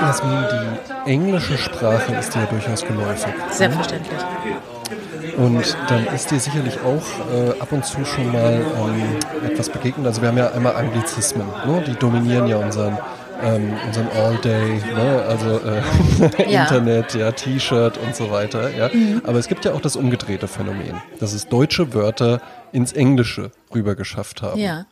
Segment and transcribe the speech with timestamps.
[0.00, 3.32] Jasmin, die englische Sprache ist dir ja durchaus geläufig.
[3.50, 4.18] Selbstverständlich.
[5.36, 10.06] Und dann ist dir sicherlich auch äh, ab und zu schon mal ähm, etwas begegnet.
[10.06, 11.82] Also wir haben ja einmal Anglizismen, ne?
[11.86, 12.98] die dominieren ja unseren,
[13.42, 15.24] ähm, unseren All-Day, ne?
[15.28, 16.62] also äh, Ja.
[16.62, 18.70] Internet, ja, T-Shirt und so weiter.
[18.74, 18.90] Ja?
[19.24, 22.40] Aber es gibt ja auch das umgedrehte Phänomen, dass es deutsche Wörter
[22.72, 24.58] ins Englische rüber geschafft haben.
[24.58, 24.86] Ja.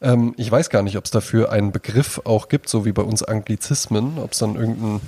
[0.00, 3.02] Ähm, ich weiß gar nicht, ob es dafür einen Begriff auch gibt, so wie bei
[3.02, 5.00] uns Anglizismen, ob es dann irgendein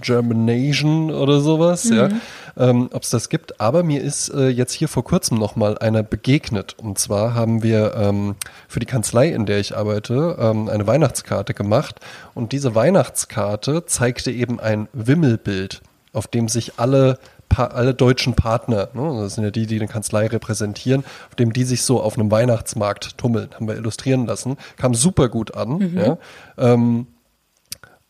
[0.00, 2.08] Germanation oder sowas, ja,
[2.56, 3.60] ähm, ob es das gibt.
[3.60, 6.74] Aber mir ist äh, jetzt hier vor kurzem noch mal einer begegnet.
[6.78, 8.36] Und zwar haben wir ähm,
[8.68, 12.00] für die Kanzlei, in der ich arbeite, ähm, eine Weihnachtskarte gemacht.
[12.34, 15.82] Und diese Weihnachtskarte zeigte eben ein Wimmelbild,
[16.12, 17.18] auf dem sich alle
[17.58, 21.64] alle deutschen Partner, ne, das sind ja die, die eine Kanzlei repräsentieren, auf dem die
[21.64, 25.92] sich so auf einem Weihnachtsmarkt tummeln, haben wir illustrieren lassen, kam super gut an.
[25.94, 26.18] Ja.
[26.58, 27.06] Ähm,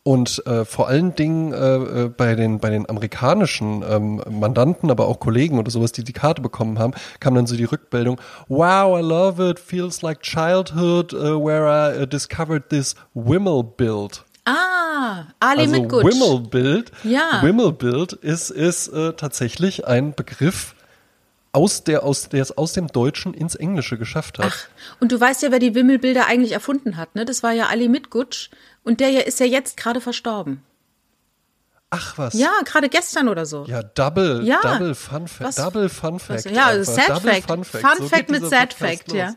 [0.07, 5.09] und äh, vor allen Dingen äh, äh, bei den bei den amerikanischen ähm, Mandanten, aber
[5.09, 8.99] auch Kollegen oder sowas, die die Karte bekommen haben, kam dann so die Rückmeldung: Wow,
[8.99, 9.59] I love it.
[9.59, 14.25] Feels like childhood, uh, where I uh, discovered this Wimmelbild.
[14.45, 16.05] Ah, Ali Also mit Gutsch.
[16.05, 17.43] Wimmelbild, Ja.
[17.43, 20.75] Wimmelbild ist, ist äh, tatsächlich ein Begriff,
[21.55, 24.53] aus der, aus, der es aus dem Deutschen ins Englische geschafft hat.
[24.53, 24.69] Ach,
[25.01, 27.25] und du weißt ja, wer die Wimmelbilder eigentlich erfunden hat, ne?
[27.25, 28.51] Das war ja Ali Mitgutsch
[28.83, 30.63] und der ja ist ja jetzt gerade verstorben.
[31.97, 32.35] Ach was.
[32.35, 33.65] Ja, gerade gestern oder so.
[33.67, 34.61] Ja, Double, Ja.
[34.63, 35.49] Double Fun Fact.
[35.49, 36.45] Was- Double Fun Fact.
[36.51, 36.93] ja, einfach.
[36.93, 37.47] Sad Double Fact.
[37.51, 39.17] Fun Fact, Fun so Fact mit Sad Podcast Fact, los.
[39.17, 39.35] ja.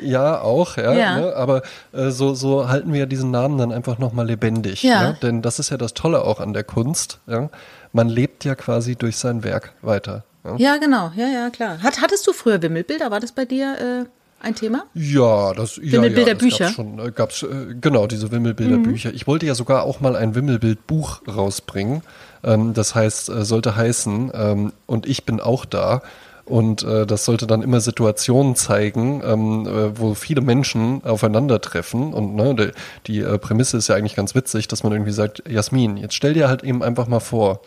[0.00, 0.92] Ja, auch, ja.
[0.94, 1.20] Ja.
[1.20, 1.36] Ne?
[1.36, 1.60] Aber
[1.92, 4.82] äh, so, so halten wir ja diesen Namen dann einfach nochmal lebendig.
[4.82, 5.02] Ja.
[5.02, 5.12] Ja?
[5.20, 7.20] Denn das ist ja das Tolle auch an der Kunst.
[7.26, 7.50] Ja?
[7.92, 10.24] Man lebt ja quasi durch sein Werk weiter.
[10.44, 11.12] Ja, Ja, genau.
[11.14, 11.82] Ja, ja, klar.
[11.82, 13.10] Hat, hattest du früher Wimmelbilder?
[13.10, 14.08] War das bei dir äh,
[14.42, 14.84] ein Thema?
[14.94, 16.58] Ja, das ja, Wimmelbilder ja, das?
[16.58, 19.12] Gab's schon, äh, gab's, äh, genau, diese Wimmelbilderbücher.
[19.14, 22.02] Ich wollte ja sogar auch mal ein Wimmelbildbuch rausbringen.
[22.44, 26.02] Ähm, das heißt, äh, sollte heißen, ähm, und ich bin auch da.
[26.44, 32.12] Und äh, das sollte dann immer Situationen zeigen, ähm, äh, wo viele Menschen aufeinandertreffen.
[32.12, 32.70] Und ne, die,
[33.06, 36.34] die äh, Prämisse ist ja eigentlich ganz witzig, dass man irgendwie sagt, Jasmin, jetzt stell
[36.34, 37.60] dir halt eben einfach mal vor,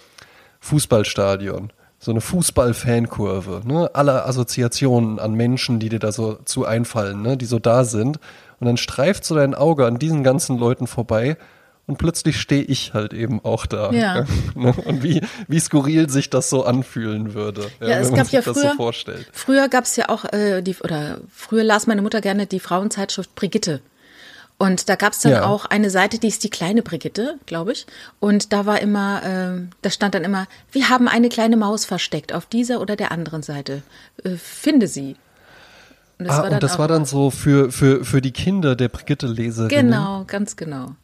[0.59, 3.90] Fußballstadion, so eine Fußball-Fankurve, ne?
[3.94, 7.38] Alle Assoziationen an Menschen, die dir da so zu einfallen, ne?
[7.38, 8.20] Die so da sind.
[8.60, 11.38] Und dann streift so dein Auge an diesen ganzen Leuten vorbei
[11.88, 13.92] und plötzlich stehe ich halt eben auch da.
[13.92, 14.26] Ja.
[14.56, 14.74] Ne?
[14.86, 18.34] Und wie, wie skurril sich das so anfühlen würde, Ja, wenn es man gab sich
[18.34, 18.72] ja das früher.
[18.72, 19.28] so vorstellt.
[19.34, 23.36] Früher gab es ja auch äh, die oder früher las meine Mutter gerne die Frauenzeitschrift
[23.36, 23.82] Brigitte.
[24.58, 25.46] Und da gab es dann Ja.
[25.46, 27.86] auch eine Seite, die ist die kleine Brigitte, glaube ich.
[28.22, 32.32] Und da war immer, ähm, da stand dann immer, wir haben eine kleine Maus versteckt
[32.34, 33.84] auf dieser oder der anderen Seite.
[34.24, 35.18] Äh, finde sie.
[36.20, 39.68] Und ah, und das war dann so für, für, für die Kinder der Brigitte-Leserin.
[39.68, 40.96] Genau, ganz genau.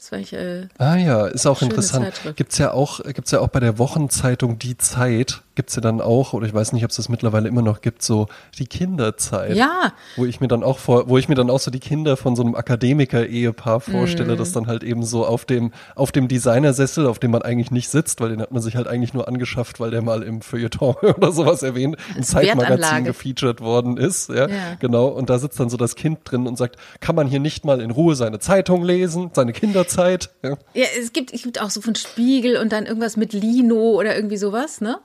[0.00, 2.06] Das war ich, äh, Ah ja, ist auch interessant.
[2.06, 2.36] Zeitschrift.
[2.38, 6.32] Gibt's ja auch, gibt's ja auch bei der Wochenzeitung Die Zeit, gibt's ja dann auch,
[6.32, 8.26] oder ich weiß nicht, ob es das mittlerweile immer noch gibt, so
[8.58, 9.54] die Kinderzeit.
[9.56, 9.92] Ja.
[10.16, 12.34] Wo ich mir dann auch vor, wo ich mir dann auch so die Kinder von
[12.34, 13.92] so einem Akademiker-Ehepaar Mhm.
[13.92, 17.70] vorstelle, das dann halt eben so auf dem, auf dem Designersessel, auf dem man eigentlich
[17.70, 20.40] nicht sitzt, weil den hat man sich halt eigentlich nur angeschafft, weil der mal im
[20.40, 24.30] Feuilleton oder sowas erwähnt, im Zeitmagazin gefeatured worden ist.
[24.30, 24.56] Ja, Ja.
[24.78, 25.08] genau.
[25.08, 27.80] Und da sitzt dann so das Kind drin und sagt, kann man hier nicht mal
[27.80, 29.52] in Ruhe seine Zeitung lesen, seine
[29.96, 30.30] Kinderzeit?
[30.42, 30.58] Ja.
[30.74, 34.14] Ja, es gibt, es gibt auch so von Spiegel und dann irgendwas mit Lino oder
[34.16, 34.98] irgendwie sowas, ne?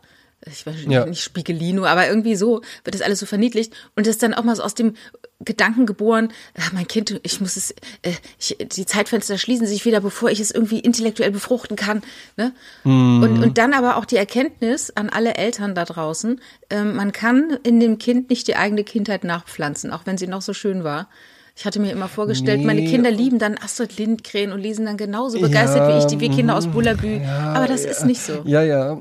[0.47, 1.05] Ich weiß nicht, Ja.
[1.07, 4.43] nicht Spiegelino, aber irgendwie so wird das alles so verniedlicht und das ist dann auch
[4.43, 4.93] mal so aus dem
[5.39, 7.71] Gedanken geboren, ach, mein Kind, ich muss es,
[8.03, 12.03] äh, ich, die Zeitfenster schließen sich wieder, bevor ich es irgendwie intellektuell befruchten kann.
[12.37, 12.51] Ne?
[12.83, 17.57] Und, und dann aber auch die Erkenntnis an alle Eltern da draußen, ähm, man kann
[17.63, 21.09] in dem Kind nicht die eigene Kindheit nachpflanzen, auch wenn sie noch so schön war.
[21.57, 22.91] Ich hatte mir immer vorgestellt, meine Nee.
[22.91, 26.53] Kinder lieben dann Astrid Lindgren und lesen dann genauso begeistert wie ich die wir Kinder
[26.57, 27.21] aus Bullabü.
[27.25, 28.41] aber das ist nicht so.
[28.43, 28.97] Ja, ja.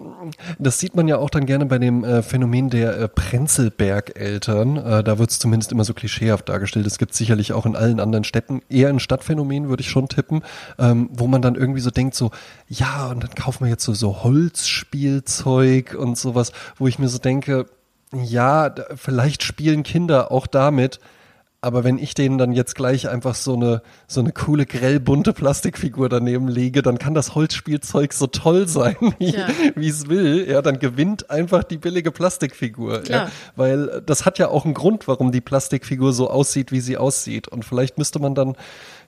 [0.61, 4.77] Das sieht man ja auch dann gerne bei dem äh, Phänomen der äh, Prenzlberg-Eltern.
[4.77, 6.87] Äh, da wird es zumindest immer so klischeehaft dargestellt.
[6.87, 10.43] Es gibt sicherlich auch in allen anderen Städten eher ein Stadtphänomen, würde ich schon tippen,
[10.79, 12.31] ähm, wo man dann irgendwie so denkt, so,
[12.69, 17.19] ja, und dann kaufen wir jetzt so, so Holzspielzeug und sowas, wo ich mir so
[17.19, 17.67] denke,
[18.13, 21.01] ja, vielleicht spielen Kinder auch damit,
[21.65, 26.11] aber wenn ich denen dann jetzt gleich einfach so eine, so eine coole, grellbunte Plastikfigur
[26.11, 29.49] daneben lege, dann kann das Holzspielzeug so toll sein, wie Ja.
[29.77, 30.47] es will.
[30.47, 33.01] Ja, dann gewinnt einfach die billige Plastikfigur.
[33.01, 33.25] Klar.
[33.27, 36.81] Ja, weil äh, das hat ja auch einen Grund, warum die Plastikfigur so aussieht, wie
[36.81, 37.49] sie aussieht.
[37.49, 38.57] Und vielleicht müsste man dann,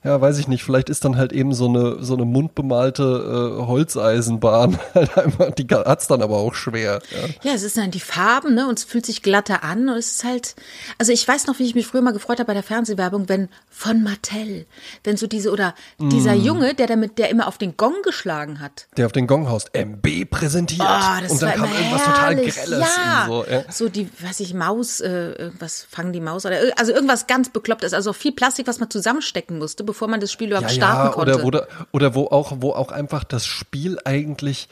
[0.03, 3.65] ja, weiß ich nicht, vielleicht ist dann halt eben so eine, so eine mundbemalte äh,
[3.65, 7.01] Holzeisenbahn halt einfach, die hat's dann aber auch schwer.
[7.11, 7.49] Ja.
[7.51, 8.67] Ja, es ist dann die Farben, ne?
[8.67, 9.89] Und es fühlt sich glatter an.
[9.89, 10.55] Und es ist halt,
[10.97, 13.49] also ich weiß noch, wie ich mich früher mal gefreut habe, bei der Fernsehwerbung, wenn
[13.69, 14.65] von Mattel,
[15.03, 18.87] wenn so diese oder dieser Junge, der damit, der immer auf den Gong geschlagen hat.
[18.97, 20.81] Der auf den Gong haust, MB präsentiert.
[20.87, 22.55] Oh, das und dann war kam irgendwas total herrlich.
[22.55, 22.79] Grelles.
[22.79, 23.25] Ja.
[23.27, 23.63] so, ja.
[23.69, 27.49] so die, weiß ich, Maus, äh, irgendwas fangen die Maus oder ir- also irgendwas ganz
[27.49, 31.43] beklopptes, also viel Plastik, was man zusammenstecken musste, bevor man das Spiel überhaupt starten konnte.
[31.43, 34.69] Oder, oder, oder wo auch, wo auch einfach das Spiel eigentlich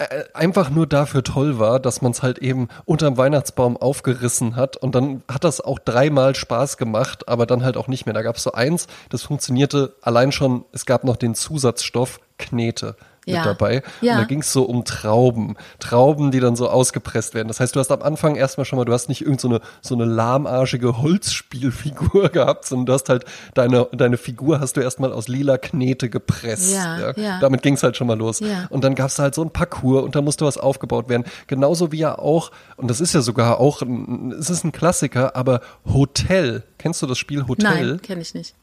[0.00, 4.76] äh, einfach nur dafür toll war, dass man es halt eben unterm Weihnachtsbaum aufgerissen hat
[4.76, 8.14] und dann hat das auch dreimal Spaß gemacht, aber dann halt auch nicht mehr.
[8.14, 12.96] Da gab es so eins, das funktionierte allein schon, es gab noch den Zusatzstoff Knete
[13.30, 13.44] mit Ja.
[13.44, 13.82] dabei.
[14.00, 14.14] Ja.
[14.14, 15.56] Und da ging es so um Trauben.
[15.78, 17.48] Trauben, die dann so ausgepresst werden.
[17.48, 19.60] Das heißt, du hast am Anfang erstmal schon mal, du hast nicht irgend so eine,
[19.80, 23.24] so eine lahmarschige Holzspielfigur gehabt, sondern du hast halt
[23.54, 26.72] deine, deine Figur hast du erstmal aus lila Knete gepresst.
[26.74, 27.40] Ja, ja.
[27.40, 28.40] Damit ging es halt schon mal los.
[28.70, 31.24] Und dann gab es halt so ein Parcours und da musste was aufgebaut werden.
[31.46, 35.36] Genauso wie ja auch, und das ist ja sogar auch, ein, es ist ein Klassiker,
[35.36, 36.62] aber Hotel.
[36.78, 37.86] Kennst du das Spiel Hotel?
[37.92, 38.54] Nein, kenne ich nicht.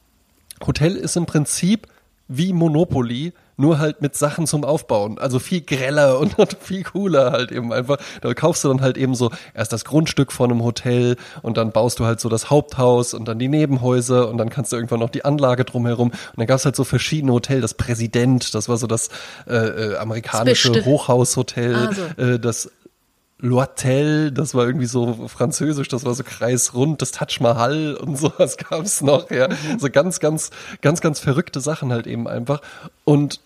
[0.66, 1.88] Hotel ist im Prinzip
[2.28, 5.18] wie Monopoly, nur halt mit Sachen zum Aufbauen.
[5.18, 7.98] Also viel greller und viel cooler halt eben einfach.
[8.21, 11.71] Da kaufst du dann halt eben so erst das Grundstück von einem Hotel und dann
[11.71, 15.00] baust du halt so das Haupthaus und dann die Nebenhäuser und dann kannst du irgendwann
[15.00, 16.09] noch die Anlage drumherum.
[16.12, 17.62] Und dann gab's halt so verschiedene Hotels.
[17.62, 19.09] Das Präsident, das war so das
[19.48, 22.21] äh, äh, amerikanische Hochhaushotel, Ah, so.
[22.24, 22.71] äh, das
[23.39, 28.57] Loitel, das war irgendwie so französisch, das war so kreisrund, das Taj Mahal und sowas
[28.57, 29.48] gab's noch, ja.
[29.78, 30.50] So ganz, ganz,
[30.81, 32.62] ganz, ganz verrückte Sachen halt eben einfach.
[33.04, 33.39] Und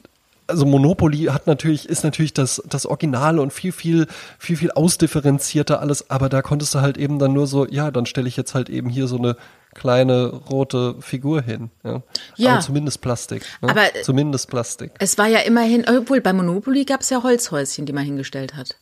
[0.47, 4.07] also Monopoly hat natürlich, ist natürlich das, das Originale und viel, viel,
[4.37, 8.05] viel, viel ausdifferenzierter alles, aber da konntest du halt eben dann nur so, ja, dann
[8.05, 9.37] stelle ich jetzt halt eben hier so eine
[9.73, 11.69] kleine rote Figur hin.
[11.83, 12.01] Ja,
[12.35, 12.51] Ja.
[12.53, 13.43] Aber zumindest Plastik.
[13.61, 13.69] Ne?
[13.69, 14.91] Aber- zumindest Plastik.
[14.99, 18.75] Es war ja immerhin, obwohl bei Monopoly gab es ja Holzhäuschen, die man hingestellt hat.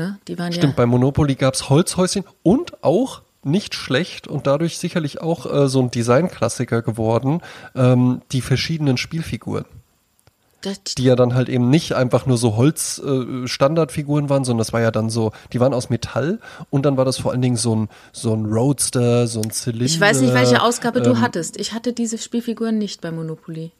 [0.00, 0.18] Ne?
[0.28, 0.76] Die waren Stimmt, ja.
[0.78, 5.90] bei Monopoly gab's Holzhäuschen und auch nicht schlecht und dadurch sicherlich auch äh, so ein
[5.90, 7.42] Designklassiker geworden,
[7.74, 9.66] ähm, die verschiedenen Spielfiguren,
[10.62, 14.72] Das, die ja dann halt eben nicht einfach nur so Holz-Standardfiguren äh, waren, sondern das
[14.72, 16.38] war ja dann so, die waren aus Metall
[16.70, 19.84] und dann war das vor allen Dingen so ein, so ein Roadster, so ein Zylinder.
[19.84, 21.60] ich weiß nicht, welche Ausgabe du ähm, hattest.
[21.60, 23.72] Ich hatte diese Spielfiguren nicht bei Monopoly.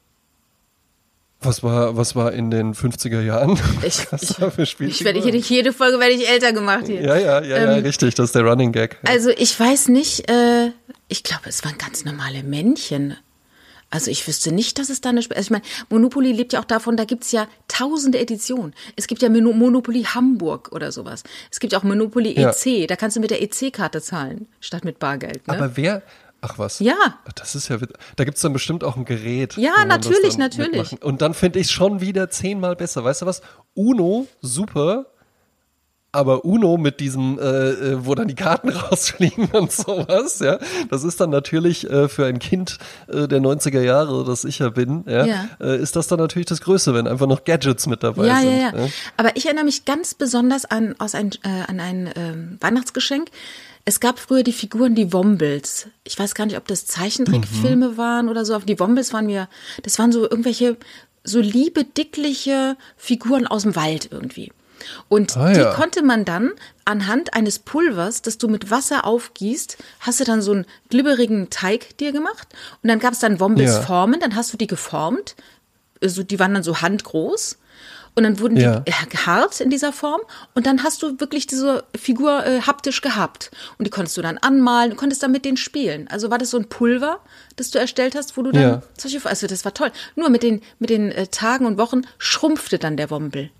[1.43, 3.59] Was war, was war in den 50er Jahren?
[3.83, 5.39] Ich, ich, ich werde Spielfiguren?
[5.41, 7.01] jede, Folge werde ich älter gemacht hier.
[7.01, 8.99] ja, ja, ja, ja, Ähm, richtig, das ist der Running Gag.
[9.05, 9.11] Ja.
[9.11, 10.71] Also ich weiß nicht, äh,
[11.09, 13.17] ich glaube, es waren ganz normale Männchen.
[13.93, 15.19] Also ich wüsste nicht, dass es da eine...
[15.25, 18.73] Sp also ich meine, Monopoly lebt ja auch davon, da gibt's ja tausende Editionen.
[18.97, 21.25] Es gibt ja Mono- Monopoly Hamburg oder sowas.
[21.51, 22.51] Es gibt ja auch Monopoly Ja.
[22.51, 25.49] EC, da kannst du mit der EC-Karte zahlen, statt mit Bargeld.
[25.49, 25.55] Ne?
[25.55, 26.03] Aber wer,
[26.41, 26.79] ach was?
[26.81, 26.95] Ja.
[27.35, 27.79] Das ist ja,
[28.17, 29.57] da gibt's dann bestimmt auch ein Gerät.
[29.57, 30.93] Ja, natürlich, natürlich.
[30.93, 33.05] mitmachen- Und dann finde ich schon wieder zehnmal besser.
[33.05, 33.43] Weißt du was?
[33.75, 35.07] Uno, super.
[36.13, 40.59] Aber Uno mit diesem, äh, äh, wo dann die Karten rausfliegen und sowas, ja,
[40.91, 44.71] das ist dann natürlich äh, für ein Kind äh, der 90er Jahre, das ich ja
[44.71, 45.49] bin, ja, Ja.
[45.61, 48.51] Äh, ist das dann natürlich das Größte, wenn einfach noch Gadgets mit dabei ja, sind.
[48.59, 48.89] ja, ja,
[49.19, 53.29] Aber ich erinnere mich ganz besonders an, aus ein, äh, an ein ähm, Weihnachtsgeschenk.
[53.85, 55.89] Es gab früher die Figuren, die Wombles.
[56.05, 57.97] Ich weiß gar nicht, ob das Zeichentrickfilme Mhm.
[57.97, 59.49] waren oder so, aber die Wombles waren mir,
[59.83, 60.77] das waren so irgendwelche
[61.25, 64.53] so liebe, dickliche Figuren aus dem Wald irgendwie.
[65.11, 65.75] Und Ah, die ja.
[65.75, 66.53] konnte man dann
[66.87, 71.99] anhand eines Pulvers, das du mit Wasser aufgießt, hast du dann so einen glibberigen Teig
[71.99, 72.49] dir gemacht.
[72.83, 73.41] Und dann gab es dann Ja.
[73.41, 75.37] Wombles-Formen, dann hast du die geformt.
[76.03, 77.59] Also die waren dann so handgroß.
[78.17, 78.83] Und dann wurden die Ja.
[78.87, 80.21] äh, gehart in dieser Form.
[80.55, 83.51] Und dann hast du wirklich diese Figur äh, haptisch gehabt.
[83.79, 86.09] Und die konntest du dann anmalen, du konntest dann mit denen spielen.
[86.11, 87.21] Also war das so ein Pulver,
[87.57, 88.83] das du erstellt hast, wo du dann Ja.
[88.99, 89.93] solche, also das war toll.
[90.17, 93.51] Nur mit den, mit den äh, Tagen und Wochen schrumpfte dann der Wombel.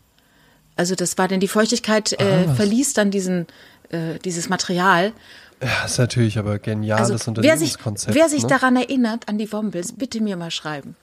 [0.77, 2.55] Also das war dann die Feuchtigkeit, äh, Ah.
[2.55, 3.47] verließ dann diesen,
[3.91, 5.13] äh, dieses Material.
[5.63, 7.29] Ja, ist natürlich aber geniales Also wer sich,
[7.77, 8.15] Unternehmenskonzept.
[8.17, 8.49] wer sich ne?
[8.49, 10.97] daran erinnert, an die Wombles, bitte mir mal schreiben.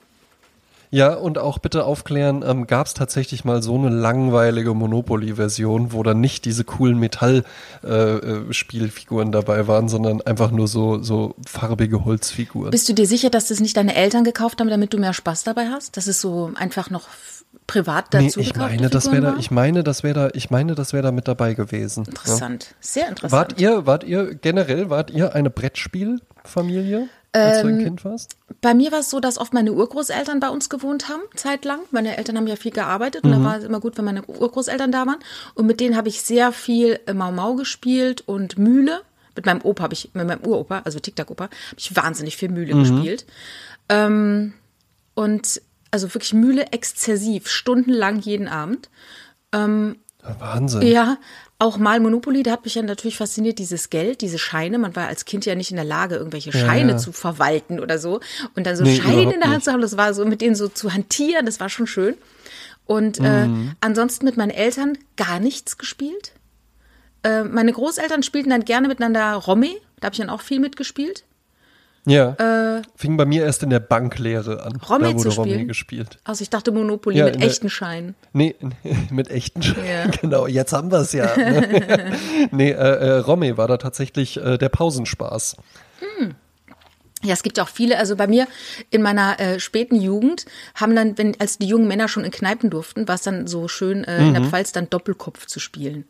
[0.90, 6.02] Ja, und auch bitte aufklären, ähm, gab es tatsächlich mal so eine langweilige Monopoly-Version, wo
[6.02, 12.04] dann nicht diese coolen Metall-Spielfiguren äh, Spielfiguren dabei waren, sondern einfach nur so, so farbige
[12.04, 12.70] Holzfiguren.
[12.70, 15.44] Bist du dir sicher, dass das nicht deine Eltern gekauft haben, damit du mehr Spaß
[15.44, 15.96] dabei hast?
[15.96, 17.08] Dass es so einfach noch
[17.66, 20.50] privat Nee, dazu ich gekaufte meine, das wäre da, ich meine, das wäre da, ich
[20.50, 22.04] meine, das wäre da mit dabei gewesen.
[22.04, 22.10] Ja.
[22.10, 23.32] Interessant, sehr interessant.
[23.32, 28.36] Wart ihr, wart ihr generell, wart ihr eine Brettspielfamilie, als du Ähm, ein Kind warst?
[28.60, 31.80] Bei mir war es so, dass oft meine Urgroßeltern bei uns gewohnt haben, zeitlang.
[31.90, 34.90] Meine Eltern haben ja viel gearbeitet und da war es immer gut, wenn meine Urgroßeltern
[34.90, 35.18] da waren.
[35.54, 39.02] Und mit denen habe ich sehr viel äh, Mau Mau gespielt und Mühle.
[39.36, 42.74] Mit meinem Opa habe ich, mit meinem Uropa, also Tic-Tac-Opa, habe ich wahnsinnig viel Mühle
[42.74, 43.24] gespielt.
[43.88, 44.54] Ähm,
[45.14, 48.88] und also wirklich Mühle exzessiv, stundenlang jeden Abend.
[50.38, 50.82] Wahnsinn.
[50.82, 51.18] Ja,
[51.60, 54.78] auch mal Monopoly, da hat mich ja natürlich fasziniert, dieses Geld, diese Scheine.
[54.78, 56.96] Man war als Kind ja nicht in der Lage, irgendwelche Scheine ja.
[56.98, 58.20] zu verwalten oder so.
[58.54, 60.54] Und dann so Nee, Scheine in der Hand zu haben, das war so mit denen
[60.54, 62.14] so zu hantieren, das war schon schön.
[62.86, 63.72] Und äh, Mhm.
[63.80, 66.32] ansonsten mit meinen Eltern gar nichts gespielt.
[67.24, 71.24] Äh, meine Großeltern spielten dann gerne miteinander Romme, da habe ich dann auch viel mitgespielt.
[72.08, 72.82] Ja.
[72.96, 74.72] Fing bei mir erst in der Banklehre an.
[74.80, 75.66] Äh, Romme da wurde zu spielen?
[75.68, 76.18] gespielt.
[76.24, 78.14] Also ich dachte Monopoly Ja, mit echten Scheinen.
[78.32, 78.54] Nee,
[79.10, 80.06] mit echten Sch- Ja.
[80.20, 81.36] Genau, jetzt haben wir es ja.
[81.36, 82.12] ne?
[82.50, 85.56] nee, äh, äh, Romme war da tatsächlich äh, der Pausenspaß.
[87.24, 88.46] Ja, es gibt ja auch viele, also bei mir
[88.90, 90.44] in meiner äh, späten Jugend
[90.76, 93.66] haben dann, wenn als die jungen Männer schon in Kneipen durften, war es dann so
[93.66, 94.50] schön, äh, in der Mhm.
[94.50, 96.04] Pfalz dann Doppelkopf zu spielen.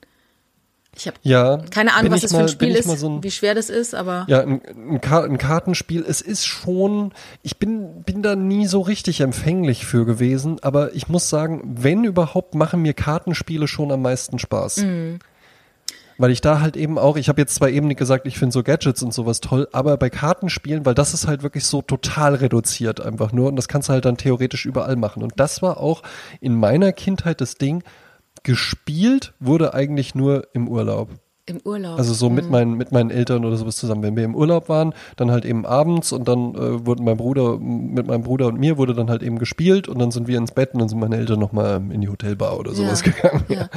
[0.99, 1.59] Ich habe Ja.
[1.71, 3.71] keine Ahnung, was das für ein mal- Spiel ist, mal so ein- wie schwer das
[3.71, 7.13] ist, aber Ja, ein, ein, ein Kartenspiel, es ist schon,
[7.43, 12.03] ich bin, bin da nie so richtig empfänglich für gewesen, aber ich muss sagen, wenn
[12.05, 14.79] überhaupt, machen mir Kartenspiele schon am meisten Spaß.
[14.79, 15.21] Mhm.
[16.21, 18.53] Weil ich da halt eben auch, ich habe jetzt zwar eben nicht gesagt, ich finde
[18.53, 22.35] so Gadgets und sowas toll, aber bei Kartenspielen, weil das ist halt wirklich so total
[22.35, 25.23] reduziert einfach nur und das kannst du halt dann theoretisch überall machen.
[25.23, 26.03] Und das war auch
[26.41, 27.85] in meiner Kindheit das Ding,
[28.43, 31.11] gespielt wurde eigentlich nur im Urlaub.
[31.47, 31.99] im Urlaub.
[31.99, 34.03] Also so mit meinen mit meinen Eltern oder sowas zusammen.
[34.03, 37.59] Wenn wir im Urlaub waren, dann halt eben abends und dann äh, wurden mein Bruder
[37.59, 40.53] mit meinem Bruder und mir wurde dann halt eben gespielt und dann sind wir ins
[40.53, 43.45] Bett und dann sind meine Eltern noch mal in die Hotelbar oder sowas gegangen.
[43.49, 43.69] Ja.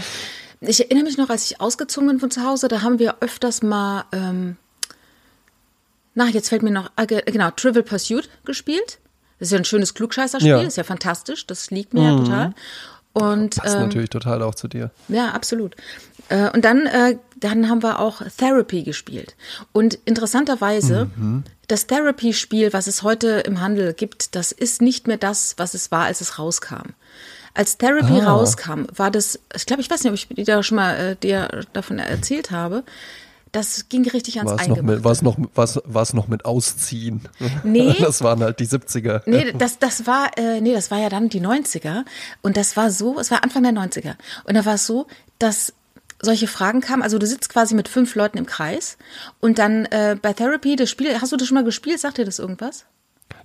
[0.60, 3.64] Ich erinnere mich noch, als ich ausgezogen bin von zu Hause, da haben wir öfters
[3.64, 4.58] mal, ähm,
[6.14, 9.00] na, jetzt fällt mir noch, ah, ge- genau, Trivial Pursuit gespielt.
[9.40, 10.62] Das ist ja ein schönes Klugscheißerspiel, Ja.
[10.62, 12.54] ist ja fantastisch, das liegt mir ja total.
[13.14, 14.92] Und Passt ähm, natürlich total auch zu dir.
[15.10, 15.76] ja, absolut.
[16.30, 19.36] Äh, und dann, äh, dann haben wir auch Therapy gespielt.
[19.74, 21.10] Und interessanterweise,
[21.68, 25.92] das Therapy-Spiel, was es heute im Handel gibt, das ist nicht mehr das, was es
[25.92, 26.92] war, als es rauskam.
[27.54, 28.32] Als Therapy Ah.
[28.32, 31.66] rauskam, war das, ich glaube, ich weiß nicht, ob ich dir schon mal äh, dir
[31.74, 32.84] davon erzählt habe.
[33.52, 34.96] Das ging richtig ans War es noch Eingemachte.
[34.98, 37.28] mit, war's noch, war's, war's noch mit Ausziehen?
[37.64, 37.96] Nee.
[38.00, 39.24] Das waren halt die 70er.
[39.26, 42.06] Nee, das, das war, äh, nee, das war ja dann die 90er.
[42.42, 44.16] Und das war so, es war Anfang der 90er.
[44.46, 45.08] Und da war es so,
[45.40, 45.74] dass
[46.22, 48.98] solche Fragen kamen, also du sitzt quasi mit fünf Leuten im Kreis
[49.40, 52.00] und dann äh, bei Therapy, das Spiel, hast du das schon mal gespielt?
[52.00, 52.86] Sagt dir das irgendwas?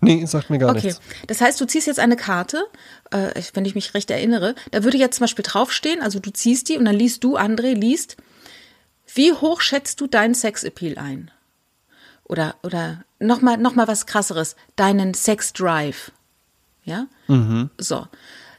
[0.03, 1.01] Nee, sagt mir gar Okay, nichts.
[1.27, 2.65] das heißt, du ziehst jetzt eine Karte,
[3.11, 6.69] äh, wenn ich mich recht erinnere, da würde jetzt zum Beispiel draufstehen, also du ziehst
[6.69, 8.17] die und dann liest du, André, liest,
[9.17, 11.31] wie hoch schätzt du deinen Sexappeal ein?
[12.25, 16.13] Oder, oder nochmal noch mal was krasseres, deinen Sex-Drive.
[16.85, 17.07] Ja?
[17.79, 18.07] So.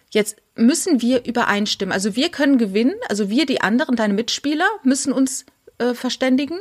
[0.09, 1.91] Jetzt müssen wir übereinstimmen.
[1.91, 5.45] Also wir können gewinnen, also wir, die anderen, deine Mitspieler, müssen uns
[5.79, 6.59] äh, verständigen.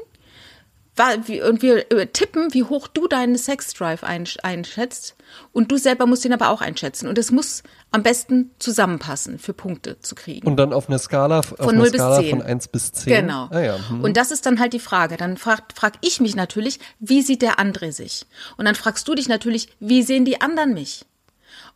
[0.99, 5.15] Und wir äh, tippen, wie hoch du deinen Sexdrive einsch- einschätzt.
[5.53, 7.07] Und du selber musst ihn aber auch einschätzen.
[7.09, 10.47] Und es muss am besten zusammenpassen, für Punkte zu kriegen.
[10.47, 12.31] Und dann auf einer Skala, auf Von einer 0 bis Skala 10.
[12.31, 13.13] von 1 bis 10.
[13.23, 13.49] Genau.
[13.51, 13.79] Ah, ja.
[13.89, 14.03] hm.
[14.03, 15.17] Und das ist dann halt die Frage.
[15.17, 18.27] Dann fragt, frag ich mich natürlich, wie sieht der andere sich?
[18.57, 21.05] Und dann fragst du dich natürlich, wie sehen die anderen mich?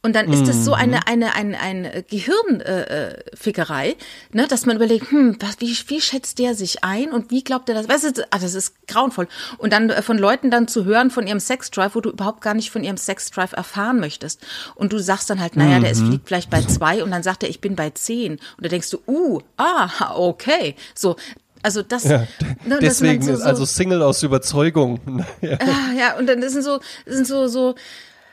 [0.02, 0.76] Und dann ist es so Mhm.
[0.78, 3.96] eine, eine, eine, eine Gehirnfickerei, äh, Fickerei,
[4.32, 7.68] ne, dass man überlegt, hm, was, wie, wie schätzt der sich ein und wie glaubt
[7.68, 7.88] er das?
[7.88, 9.28] Weißt du, ah, das ist grauenvoll.
[9.58, 12.54] Und dann äh, von Leuten dann zu hören von ihrem Sexdrive, wo du überhaupt gar
[12.54, 14.40] nicht von ihrem Sexdrive erfahren möchtest.
[14.74, 16.08] Und du sagst dann halt, naja, der ist Mhm.
[16.08, 18.32] fliegt vielleicht bei zwei und dann sagt er, ich bin bei zehn.
[18.32, 20.76] Und da denkst du, uh, ah, okay.
[20.94, 21.16] So,
[21.62, 22.26] also das, ja.
[22.64, 25.26] ne, Deswegen so, ist so, also Single aus Überzeugung.
[25.42, 25.58] ja.
[25.60, 27.74] Ah, ja, und dann sind so, sind so, so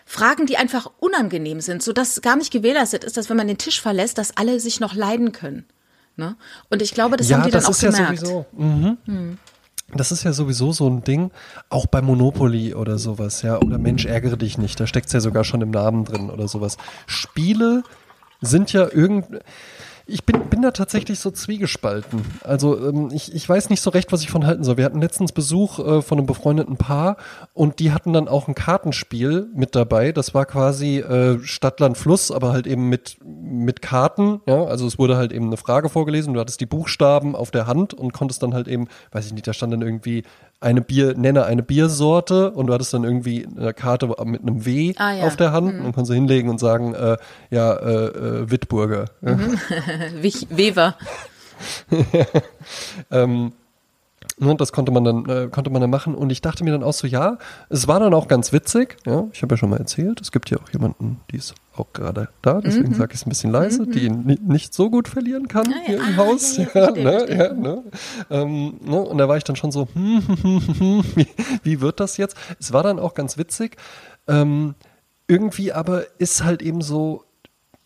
[0.10, 3.58] Fragen, die einfach unangenehm sind, so dass gar nicht gewährleistet ist, dass wenn man den
[3.58, 5.66] Tisch verlässt, dass alle sich noch leiden können.
[6.16, 6.38] Ne?
[6.70, 8.20] Und ich glaube, das haben die dann auch ist ja gemerkt.
[8.20, 8.46] sowieso.
[8.54, 9.38] Mhm.
[9.94, 11.32] Das ist ja sowieso so ein Ding,
[11.70, 13.58] auch bei Monopoly oder sowas, ja.
[13.58, 16.78] Oder Mensch, ärgere dich nicht, da steckt's ja sogar schon im Namen drin oder sowas.
[17.06, 17.84] Spiele
[18.40, 19.42] sind ja irgend.
[20.10, 22.22] Ich bin, bin da tatsächlich so zwiegespalten.
[22.42, 24.78] Also ähm, ich, ich weiß nicht so recht, was ich von halten soll.
[24.78, 27.18] Wir hatten letztens Besuch äh, von einem befreundeten Paar
[27.54, 30.14] und die hatten dann auch ein Kartenspiel mit dabei.
[30.14, 34.40] Das war quasi äh, Stadt, Land, Fluss, aber halt eben mit, mit Karten.
[34.48, 34.64] Ja?
[34.64, 36.34] Also es wurde halt eben eine Frage vorgelesen.
[36.34, 39.46] Du hattest die Buchstaben auf der Hand und konntest dann halt eben, weiß ich nicht,
[39.46, 40.24] da stand dann irgendwie
[40.60, 44.94] eine Bier, nenne eine Biersorte und du hattest dann irgendwie eine Karte mit einem W
[44.98, 45.28] Ah, ja.
[45.28, 47.18] auf der Hand und konntest du hinlegen und sagen, äh,
[47.52, 49.06] ja, äh, äh, Wittburger.
[50.22, 50.96] Wich- Weber.
[53.12, 53.54] Ähm,
[54.40, 56.84] ne, das konnte man dann äh, konnte man dann machen und ich dachte mir dann
[56.84, 57.38] auch so ja
[57.70, 60.50] es war dann auch ganz witzig ja ich habe ja schon mal erzählt es gibt
[60.50, 63.86] ja auch jemanden die ist auch gerade da deswegen sage ich es ein bisschen leise
[63.88, 65.74] die ihn ni- nicht so gut verlieren kann Mhm.
[65.74, 65.86] ja.
[65.86, 67.84] hier im Ah, Haus ja, ja, ja, ne, ja, ne?
[68.30, 71.28] Ähm, ne, und da war ich dann schon so hm, hm, hm, hm, wie,
[71.64, 73.78] wie wird das jetzt es war dann auch ganz witzig
[74.28, 74.76] ähm,
[75.28, 77.24] irgendwie aber ist halt eben so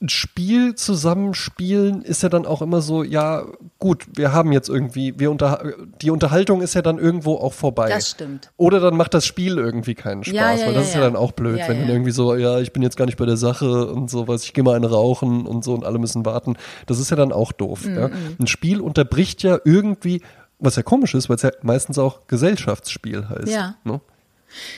[0.01, 3.45] ein Spiel zusammenspielen ist ja dann auch immer so, ja,
[3.77, 5.63] gut, wir haben jetzt irgendwie, wir unter,
[6.01, 7.89] die Unterhaltung ist ja dann irgendwo auch vorbei.
[7.89, 8.51] Das stimmt.
[8.57, 11.01] Oder dann macht das Spiel irgendwie keinen Spaß, Ja, ja, weil ja, das ist ja
[11.01, 11.05] ja.
[11.05, 11.81] dann auch blöd, Ja, wenn ja.
[11.83, 14.53] dann irgendwie so, ja, ich bin jetzt gar nicht bei der Sache und sowas, ich
[14.53, 16.57] gehe mal einen rauchen und so und alle müssen warten.
[16.87, 17.85] Das ist ja dann auch doof.
[17.85, 18.09] Mhm, Ja?
[18.39, 20.23] Ein Spiel unterbricht ja irgendwie,
[20.57, 23.49] was ja komisch ist, weil es ja meistens auch Gesellschaftsspiel heißt.
[23.49, 23.75] Ja.
[23.83, 24.01] Ne?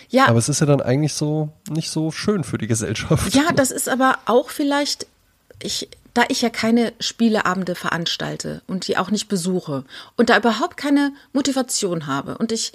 [0.09, 3.33] Ja, Aber es ist ja dann eigentlich so nicht so schön für die Gesellschaft.
[3.33, 5.07] Ja, das ist aber auch vielleicht,
[5.63, 9.83] ich, da ich ja keine Spieleabende veranstalte und die auch nicht besuche
[10.17, 12.73] und da überhaupt keine Motivation habe und ich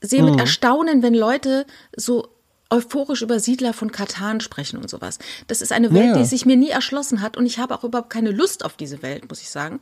[0.00, 0.30] sehe Mhm.
[0.30, 1.66] mit Erstaunen, wenn Leute
[1.96, 2.28] so
[2.70, 5.18] euphorisch über Siedler von Katan sprechen und sowas.
[5.46, 7.84] Das ist eine Welt, Ja, die sich mir nie erschlossen hat und ich habe auch
[7.84, 9.80] überhaupt keine Lust auf diese Welt, muss ich sagen.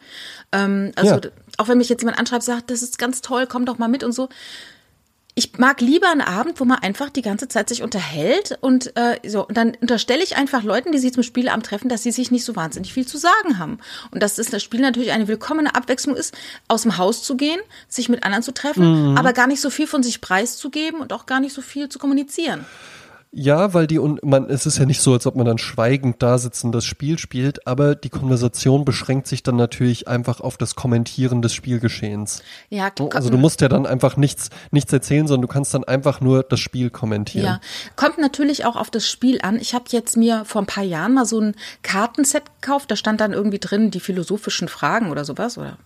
[0.51, 1.21] Ähm, also Ja.
[1.59, 4.05] auch wenn mich jetzt jemand anschreibt, sagt, das ist ganz toll, komm doch mal mit
[4.05, 4.29] und so
[5.35, 9.19] ich mag lieber einen Abend, wo man einfach die ganze Zeit sich unterhält und äh,
[9.27, 12.31] so und dann unterstelle ich einfach Leuten, die sich zum Spieleabend treffen, dass sie sich
[12.31, 13.79] nicht so wahnsinnig viel zu sagen haben
[14.11, 16.35] und dass das, das Spiel natürlich eine willkommene Abwechslung ist,
[16.69, 19.87] aus dem Haus zu gehen, sich mit anderen zu treffen, aber gar nicht so viel
[19.87, 22.67] von sich preiszugeben und auch gar nicht so viel zu kommunizieren.
[23.35, 26.23] Ja, weil die und man es ist ja nicht so, als ob man dann schweigend
[26.23, 30.59] da sitzt und das Spiel spielt, aber die Konversation beschränkt sich dann natürlich einfach auf
[30.59, 32.43] das Kommentieren des Spielgeschehens.
[32.69, 36.21] Ja, Also du musst ja dann einfach nichts nichts erzählen, sondern du kannst dann einfach
[36.21, 37.47] nur das Spiel kommentieren.
[37.47, 37.61] Ja,
[37.97, 39.57] kommt natürlich auch auf das Spiel an.
[39.57, 42.91] Ich habe jetzt mir vor ein paar Jahren mal so ein Kartenset gekauft.
[42.91, 45.79] Da stand dann irgendwie drin die philosophischen Fragen oder sowas oder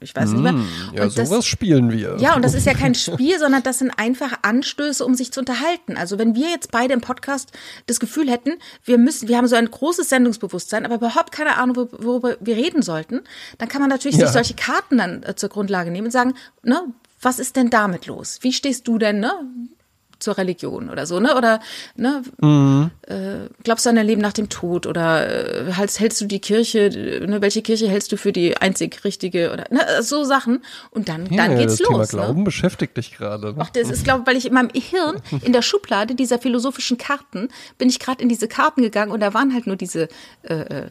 [0.00, 0.52] ich weiß nicht mehr.
[0.52, 2.16] Hm, Ja, Und das- sowas spielen wir.
[2.18, 5.40] Ja, und das ist ja kein Spiel, sondern das sind einfach Anstöße, um sich zu
[5.40, 5.96] unterhalten.
[5.96, 7.52] Also wenn wir jetzt beide im Podcast
[7.86, 11.76] das Gefühl hätten, wir müssen, wir haben so ein großes Sendungsbewusstsein, aber überhaupt keine Ahnung,
[11.76, 13.20] wor- worüber wir reden sollten,
[13.58, 14.26] dann kann man natürlich Ja.
[14.26, 16.82] sich solche Karten dann äh, zur Grundlage nehmen und sagen, ne,
[17.22, 18.38] was ist denn damit los?
[18.42, 19.32] Wie stehst du denn, ne?
[20.20, 21.34] Zur Religion oder so, ne?
[21.36, 21.60] Oder
[21.96, 22.22] ne,
[23.06, 26.40] äh, glaubst du an ein Leben nach dem Tod oder äh, hältst, hältst du die
[26.40, 30.62] Kirche, äh, ne, welche Kirche hältst du für die einzig richtige oder ne, so Sachen
[30.90, 32.12] und dann, Ja, dann geht's das Thema los.
[32.12, 32.18] Ne?
[32.20, 33.48] Glauben beschäftigt dich gerade.
[33.48, 33.56] Ne?
[33.58, 36.98] Ach, das ist, glaube ich, weil ich in meinem Hirn, in der Schublade dieser philosophischen
[36.98, 37.48] Karten,
[37.78, 40.08] bin ich gerade in diese Karten gegangen und da waren halt nur diese.
[40.42, 40.90] Äh, äh,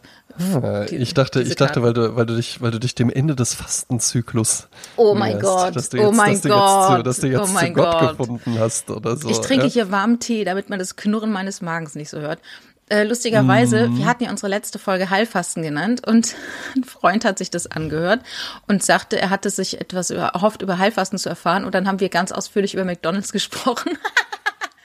[0.61, 3.09] Ah, die- ich dachte, ich dachte, weil du, weil du dich, weil du dich dem
[3.09, 4.67] Ende des Fastenzyklus.
[4.95, 7.27] Oh mein näherst, Gott, dass du oh mein dass du Jetzt zu, Gott, dass du
[7.27, 8.17] jetzt oh zu Gott, Gott.
[8.17, 9.29] gefunden hast oder so.
[9.29, 9.71] ich trinke ja?
[9.71, 12.39] hier warmen Tee, damit man das Knurren meines Magens nicht so hört.
[12.91, 13.97] Äh, lustigerweise, Mhm.
[13.99, 16.35] wir hatten ja unsere letzte Folge Heilfasten genannt und
[16.75, 18.21] ein Freund hat sich das angehört
[18.67, 21.99] und sagte, er hatte sich etwas über, erhofft, über Heilfasten zu erfahren und dann haben
[21.99, 23.91] wir ganz ausführlich über McDonalds gesprochen.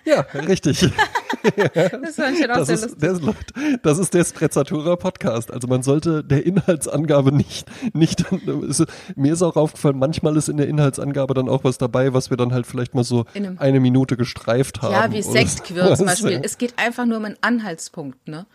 [0.05, 0.89] Ja, richtig.
[1.45, 3.47] Das Das sehr ist, lustig.
[3.55, 5.51] der, das ist der Sprezzatura Podcast.
[5.53, 8.25] Also man sollte der Inhaltsangabe nicht, nicht,
[8.67, 8.83] es-
[9.15, 12.39] mir ist auch aufgefallen, manchmal ist in der Inhaltsangabe dann auch was dabei, was wir
[12.39, 13.27] dann halt vielleicht mal so
[13.59, 14.93] eine Minute gestreift haben.
[14.93, 16.07] Ja, wie Sektquirl zum.
[16.15, 16.41] Beispiel.
[16.43, 18.47] Es geht einfach nur um einen Anhaltspunkt, ne?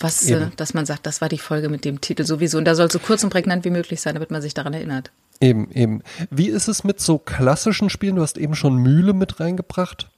[0.00, 0.52] Was, äh, Eben.
[0.56, 2.58] dass man sagt, das war die Folge mit dem Titel sowieso.
[2.58, 5.10] Und da soll so kurz und prägnant wie möglich sein, damit man sich daran erinnert.
[5.40, 6.02] Eben, eben.
[6.30, 8.16] Wie ist es mit so klassischen Spielen?
[8.16, 10.08] Du hast eben schon Mühle mit reingebracht.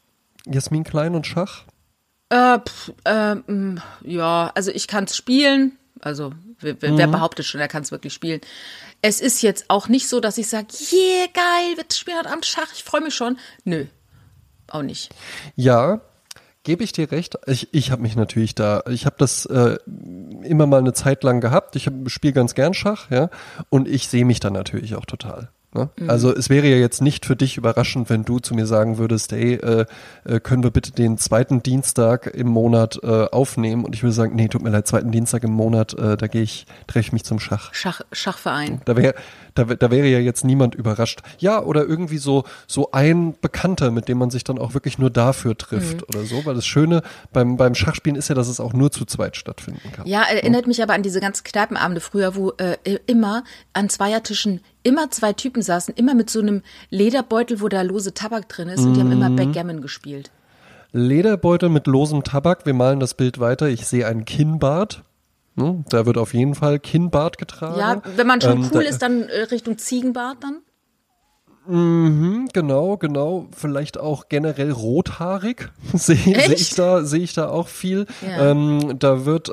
[0.46, 1.64] Jasmin Klein und Schach.
[2.30, 5.76] Äh, pff, ähm, ja, also ich kann es spielen.
[6.00, 8.40] Also wer, wer, wer behauptet schon, er kann es wirklich spielen.
[9.02, 12.46] Es ist jetzt auch nicht so, dass ich sage, yeah, geil, wir spielen heute Abend
[12.46, 13.38] Schach, ich freue mich schon.
[13.64, 13.86] Nö,
[14.68, 15.10] auch nicht.
[15.56, 16.00] Ja,
[16.62, 17.36] gebe ich dir recht.
[17.46, 19.78] Ich, ich habe mich natürlich da, ich habe das äh,
[20.42, 21.76] immer mal eine Zeit lang gehabt.
[21.76, 23.30] Ich spiele ganz gern Schach, ja,
[23.68, 25.50] und ich sehe mich da natürlich auch total.
[25.72, 25.88] Ne?
[26.08, 29.30] Also es wäre ja jetzt nicht für dich überraschend, wenn du zu mir sagen würdest,
[29.30, 29.86] hey, äh,
[30.24, 33.84] äh, können wir bitte den zweiten Dienstag im Monat äh, aufnehmen?
[33.84, 36.42] Und ich würde sagen, nee, tut mir leid, zweiten Dienstag im Monat, äh, da gehe
[36.42, 37.72] ich, treffe ich mich zum Schach.
[37.72, 38.80] Schach, Schachverein.
[38.84, 39.14] Da wäre
[39.54, 41.20] da, da wäre ja jetzt niemand überrascht.
[41.38, 45.10] Ja, oder irgendwie so so ein Bekannter, mit dem man sich dann auch wirklich nur
[45.10, 47.02] dafür trifft oder so, weil das Schöne
[47.32, 50.06] beim beim Schachspielen ist ja, dass es auch nur zu zweit stattfinden kann.
[50.06, 55.10] Ja, erinnert mich aber an diese ganzen Kneipenabende früher, wo äh, immer an Zweiertischen immer
[55.10, 58.94] zwei Typen saßen, immer mit so einem Lederbeutel, wo da lose Tabak drin ist und
[58.94, 60.30] die haben immer Backgammon gespielt.
[60.92, 63.68] Lederbeutel mit losem Tabak, wir malen das Bild weiter.
[63.68, 65.04] Ich sehe einen Kinnbart.
[65.54, 65.84] Ne?
[65.88, 67.78] Da wird auf jeden Fall Kinnbart getragen.
[67.78, 70.58] Ja, wenn man schon Ähm, cool ist, dann äh, Richtung Ziegenbart dann.
[71.70, 73.46] Mhm, genau, genau.
[73.56, 78.06] Vielleicht auch generell rothaarig sehe seh ich da, sehe ich da auch viel.
[78.26, 78.50] Ja.
[78.50, 79.52] Ähm, da wird, äh,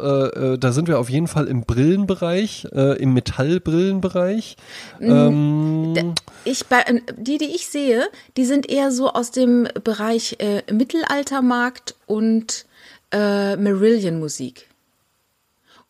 [0.53, 4.57] äh, da sind wir auf jeden Fall im Brillenbereich, äh, im Metallbrillenbereich.
[5.01, 9.67] Ähm, Da- Ich bei äh, die, die ich sehe, die sind eher so aus dem
[9.83, 12.65] Bereich äh, Mittelaltermarkt und
[13.11, 14.67] äh, Marillion Musik.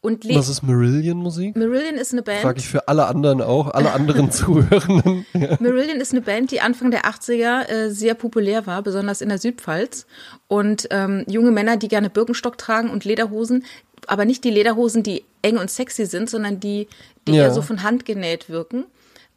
[0.01, 1.55] Und was ist Marillion Musik?
[1.55, 2.41] Marillion ist eine Band.
[2.41, 5.25] Frage ich für alle anderen auch, alle anderen Zuhörenden.
[5.33, 5.57] Ja.
[5.59, 9.39] Marillion ist eine Band, die Anfang der 80er äh, sehr populär war, besonders in der
[9.39, 10.05] Südpfalz.
[10.47, 13.65] Und ähm, junge Männer, die gerne Birkenstock tragen und Lederhosen,
[14.05, 16.87] aber nicht die Lederhosen, die eng und sexy sind, sondern die,
[17.27, 17.43] die Ja.
[17.45, 18.85] eher so von Hand genäht wirken,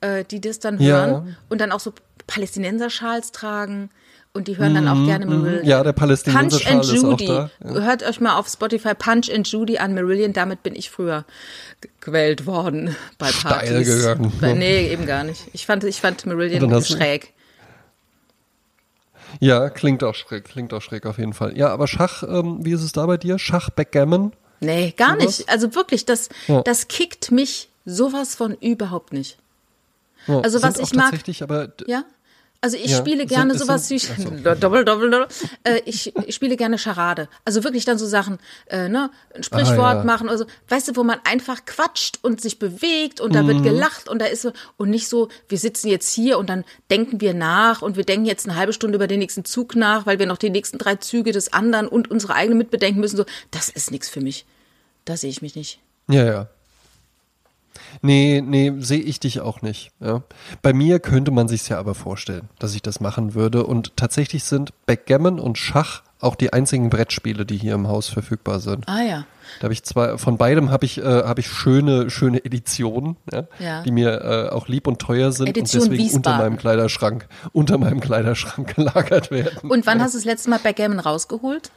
[0.02, 1.06] äh, die das dann Ja.
[1.06, 1.92] hören und dann auch so
[2.26, 3.90] Palästinenser-Schals tragen.
[4.32, 5.62] Und die hören dann auch gerne Marillion.
[5.62, 7.26] Mhm, Ja, der Punch Palästinenser-Schal and ist auch Judy.
[7.26, 7.50] da.
[7.60, 10.32] Hört euch mal auf Spotify Punch and Judy an Marillion.
[10.32, 11.24] Damit bin ich früher
[11.80, 13.88] ge- gewählt worden bei Steil Partys.
[13.88, 14.32] gegangen.
[14.40, 15.42] Bei, nee, eben gar nicht.
[15.52, 17.32] Ich fand, ich fand Marillion schräg.
[19.40, 21.56] Ja, klingt auch schräg, klingt auch schräg auf jeden Fall.
[21.56, 23.38] Ja, aber Schach, ähm, wie ist es da bei dir?
[23.38, 24.32] Schach, Backgammon?
[24.60, 25.38] Nee, gar Sowas?
[25.38, 25.48] nicht.
[25.48, 26.62] Also wirklich, das, Ja.
[26.62, 29.38] das kickt mich sowas von überhaupt nicht.
[30.26, 32.04] Ja, Also was ich mag- tatsächlich, aber Ja?
[32.62, 35.26] Also ich Ja, spiele gerne es sowas wie sind- doppel, doppel, doppel.
[35.64, 37.28] Äh, ich, ich spiele gerne Charade.
[37.46, 40.04] Also wirklich dann so Sachen, äh, ne, ein Sprichwort Ah, ja.
[40.04, 40.44] machen oder so.
[40.68, 43.46] Weißt du, wo man einfach quatscht und sich bewegt und da Mhm.
[43.48, 46.64] wird gelacht und da ist so und nicht so, wir sitzen jetzt hier und dann
[46.90, 50.04] denken wir nach und wir denken jetzt eine halbe Stunde über den nächsten Zug nach,
[50.04, 53.16] weil wir noch die nächsten drei Züge des anderen und unsere eigene mitbedenken müssen.
[53.16, 54.44] So, das ist nichts für mich.
[55.06, 55.80] Da sehe ich mich nicht.
[56.10, 56.48] Ja, ja.
[58.02, 59.90] Nee, nee, sehe ich dich auch nicht.
[60.00, 60.22] Ja.
[60.62, 63.64] Bei mir könnte man sich ja aber vorstellen, dass ich das machen würde.
[63.66, 68.60] Und tatsächlich sind Backgammon und Schach auch die einzigen Brettspiele, die hier im Haus verfügbar
[68.60, 68.86] sind.
[68.88, 69.24] Ah ja.
[69.58, 73.44] Da habe ich zwar von beidem habe ich äh, habe ich schöne schöne Editionen, ja,
[73.58, 73.82] Ja.
[73.82, 76.38] die mir äh, auch lieb und teuer sind Edition und deswegen unter Wiesbaden.
[76.52, 79.68] meinem Kleiderschrank unter meinem Kleiderschrank gelagert werden.
[79.70, 81.70] Und wann hast du das letzte Mal Backgammon rausgeholt?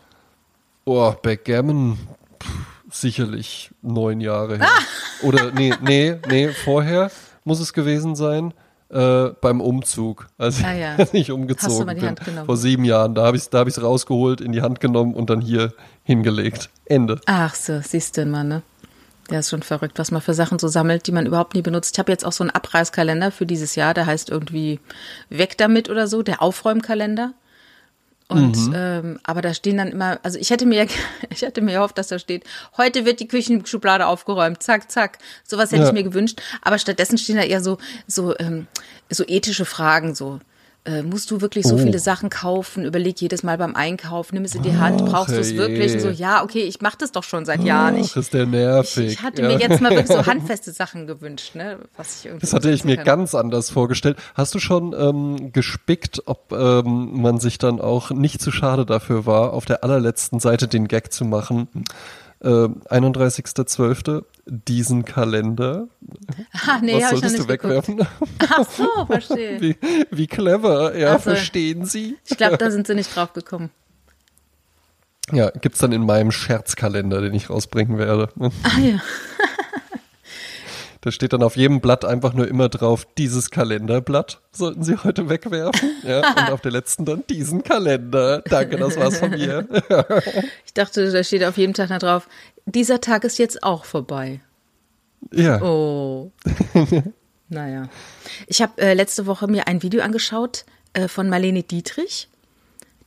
[0.86, 1.98] Oh, Backgammon,
[2.42, 2.50] pff,
[2.94, 4.68] sicherlich neun Jahre her.
[4.68, 4.82] Ah!
[5.26, 7.12] Oder nee, nee, nee, vorher
[7.44, 8.54] muss es gewesen sein.
[8.90, 10.96] Äh, beim Umzug, als Ah, ja.
[11.14, 12.10] ich Hast du umgezogen mal die bin.
[12.10, 12.46] Hand genommen?
[12.46, 13.16] Vor sieben Jahren.
[13.16, 16.70] Da habe ich es hab rausgeholt, in die Hand genommen und dann hier hingelegt.
[16.86, 17.20] Ende.
[17.26, 18.62] Ach so, siehst du mal, ne?
[19.32, 21.96] Ja, ist schon verrückt, was man für Sachen so sammelt, die man überhaupt nie benutzt.
[21.96, 24.80] Ich habe jetzt auch so einen Abreißkalender für dieses Jahr, der heißt irgendwie
[25.30, 27.34] Weg damit oder so, der Aufräumkalender.
[28.30, 30.88] Und ähm, aber da stehen dann immer, also ich hätte mir,
[31.30, 32.44] ich hätte mir gehofft, dass da steht,
[32.78, 35.20] heute wird die Küchenschublade aufgeräumt, zack, zack.
[35.44, 35.88] Sowas hätte Ja.
[35.90, 36.42] ich mir gewünscht.
[36.62, 38.68] Aber stattdessen stehen da eher so, so, ähm,
[39.10, 40.40] so ethische Fragen, so.
[40.86, 41.78] Äh, musst du wirklich so Oh.
[41.78, 42.84] viele Sachen kaufen?
[42.84, 45.93] Überleg jedes Mal beim Einkauf, nimm es in die Hand, brauchst du es wirklich?
[45.93, 47.96] Und so, ja, okay, ich mache das doch schon seit Jahren.
[47.98, 49.06] Ich, Ach, ist der ich, nervig.
[49.13, 49.48] ich hatte ja.
[49.48, 51.78] mir jetzt mal wirklich so handfeste Sachen gewünscht, ne?
[51.96, 53.06] Was ich irgendwie Das hatte ich mir kann.
[53.06, 54.17] ganz anders vorgestellt.
[54.36, 59.26] Hast du schon ähm, gespickt, ob ähm, man sich dann auch nicht zu schade dafür
[59.26, 61.69] war, auf der allerletzten Seite den Gag zu machen?
[62.44, 64.26] Äh, 31.12.
[64.46, 65.88] diesen Kalender.
[66.68, 67.64] Ah, nee, Was solltest du geguckt.
[67.64, 68.08] wegwerfen?
[68.50, 69.62] Ach so, verstehe.
[69.62, 69.78] wie,
[70.12, 71.32] wie clever, ja, Ach so.
[71.32, 72.18] verstehen Sie?
[72.26, 73.70] Ich glaube, da sind sie nicht drauf gekommen.
[75.32, 78.28] Ja, gibt's dann in meinem Scherzkalender, den ich rausbringen werde.
[78.64, 79.00] Ah ja.
[81.04, 85.28] Da steht dann auf jedem Blatt einfach nur immer drauf, dieses Kalenderblatt sollten Sie heute
[85.28, 85.92] wegwerfen.
[86.04, 88.42] Ja, und auf der letzten dann diesen Kalender.
[88.50, 89.68] Danke, das war's von mir.
[90.66, 92.30] Ich dachte, da steht auf jedem Tag da drauf,
[92.66, 94.39] dieser Tag ist jetzt auch vorbei.
[95.32, 95.62] Ja.
[95.62, 96.32] Oh.
[97.50, 97.89] naja.
[98.48, 100.63] Ich habe äh, letzte Woche mir ein Video angeschaut
[100.94, 102.30] äh, von Marlene Dietrich,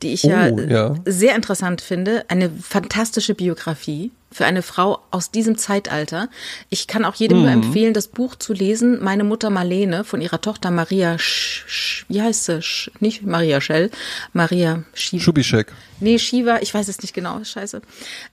[0.02, 0.94] die ich ja, Oh, äh, ja.
[1.06, 2.26] sehr interessant finde.
[2.28, 6.28] Eine fantastische Biografie für eine Frau aus diesem Zeitalter.
[6.68, 7.44] Ich kann auch jedem Mhm.
[7.44, 9.02] nur empfehlen, das Buch zu lesen.
[9.02, 12.60] Meine Mutter Marlene von ihrer Tochter Maria, Sch, Sch, wie heißt sie?
[12.62, 13.90] Sch, nicht Maria Schell,
[14.32, 15.72] Maria Schiv Schubischek.
[16.00, 17.80] Nee, Shiva, ich weiß es nicht genau, scheiße.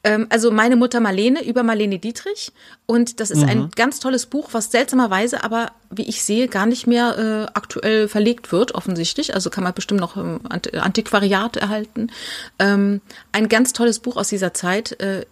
[0.04, 2.52] Ähm, also meine Mutter Marlene über Marlene Dietrich.
[2.86, 6.86] Und das ist ein ganz tolles Buch, was seltsamerweise aber, wie ich sehe, gar nicht
[6.88, 9.34] mehr äh, aktuell verlegt wird, offensichtlich.
[9.34, 12.12] Also kann man bestimmt noch im Ant Antiquariat erhalten.
[12.60, 13.00] Ähm,
[13.32, 15.00] ein ganz tolles Buch aus dieser Zeit.
[15.00, 15.26] Äh,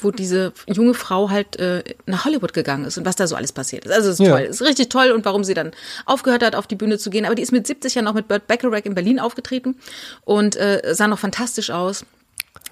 [0.00, 3.52] wo diese junge Frau halt äh, nach Hollywood gegangen ist und was da so alles
[3.52, 3.92] passiert ist.
[3.92, 4.32] Also es ist Ja.
[4.36, 5.72] toll, es ist richtig toll und warum sie dann
[6.06, 7.24] aufgehört hat, auf die Bühne zu gehen.
[7.24, 9.76] Aber die ist mit 70 ja noch mit Burt Bacharach in Berlin aufgetreten
[10.24, 12.04] und äh, sah noch fantastisch aus.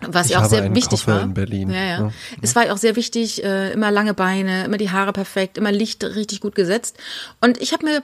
[0.00, 1.22] Was Ich ja auch sehr wichtig Koffer war.
[1.22, 1.70] in Berlin.
[1.70, 2.00] Ja, ja.
[2.02, 2.12] Ja.
[2.42, 5.72] Es war ja auch sehr wichtig, äh, immer lange Beine, immer die Haare perfekt, immer
[5.72, 6.96] Licht richtig gut gesetzt.
[7.40, 8.02] Und ich habe mir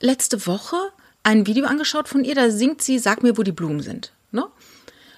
[0.00, 0.76] letzte Woche
[1.22, 4.12] ein Video angeschaut von ihr, da singt sie Sag mir, wo die Blumen sind.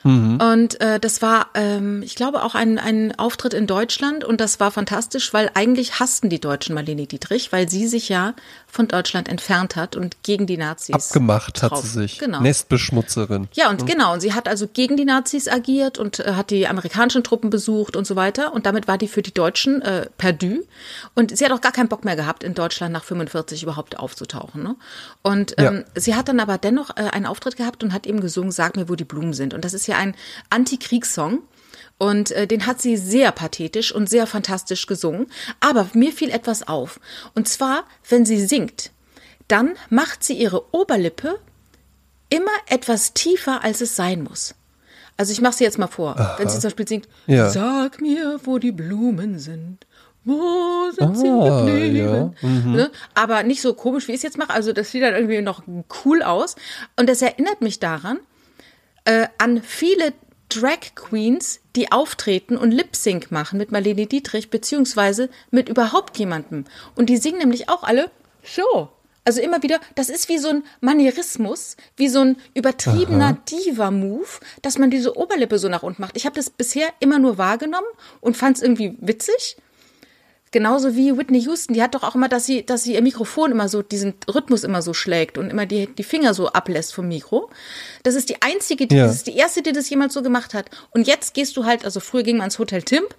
[0.04, 0.38] Ne?
[0.52, 4.60] Und äh, das war, ähm, ich glaube, auch ein, ein Auftritt in Deutschland und das
[4.60, 8.34] war fantastisch, weil eigentlich hassten die Deutschen Marlene Dietrich, weil sie sich ja
[8.66, 12.18] von Deutschland entfernt hat und gegen die Nazis Abgemacht hat drauf- sie sich.
[12.18, 12.40] Genau.
[12.40, 13.48] Nestbeschmutzerin.
[13.52, 16.66] Ja, und genau, und sie hat also gegen die Nazis agiert und äh, hat die
[16.66, 18.52] amerikanischen Truppen besucht und so weiter.
[18.52, 20.62] Und damit war die für die Deutschen äh, perdu.
[21.14, 24.62] Und sie hat auch gar keinen Bock mehr gehabt, in Deutschland nach 45 überhaupt aufzutauchen.
[24.62, 24.76] Ne?
[25.22, 28.52] Und ähm, sie hat dann aber dennoch äh, einen Auftritt gehabt und hat eben gesungen,
[28.52, 29.52] Sag mir, wo die Blumen sind.
[29.54, 30.14] Und das ist ja ein
[30.50, 31.42] Antikriegssong.
[31.98, 35.26] Und äh, den hat sie sehr pathetisch und sehr fantastisch gesungen.
[35.61, 36.98] Aber mir fiel etwas auf.
[37.35, 38.90] Und zwar, wenn sie singt,
[39.48, 41.38] dann macht sie ihre Oberlippe
[42.31, 44.55] immer etwas tiefer, als es sein muss.
[45.18, 46.35] Also ich mache sie jetzt mal vor.
[46.38, 47.50] Wenn sie zum Beispiel singt, Ja.
[47.50, 49.87] sag mir, wo die Blumen sind.
[50.24, 52.35] Wo sind sie Ah, geblieben?
[52.40, 52.48] ja.
[52.48, 52.72] Mhm.
[52.72, 52.90] Ne?
[53.14, 54.50] Aber nicht so komisch, wie ich es jetzt mache.
[54.55, 55.62] Also das sieht dann irgendwie noch
[56.05, 56.57] cool aus.
[56.98, 58.20] Und das erinnert mich daran,
[59.04, 60.12] äh, an viele
[60.48, 66.64] Drag Queens, die auftreten und Lip Sync machen mit Marlene Dietrich, beziehungsweise mit überhaupt jemandem.
[66.96, 68.10] Und die singen nämlich auch alle
[68.42, 68.88] so.
[69.24, 74.78] Also immer wieder, das ist wie so ein Manierismus, wie so ein übertriebener Diva-Move, dass
[74.78, 76.16] man diese Oberlippe so nach unten macht.
[76.16, 77.86] Ich habe das bisher immer nur wahrgenommen
[78.20, 79.56] und fand es irgendwie witzig.
[80.52, 83.52] Genauso wie Whitney Houston, die hat doch auch immer, dass sie, dass sie ihr Mikrofon
[83.52, 87.06] immer so, diesen Rhythmus immer so schlägt und immer die, die Finger so ablässt vom
[87.06, 87.50] Mikro.
[88.02, 89.06] Das ist die einzige, die, Ja.
[89.06, 90.68] das ist die erste, die das jemals so gemacht hat.
[90.90, 93.14] Und jetzt gehst du halt, also früher ging man ins Hotel Timp,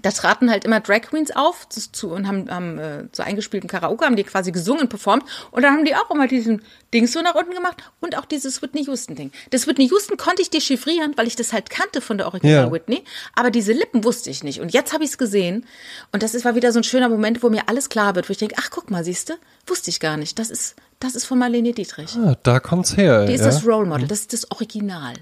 [0.00, 4.06] da traten halt immer Drag Queens auf zu, und haben, haben äh, so eingespielten Karaoke,
[4.06, 6.62] haben die quasi gesungen, performt und dann haben die auch immer diesen
[6.94, 9.32] Ding so nach unten gemacht und auch dieses Whitney Houston Ding.
[9.50, 12.72] Das Whitney Houston konnte ich dechiffrieren, weil ich das halt kannte von der Original Ja.
[12.72, 15.66] Whitney, aber diese Lippen wusste ich nicht und jetzt habe ich es gesehen
[16.12, 18.32] und das ist, war wieder so ein schöner Moment, wo mir alles klar wird, wo
[18.32, 21.38] ich denke, ach guck mal, siehste, wusste ich gar nicht, das ist, das ist von
[21.38, 22.16] Marlene Dietrich.
[22.16, 23.26] Ah, da kommt's her.
[23.26, 23.46] Die ist ja?
[23.46, 25.14] das Role Model, das ist das Original.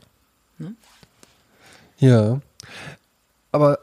[1.98, 2.40] Ja.
[3.52, 3.78] Aber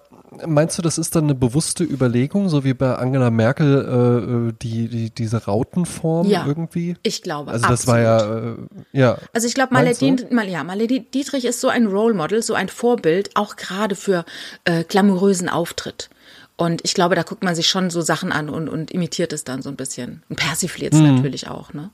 [0.46, 4.54] meinst du, das ist dann eine bewusste Überlegung, so wie bei Angela Merkel äh, äh,
[4.62, 6.96] die, die, diese Rautenform Ja, irgendwie?
[7.04, 8.56] ich glaube, Also das war ja, äh,
[8.92, 9.18] ja.
[9.34, 10.36] Also ich glaube, du?
[10.36, 14.26] mal, ja, Marlene Dietrich ist so ein Role Model, so ein Vorbild, auch gerade für
[14.66, 16.10] äh, glamourösen Auftritt.
[16.58, 19.44] Und ich glaube, da guckt man sich schon so Sachen an und, und imitiert es
[19.44, 20.24] dann so ein bisschen.
[20.28, 21.92] Und persifliert es natürlich auch, ne?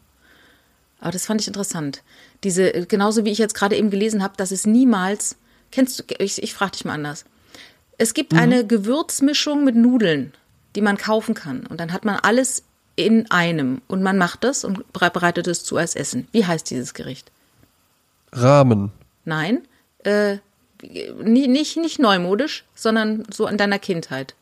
[1.02, 2.02] Aber das fand ich interessant.
[2.46, 5.36] Diese, äh, genauso wie ich jetzt gerade eben gelesen habe, dass es niemals,
[5.70, 7.26] kennst du, ich, ich frage dich mal anders.
[8.04, 10.34] Es gibt eine Gewürzmischung mit Nudeln,
[10.76, 11.66] die man kaufen kann.
[11.66, 12.64] Und dann hat man alles
[12.98, 13.82] in einem.
[13.88, 16.28] Und man macht das und bereitet es zu als Essen.
[16.34, 17.32] Wie heißt dieses Gericht?
[18.34, 18.92] Rahmen.
[19.24, 19.62] Nein,
[20.00, 20.40] äh,
[21.24, 24.36] nicht, nicht neumodisch, sondern so in deiner Kindheit.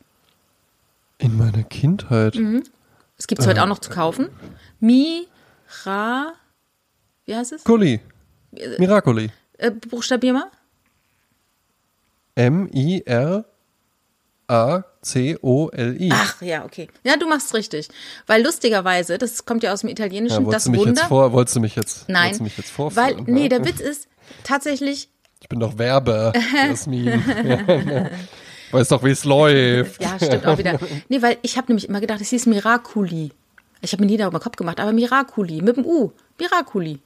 [1.18, 2.34] In meiner Kindheit.
[2.34, 2.64] Mhm.
[3.16, 4.28] Es gibt es heute auch noch zu kaufen.
[4.80, 6.32] Mira,
[7.26, 7.62] wie heißt es?
[7.62, 8.00] Kuli.
[8.78, 9.30] Miracoli.
[9.58, 10.50] Äh, buchstabier mal.
[14.52, 16.10] M-I-R-A-C-O-L-I.
[16.12, 16.88] Ach ja, okay.
[17.04, 17.88] Ja, du machst richtig.
[18.26, 21.00] Weil lustigerweise, das kommt ja aus dem Ja, Italienischen, wolltest das du mich Wunder.
[21.00, 23.24] jetzt vor, wolltest du mich jetzt, Nein, mich jetzt weil, vorführen?
[23.26, 23.48] nee, ja?
[23.48, 24.08] der Witz ist
[24.44, 25.08] tatsächlich,
[25.40, 26.32] Ich bin doch Werber,
[26.68, 27.22] Jasmin.
[28.70, 30.00] Weiß doch, wie es läuft.
[30.02, 30.78] ja, stimmt auch wieder.
[31.08, 33.32] Nee, weil ich habe nämlich immer gedacht, es hieß Miraculi.
[33.82, 36.12] Ich habe mir nie darüber Kopf gemacht, aber Miraculi, mit dem U.
[36.38, 37.00] Miraculi.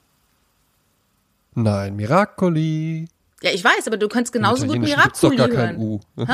[1.55, 3.07] Nein, Miracoli.
[3.43, 5.77] Ja, ich weiß, aber du könntest genauso gut Miraculi gar kein hören.
[5.77, 5.99] U.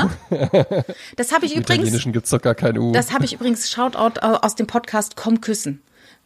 [1.16, 2.92] Das habe ich Im übrigens, Italienischen gibt's doch gar kein U.
[2.92, 5.82] das habe ich übrigens Shoutout aus dem Podcast Komm küssen.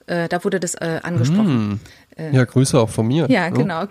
[0.07, 1.81] Äh, da wurde das äh, angesprochen.
[2.17, 3.27] ja, Grüße auch von mir.
[3.29, 3.57] Ja, ne?
[3.57, 3.87] genau.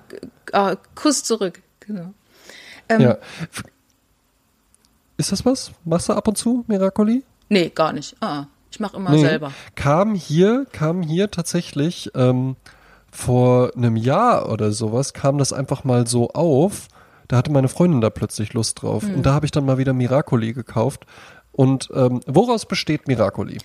[0.45, 1.61] K- äh, Kuss zurück.
[1.81, 2.13] Genau.
[2.89, 3.17] Ja.
[3.51, 3.63] F-
[5.17, 5.71] Ist das was?
[5.83, 7.23] Machst du ab und zu, Miracoli?
[7.49, 8.15] Nee, gar nicht.
[8.21, 9.21] Ah, ich mache immer Nee.
[9.21, 9.51] selber.
[9.75, 12.55] Kam hier, kam hier tatsächlich ähm,
[13.17, 16.87] vor einem Jahr oder sowas, kam das einfach mal so auf.
[17.27, 19.01] Da hatte meine Freundin da plötzlich Lust drauf.
[19.01, 19.15] Hm.
[19.15, 21.07] Und da habe ich dann mal wieder Miracoli gekauft.
[21.51, 23.57] Und ähm, woraus besteht Miracoli?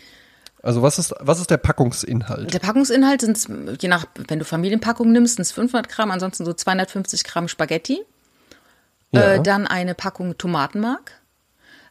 [0.63, 2.55] Also was ist, was ist der Packungsinhalt?
[2.55, 3.47] Der Packungsinhalt sind,
[3.83, 8.01] je nach, wenn du Familienpackung nimmst, sind es 500 Gramm, ansonsten so 250 Gramm Spaghetti.
[9.11, 9.35] Ja.
[9.35, 11.13] Äh, dann eine Packung Tomatenmark,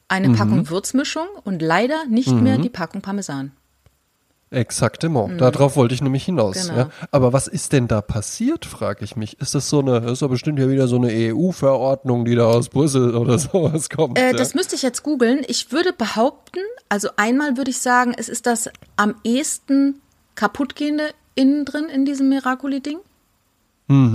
[0.08, 0.36] eine Mhm.
[0.36, 3.52] Packung Würzmischung und leider nicht mehr die Packung Parmesan.
[4.52, 5.40] Exaktement.
[5.40, 6.68] Darauf wollte ich nämlich hinaus.
[6.68, 6.78] Genau.
[6.78, 6.90] Ja.
[7.10, 9.40] Aber was ist denn da passiert, frage ich mich.
[9.40, 12.46] Ist das so eine, das ist doch bestimmt ja wieder so eine EU-Verordnung, die da
[12.46, 14.20] aus Brüssel oder sowas kommt.
[14.20, 14.34] Äh, ja?
[14.34, 15.42] das müsste ich jetzt googeln.
[15.48, 16.60] Ich würde behaupten,
[16.90, 20.02] also einmal würde ich sagen, es ist das am ehesten
[20.36, 23.00] kaputtgehende innen drin in diesem Miracoli-Ding.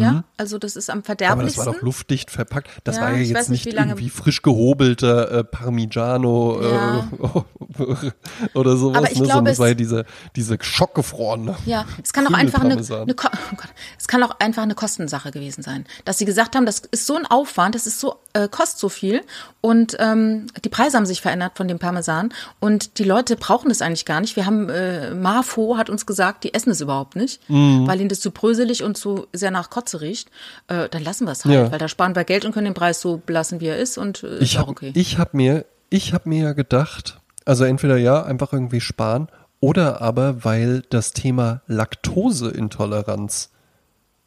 [0.00, 1.02] Ja, also das ist am Mhm.
[1.06, 1.66] Aber das verderblichsten.
[1.66, 2.68] war doch luftdicht verpackt.
[2.84, 6.98] Das Ja, war ja jetzt nicht, nicht, irgendwie frisch gehobelter äh, Parmigiano Ja.
[6.98, 8.12] äh,
[8.54, 9.24] oder sowas, Aber ich ne?
[9.24, 11.56] glaube, sondern es war ja diese, diese schockgefrorene.
[11.66, 15.30] Ja, es kann auch einfach eine, eine oh Gott, es kann auch einfach eine Kostensache
[15.30, 18.48] gewesen sein, dass sie gesagt haben, das ist so ein Aufwand, das ist so äh,
[18.48, 19.22] kostet so viel
[19.66, 23.82] und ähm, die Preise haben sich verändert von dem Parmesan und die Leute brauchen das
[23.82, 24.36] eigentlich gar nicht.
[24.36, 27.86] Wir haben äh, Marfo hat uns gesagt, die essen es überhaupt nicht, Mhm.
[27.88, 30.30] weil ihnen das zu bröselig und zu sehr nach Kotze riecht.
[30.68, 31.72] Äh, dann lassen wir es halt, Ja.
[31.72, 34.22] weil da sparen wir Geld und können den Preis so belassen, wie er ist und
[34.22, 34.92] äh, ist Ich auch habe okay.
[34.94, 39.26] ich hab mir, ich hab mir ja gedacht, also entweder ja, einfach irgendwie sparen
[39.58, 43.50] oder aber, weil das Thema Laktoseintoleranz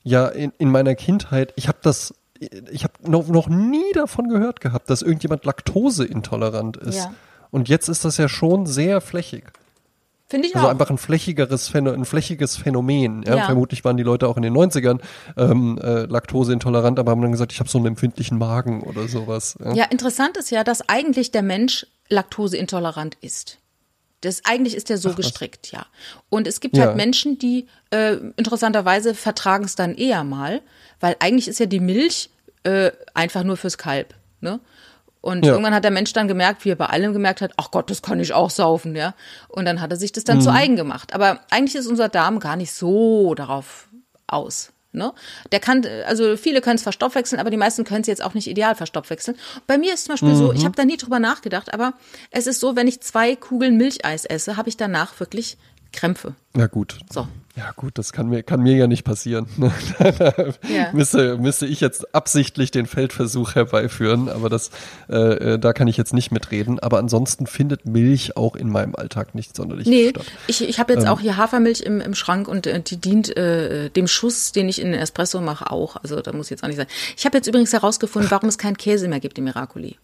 [0.03, 2.13] ja in, in meiner Kindheit, ich habe das,
[2.71, 6.97] ich habe noch, noch nie davon gehört gehabt, dass irgendjemand laktoseintolerant ist.
[6.97, 7.13] Ja.
[7.51, 9.51] Und jetzt ist das ja schon sehr flächig.
[10.27, 10.71] Finde ich also auch.
[10.71, 13.23] einfach ein flächigeres, ein flächiges Phänomen.
[13.23, 13.37] Ja?
[13.37, 13.45] Ja.
[13.45, 14.99] Vermutlich waren die Leute auch in den 90ern
[15.35, 19.57] ähm, äh, laktoseintolerant, aber haben dann gesagt, ich habe so einen empfindlichen Magen oder sowas.
[19.63, 19.73] Ja?
[19.73, 23.57] Ja, interessant ist ja, dass eigentlich der Mensch laktoseintolerant ist.
[24.21, 25.85] Das eigentlich ist der so gestrickt, ja.
[26.29, 26.85] Und es gibt Ja.
[26.87, 30.61] halt Menschen, die äh, interessanterweise vertragen es dann eher mal,
[30.99, 32.29] weil eigentlich ist ja die Milch
[32.63, 34.59] äh, einfach nur fürs Kalb, ne?
[35.21, 35.51] Und Ja.
[35.53, 38.01] irgendwann hat der Mensch dann gemerkt, wie er bei allem gemerkt hat, ach Gott, das
[38.01, 39.15] kann ich auch saufen, ja.
[39.49, 40.41] Und dann hat er sich das dann Mhm.
[40.41, 41.13] zu eigen gemacht.
[41.13, 43.87] Aber eigentlich ist unser Darm gar nicht so darauf
[44.27, 44.71] aus.
[44.91, 45.13] Ne?
[45.51, 48.47] Der kann, also viele können es verstoffwechseln, aber die meisten können es jetzt auch nicht
[48.47, 49.37] ideal verstoffwechseln.
[49.67, 50.55] Bei mir ist zum Beispiel so, Mhm.
[50.55, 51.93] ich habe da nie drüber nachgedacht, aber
[52.31, 55.57] es ist so, wenn ich zwei Kugeln Milcheis esse, habe ich danach wirklich
[55.93, 56.33] Krämpfe.
[56.57, 56.97] ja gut.
[57.11, 57.27] So.
[57.55, 59.47] Ja gut, das kann mir, kann mir ja nicht passieren.
[60.69, 60.91] Ja.
[60.93, 64.71] müsste, müsste ich jetzt absichtlich den Feldversuch herbeiführen, aber das,
[65.09, 65.15] äh,
[65.53, 66.79] äh, da kann ich jetzt nicht mitreden.
[66.79, 70.25] Aber ansonsten findet Milch auch in meinem Alltag nicht sonderlich Nee, statt.
[70.47, 73.89] ich, ich habe jetzt auch hier Hafermilch im, im Schrank und äh, die dient äh,
[73.89, 75.97] dem Schuss, den ich in den Espresso mache, auch.
[75.97, 76.87] Also da muss ich jetzt auch nicht sein.
[77.17, 79.97] Ich habe jetzt übrigens herausgefunden, warum es keinen Käse mehr gibt im Miracoli.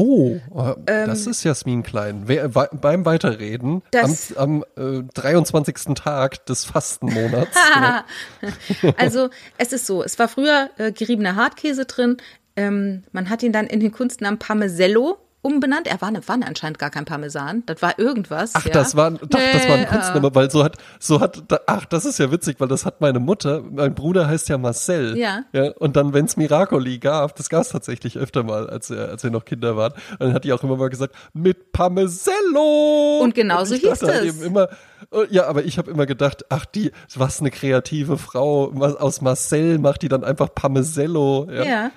[0.00, 2.22] Oh, äh, Ähm, das ist Jasmin Klein.
[2.26, 5.94] Wer, wa- beim Weiterreden Das- am, am äh, 23.
[5.94, 7.56] Tag des Fastenmonats.
[7.74, 8.04] ja.
[8.96, 12.16] Also es ist so, es war früher äh, geriebener Hartkäse drin.
[12.56, 15.86] Ähm, man hat ihn dann in den Kunstnamen Parmesello umbenannt.
[15.86, 17.62] Er war, ne, war anscheinend gar kein Parmesan.
[17.66, 18.52] Das war irgendwas.
[18.54, 18.72] Ach, ja.
[18.72, 22.04] das war, doch, das war ein Nee, Kunstname, weil so hat, so hat, ach, das
[22.04, 25.16] ist ja witzig, weil das hat meine Mutter, mein Bruder heißt ja Marcel.
[25.16, 25.44] Ja.
[25.52, 29.08] ja und dann, wenn es Miracoli gab, das gab es tatsächlich öfter mal, als wir,
[29.08, 33.20] als wir noch Kinder waren, und dann hat die auch immer mal gesagt, mit Parmesello.
[33.22, 34.36] Und genau so ich dachte hieß halt es.
[34.36, 34.68] Eben immer,
[35.10, 39.78] oh, ja, aber ich habe immer gedacht, ach, die, was eine kreative Frau, aus Marcel
[39.78, 41.48] macht die dann einfach Parmesello.
[41.50, 41.62] Ja.
[41.62, 41.90] Ja.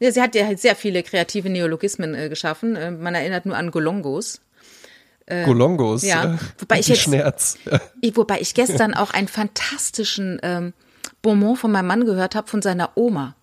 [0.00, 0.12] Ja.
[0.12, 2.76] Sie hat ja halt sehr viele kreative Neologismen äh, geschaffen.
[2.76, 4.40] Äh, man erinnert nur an Golongos.
[5.44, 6.02] Golongos.
[6.04, 6.34] ja.
[6.34, 7.58] äh, Wobei ich jetzt- Schnerz.
[7.64, 7.80] Ja.
[8.00, 10.72] Ich- Wobei ich gestern auch einen fantastischen ähm,
[11.22, 13.34] Bonbon von meinem Mann gehört habe von seiner Oma.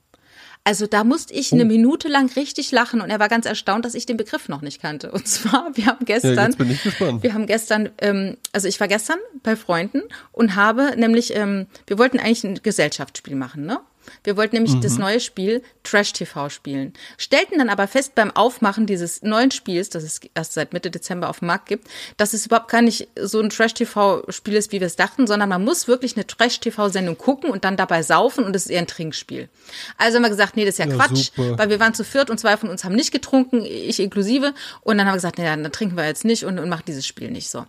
[0.65, 1.55] Also da musste ich Oh.
[1.55, 4.61] eine Minute lang richtig lachen und er war ganz erstaunt, dass ich den Begriff noch
[4.61, 5.11] nicht kannte.
[5.11, 7.21] Und zwar, wir haben gestern, Ja, jetzt bin ich gespannt.
[7.21, 11.97] wir haben gestern, ähm, also ich war gestern bei Freunden und habe nämlich, ähm, wir
[11.97, 13.79] wollten eigentlich ein Gesellschaftsspiel machen, ne?
[14.23, 16.93] Wir wollten nämlich das neue Spiel Trash TV spielen.
[17.17, 21.29] Stellten dann aber fest beim Aufmachen dieses neuen Spiels, das es erst seit Mitte Dezember
[21.29, 21.87] auf dem Markt gibt,
[22.17, 25.27] dass es überhaupt gar nicht so ein Trash TV Spiel ist, wie wir es dachten,
[25.27, 28.65] sondern man muss wirklich eine Trash TV Sendung gucken und dann dabei saufen und es
[28.65, 29.49] ist eher ein Trinkspiel.
[29.97, 31.57] Also haben wir gesagt, nee, das ist ja, Ja, Quatsch, super.
[31.57, 34.53] weil wir waren zu viert und zwei von uns haben nicht getrunken, ich inklusive.
[34.81, 37.05] Und dann haben wir gesagt, naja, dann trinken wir jetzt nicht und, und machen dieses
[37.07, 37.65] Spiel nicht so.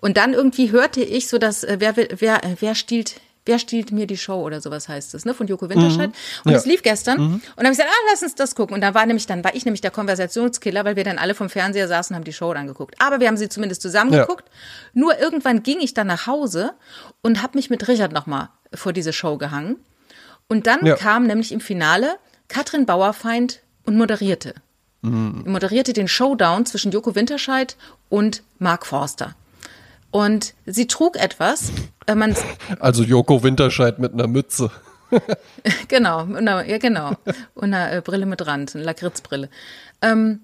[0.00, 3.58] Und dann irgendwie hörte ich so, dass äh, wer, will- wer, äh, wer stiehlt Wer
[3.58, 6.12] stiehlt mir die Show oder sowas heißt es, ne, von Joko Winterscheid.
[6.44, 6.56] Und Ja.
[6.58, 7.18] es lief gestern.
[7.18, 8.74] Und dann habe ich gesagt, ah, lass uns das gucken.
[8.76, 11.48] Und dann war nämlich, dann war ich nämlich der Konversationskiller, weil wir dann alle vom
[11.50, 12.94] Fernseher saßen und haben die Show dann geguckt.
[13.00, 14.20] Aber wir haben sie zumindest zusammen Ja.
[14.20, 14.44] geguckt.
[14.94, 16.74] Nur irgendwann ging ich dann nach Hause
[17.22, 19.78] und habe mich mit Richard nochmal vor diese Show gehangen.
[20.48, 20.94] Und dann Ja.
[20.94, 24.54] kam nämlich im Finale Katrin Bauerfeind und moderierte.
[25.02, 27.74] Moderierte den Showdown zwischen Joko Winterscheid
[28.10, 29.34] und Mark Forster.
[30.10, 31.72] Und sie trug etwas,
[32.06, 32.36] äh, man,
[32.80, 34.70] Also Joko Winterscheid mit einer Mütze.
[35.88, 37.12] genau, einer, ja genau,
[37.54, 39.48] und einer äh, Brille mit Rand, eine Lakritzbrille.
[40.02, 40.40] Ähm,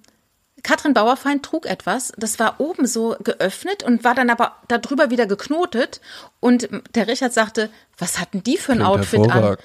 [0.62, 5.26] Katrin Bauerfeind trug etwas, das war oben so geöffnet und war dann aber darüber wieder
[5.26, 6.00] geknotet.
[6.40, 9.56] Und der Richard sagte, was hatten die für ein Klingt Outfit an?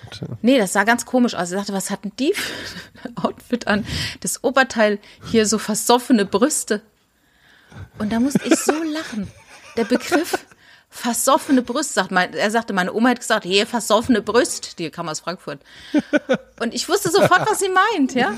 [0.44, 1.52] Nee, das sah ganz komisch aus.
[1.52, 3.86] Er sagte, was hatten die für ein Outfit an?
[4.20, 6.82] Das Oberteil hier so versoffene Brüste.
[7.98, 9.28] Und da musste ich so lachen.
[9.78, 10.38] Der Begriff
[10.90, 15.08] versoffene Brüste, sagt mein, er sagte, meine Oma hat gesagt, hier versoffene Brüste, die kam
[15.08, 15.60] aus Frankfurt.
[16.60, 18.34] Und ich wusste sofort, was sie meint, ja.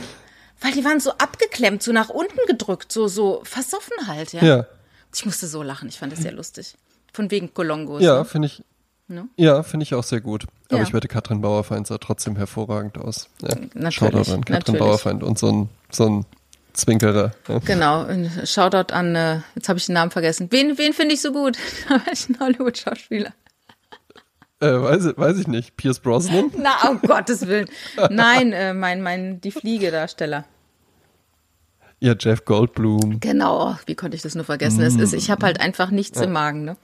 [0.61, 4.43] Weil die waren so abgeklemmt, so nach unten gedrückt, so, so versoffen halt, ja.
[4.43, 4.65] Ja.
[5.13, 6.75] Ich musste so lachen, ich fand das sehr lustig.
[7.11, 8.01] Von wegen Kolongos.
[8.01, 8.25] Ja, ne?
[8.25, 8.63] finde ich.
[9.07, 9.27] Ne?
[9.35, 10.45] Ja, finde ich auch sehr gut.
[10.69, 10.83] Aber Ja.
[10.83, 13.29] ich wette, Katrin Bauerfeind sah trotzdem hervorragend aus.
[13.41, 13.49] Ja.
[13.73, 14.79] Natürlich, Shoutout an Katrin natürlich.
[14.79, 16.25] Bauerfeind und so ein, so ein
[16.73, 17.31] Zwinkerer.
[17.47, 17.59] Ja.
[17.59, 18.07] Genau,
[18.45, 20.47] Shoutout an, äh, jetzt habe ich den Namen vergessen.
[20.51, 21.57] Wen, wen finde ich so gut?
[22.05, 23.31] Welchen Hollywood-Schauspieler?
[24.59, 25.75] Äh, weiß, ich- weiß ich nicht.
[25.77, 26.51] Pierce Brosnan?
[26.57, 27.67] Na, um Gottes Willen.
[28.09, 30.45] Nein, äh, mein, mein, die Fliege-Darsteller.
[31.99, 33.19] Ja, Jeff Goldblum.
[33.21, 34.81] Genau, wie konnte ich das nur vergessen?
[34.81, 36.75] Es ist, ich habe halt einfach nichts im Magen, ne?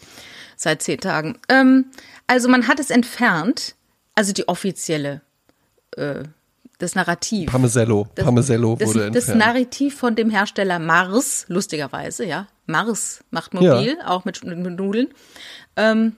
[0.55, 1.37] Seit zehn Tagen.
[1.49, 1.85] Ähm,
[2.27, 3.75] also man hat es entfernt,
[4.15, 5.21] also die offizielle,
[5.97, 6.23] äh,
[6.79, 7.51] das Narrativ.
[7.51, 8.07] Parmesello.
[8.15, 9.39] Das- Parmesello das, wurde Das entfernt.
[9.39, 12.47] Narrativ von dem Hersteller Mars, lustigerweise, ja.
[12.65, 15.09] Mars macht mobil, auch mit, mit Nudeln.
[15.75, 16.15] Ähm,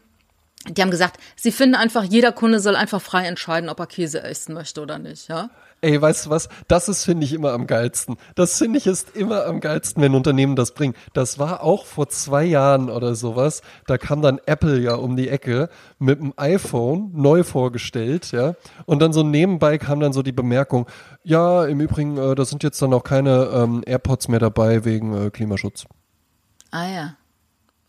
[0.69, 4.21] die haben gesagt, sie finden einfach, jeder Kunde soll einfach frei entscheiden, ob er Käse
[4.23, 5.49] essen möchte oder nicht, ja.
[5.83, 6.47] Ey, weißt du was?
[6.67, 8.17] Das ist, finde ich, immer am geilsten.
[8.35, 10.93] Das finde ich ist immer am geilsten, wenn Unternehmen das bringen.
[11.13, 13.63] Das war auch vor zwei Jahren oder sowas.
[13.87, 18.53] Da kam dann Apple ja um die Ecke mit dem iPhone neu vorgestellt, ja.
[18.85, 20.87] Und dann so nebenbei kam dann so die Bemerkung,
[21.23, 25.13] ja, im Übrigen, äh, da sind jetzt dann auch keine ähm, AirPods mehr dabei wegen
[25.13, 25.85] äh, Klimaschutz.
[26.69, 27.15] Ah ja.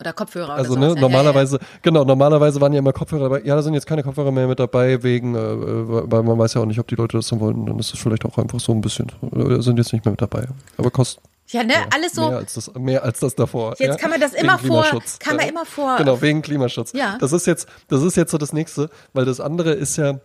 [0.03, 0.97] Oder Kopfhörer Also oder ne, sowas.
[0.97, 3.43] Ja, normalerweise, genau, normalerweise waren ja immer Kopfhörer dabei.
[3.45, 6.61] Ja, da sind jetzt keine Kopfhörer mehr mit dabei, wegen, äh, weil man weiß ja
[6.61, 7.65] auch nicht, ob die Leute das dann wollen.
[7.67, 10.21] Dann ist es vielleicht auch einfach so ein bisschen, äh, sind jetzt nicht mehr mit
[10.21, 10.49] dabei.
[10.77, 12.29] Aber kostet Ja, ja ne, alles so.
[12.29, 13.77] mehr als das, mehr als das davor.
[13.79, 13.97] Jetzt ja?
[13.97, 14.85] kann man das immer vor,
[15.21, 15.51] kann man ja.
[15.53, 15.97] immer vor.
[15.99, 16.93] Genau, wegen Klimaschutz.
[16.95, 17.17] Ja.
[17.21, 20.19] Das ist jetzt, das ist jetzt so das nächste, weil das andere ist ja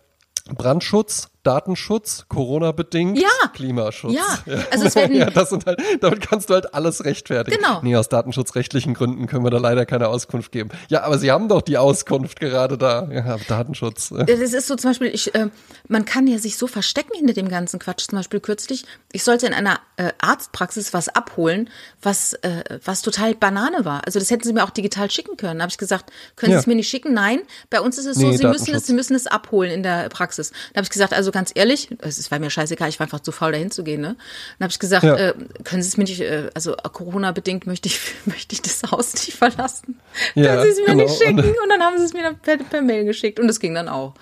[0.56, 3.28] Brandschutz, Datenschutz, Corona-bedingt, Ja.
[3.54, 4.14] Klimaschutz.
[4.14, 4.24] Ja.
[4.70, 7.56] Also es werden- ja, das sind halt, damit kannst du halt alles rechtfertigen.
[7.56, 7.80] Genau.
[7.82, 10.70] Nee, aus datenschutzrechtlichen Gründen können wir da leider keine Auskunft geben.
[10.88, 13.08] Ja, aber sie haben doch die Auskunft gerade da.
[13.10, 14.10] Ja, Datenschutz.
[14.10, 15.48] Das ist so zum Beispiel, ich, äh,
[15.88, 18.06] man kann ja sich so verstecken hinter dem ganzen Quatsch.
[18.08, 21.70] Zum Beispiel kürzlich, ich sollte in einer äh, Arztpraxis was abholen,
[22.02, 24.02] was, äh, was total Banane war.
[24.06, 25.58] Also das hätten sie mir auch digital schicken können.
[25.58, 26.58] Da habe ich gesagt, können Ja.
[26.58, 27.14] Sie es mir nicht schicken?
[27.14, 29.82] Nein, bei uns ist es so, Nee, Sie müssen es, Sie müssen es abholen in
[29.82, 30.50] der Praxis.
[30.72, 33.32] Da habe ich gesagt, also ganz ehrlich, es war mir scheißegal, ich war einfach zu
[33.32, 34.00] faul, dahin zu gehen.
[34.00, 34.16] Ne?
[34.58, 35.16] Dann habe ich gesagt, Ja.
[35.16, 39.14] äh, können Sie es mir nicht, äh, also Corona-bedingt möchte ich, möchte ich das Haus
[39.14, 39.98] nicht verlassen.
[40.34, 41.04] Ja, können Sie es mir genau.
[41.04, 41.38] nicht schicken?
[41.40, 43.88] Und dann haben sie es mir dann per, per Mail geschickt und es ging dann
[43.88, 44.14] auch.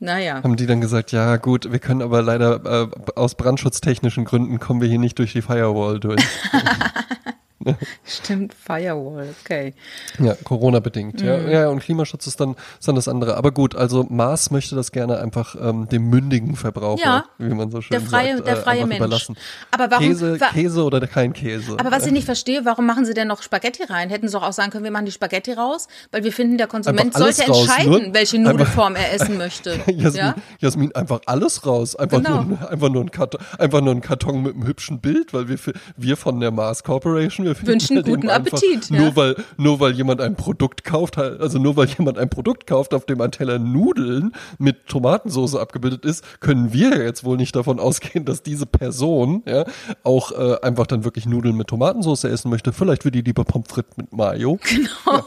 [0.00, 0.42] Naja.
[0.42, 4.80] Haben die dann gesagt, ja gut, wir können aber leider äh, aus brandschutztechnischen Gründen kommen
[4.80, 6.20] wir hier nicht durch die Firewall durch.
[8.04, 9.74] Stimmt, Firewall, okay.
[10.18, 11.20] Ja, Corona-bedingt.
[11.20, 11.38] Ja.
[11.38, 11.48] Mhm.
[11.50, 13.36] ja, und Klimaschutz ist dann, ist dann das andere.
[13.36, 17.70] Aber gut, also Mars möchte das gerne einfach ähm, dem mündigen Verbraucher, Ja, wie man
[17.70, 19.00] so schön der freie- sagt, der freie einfach Mensch.
[19.00, 19.36] überlassen.
[19.70, 21.76] Aber warum- Käse, wa- Käse oder kein Käse.
[21.78, 24.10] Aber was ich nicht verstehe, warum machen sie denn noch Spaghetti rein?
[24.10, 26.66] Hätten sie doch auch sagen können, wir machen die Spaghetti raus, weil wir finden, der
[26.66, 29.78] Konsument sollte raus, entscheiden, nur- welche Nudelform er essen möchte.
[29.86, 30.34] Jasmin, ja?
[30.60, 31.96] Jasmin, einfach alles raus.
[31.96, 32.42] Einfach, Genau.
[32.42, 35.58] nur, einfach, nur ein Karton, einfach nur ein Karton mit einem hübschen Bild, weil wir,
[35.96, 39.00] wir von der Mars Corporation, wir Wünschen guten Appetit, ja.
[39.00, 42.94] Nur weil, nur weil jemand ein Produkt kauft, also nur weil jemand ein Produkt kauft,
[42.94, 47.80] auf dem ein Teller Nudeln mit Tomatensauce abgebildet ist, können wir jetzt wohl nicht davon
[47.80, 49.64] ausgehen, dass diese Person ja
[50.02, 52.72] auch äh, einfach dann wirklich Nudeln mit Tomatensauce essen möchte.
[52.72, 54.58] Vielleicht will die lieber Pommes frites mit Mayo.
[54.64, 55.24] Genau.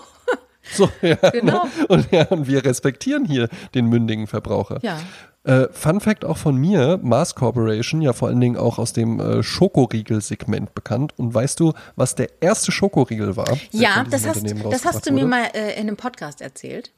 [0.74, 1.16] So, ja.
[1.16, 1.66] Genau.
[1.88, 4.80] Und, ja, und wir respektieren hier den mündigen Verbraucher.
[4.82, 5.00] Ja.
[5.48, 9.20] Äh, Fun Fact auch von mir, Mars Corporation, ja vor allen Dingen auch aus dem
[9.20, 11.14] äh, Schokoriegel-Segment bekannt.
[11.18, 13.58] Und weißt du, was der erste Schokoriegel war?
[13.72, 15.28] Ja, das hast, das hast du mir wurde?
[15.30, 16.92] mal äh, in einem Podcast erzählt.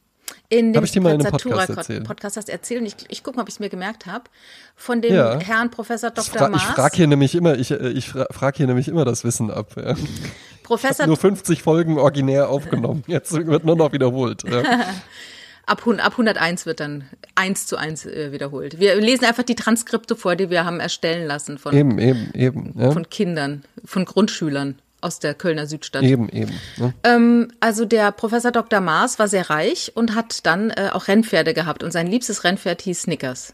[0.47, 2.03] In dem ich dir mal in einem Podcast erzählt?
[2.05, 4.25] Podcast hast du erzählt und ich, ich gucke mal, ob ich es mir gemerkt habe.
[4.75, 5.39] Von dem Ja.
[5.39, 6.39] Herrn Professor Ich, Dr.
[6.39, 6.75] fra ich Maas.
[6.75, 9.75] frage hier nämlich immer, ich, äh, ich fra frage hier nämlich immer das Wissen ab.
[9.75, 9.95] Ja.
[10.63, 13.03] Professor Nur 50 Folgen originär aufgenommen.
[13.07, 14.43] Jetzt wird nur noch wiederholt.
[14.43, 14.63] Ja.
[15.69, 17.03] Ab, ab 101 wird dann
[17.35, 18.79] eins zu eins äh, wiederholt.
[18.79, 22.73] Wir lesen einfach die Transkripte vor, die wir haben erstellen lassen von, Eben, eben, eben.
[22.77, 22.91] Ja.
[22.91, 26.03] von Kindern, von Grundschülern aus der Kölner Südstadt.
[26.03, 26.53] Eben, eben.
[26.77, 26.93] Ne?
[27.03, 28.81] Ähm, also der Professor Dr.
[28.81, 32.81] Maas war sehr reich und hat dann äh, auch Rennpferde gehabt und sein liebstes Rennpferd
[32.81, 33.53] hieß Snickers.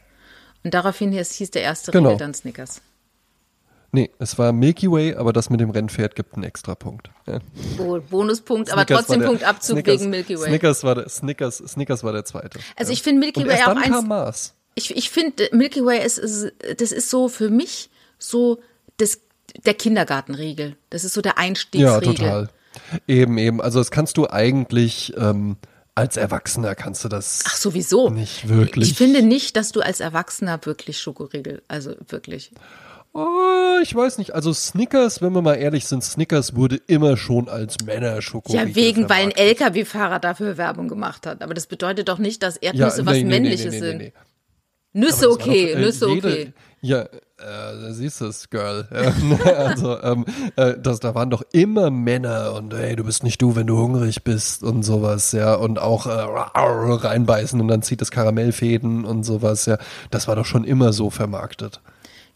[0.64, 2.10] Und daraufhin hieß, hieß der erste Genau.
[2.10, 2.82] Riegel dann Snickers.
[3.96, 7.10] Nee, es war Milky Way, aber das mit dem Rennpferd gibt einen extra Punkt.
[7.28, 7.40] Ja.
[7.80, 10.48] Oh, Bonuspunkt, aber Snickers trotzdem der- Punktabzug Snickers, wegen Milky Way.
[10.50, 12.60] Snickers war der, Snickers, Snickers war der zweite.
[12.76, 12.94] Also ja.
[12.94, 13.88] ich finde Milky Way auch dann eins.
[13.88, 14.54] kam Mars.
[14.76, 17.90] Ich, ich finde, Milky Way ist, ist, das ist so für mich
[18.20, 18.60] so
[18.98, 19.20] das,
[19.66, 20.76] der Kindergartenriegel.
[20.90, 22.16] Das ist so der Ja, Einstiegsriegel.
[22.16, 22.50] total.
[23.08, 23.62] Eben, eben.
[23.62, 25.56] Also das kannst du eigentlich ähm,
[25.96, 28.10] als Erwachsener kannst du das Ach, sowieso.
[28.10, 28.92] nicht wirklich.
[28.92, 32.52] Ich finde nicht, dass du als Erwachsener wirklich Schokoriegel, also wirklich.
[33.18, 34.36] Oh, ich weiß nicht.
[34.36, 39.10] Also Snickers, wenn wir mal ehrlich sind, Snickers wurde immer schon als Männerschokoriegel Ja, wegen,
[39.10, 39.32] weil ein.
[39.32, 41.42] LKW-Fahrer dafür Werbung gemacht hat.
[41.42, 44.12] Aber das bedeutet doch nicht, dass ja, Erdnüsse was nee, nee, nee, Männliches nee, sind.
[44.92, 46.54] Nüsse okay, doch, äh, Nüsse jede- okay.
[46.82, 48.86] Ja, äh, siehst du es, Girl.
[48.92, 50.26] Ja, also, ähm,
[50.58, 53.78] äh, das, da waren doch immer Männer und hey, du bist nicht du, wenn du
[53.78, 55.56] hungrig bist und sowas, ja.
[55.56, 59.78] Und auch äh, reinbeißen und dann zieht es Karamellfäden und sowas, ja.
[60.12, 61.80] Das war doch schon immer so vermarktet.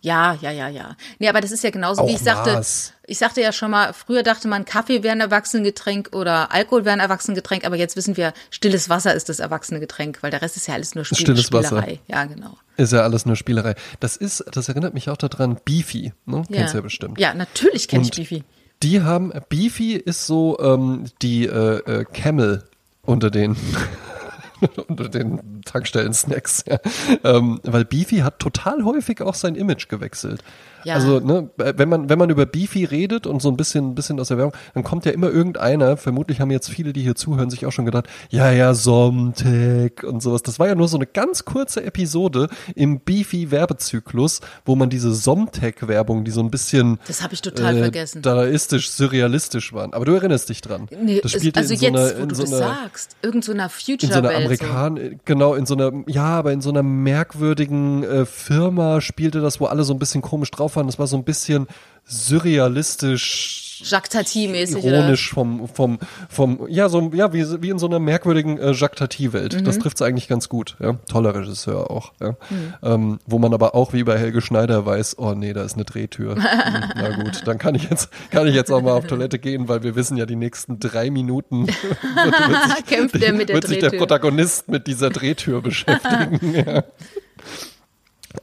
[0.01, 0.95] Ja, ja, ja, ja.
[1.19, 2.61] Nee, aber das ist ja genauso, wie Auch ich sagte.
[3.05, 6.93] Ich sagte ja schon mal, früher dachte man, Kaffee wäre ein Erwachsenengetränk oder Alkohol wäre
[6.93, 10.67] ein Erwachsenengetränk, aber jetzt wissen wir, stilles Wasser ist das Erwachsenengetränk, weil der Rest ist
[10.67, 11.81] ja alles nur Spiel Stilles Wasser.
[11.81, 11.99] Spielerei.
[12.07, 12.57] Ja, genau.
[12.77, 13.75] Ist ja alles nur Spielerei.
[13.99, 16.43] Das ist, das erinnert mich auch daran, Beefy, ne?
[16.49, 16.57] Ja.
[16.57, 17.19] Kennst du ja bestimmt.
[17.19, 18.43] Ja, natürlich kenne ich Bifi.
[18.83, 22.63] Die haben, Beefy ist so ähm, die äh, äh, Camel
[23.01, 23.57] unter den
[24.87, 26.65] unter den Tankstellen-Snacks.
[26.67, 26.79] Ja.
[27.23, 30.43] Ähm, weil Beefy hat total häufig auch sein Image gewechselt.
[30.83, 30.95] Ja.
[30.95, 34.19] Also, ne, wenn man, wenn man über Beefy redet und so ein bisschen, ein bisschen
[34.19, 37.49] aus der Werbung, dann kommt ja immer irgendeiner, vermutlich haben jetzt viele, die hier zuhören,
[37.49, 40.43] sich auch schon gedacht, ja, ja, Somtech und sowas.
[40.43, 46.23] Das war ja nur so eine ganz kurze Episode im Beefy-Werbezyklus, wo man diese Somtech-Werbung,
[46.23, 48.21] die so ein bisschen Das habe ich total äh, vergessen.
[48.21, 49.93] dadaistisch, surrealistisch waren.
[49.93, 50.87] Aber du erinnerst dich dran.
[51.01, 53.15] Nee, das spielte also in so jetzt, einer, wo in du so das einer, sagst,
[53.21, 54.29] irgend so einer in so einer.
[54.29, 59.59] Amerikan, genau, in so einer, ja, aber in so einer merkwürdigen äh, Firma spielte das,
[59.59, 60.87] wo alle so ein bisschen komisch drauf waren.
[60.87, 61.67] Das war so ein bisschen
[62.05, 63.65] surrealistisch.
[63.81, 68.57] Jacques Tati-mäßig, ironisch vom, vom, vom, ja, so, ja, wie, wie in so einer merkwürdigen
[68.57, 69.65] äh, Jacques Tati-Welt.
[69.65, 69.81] Das Mhm.
[69.83, 70.95] trifft es eigentlich ganz gut, ja.
[71.09, 72.35] Toller Regisseur auch, ja.
[72.83, 75.85] Ähm, wo man aber auch wie bei Helge Schneider weiß, oh nee, da ist eine
[75.85, 76.35] Drehtür.
[76.69, 79.69] Hm, Na gut, dann kann ich jetzt, kann ich jetzt auch mal auf Toilette gehen,
[79.69, 81.77] weil wir wissen ja, die nächsten drei Minuten wird,
[82.49, 83.99] wird sich, Kämpft er mit der wird sich der Drehtür.
[84.07, 86.53] Protagonist mit dieser Drehtür beschäftigen.
[86.53, 86.83] ja.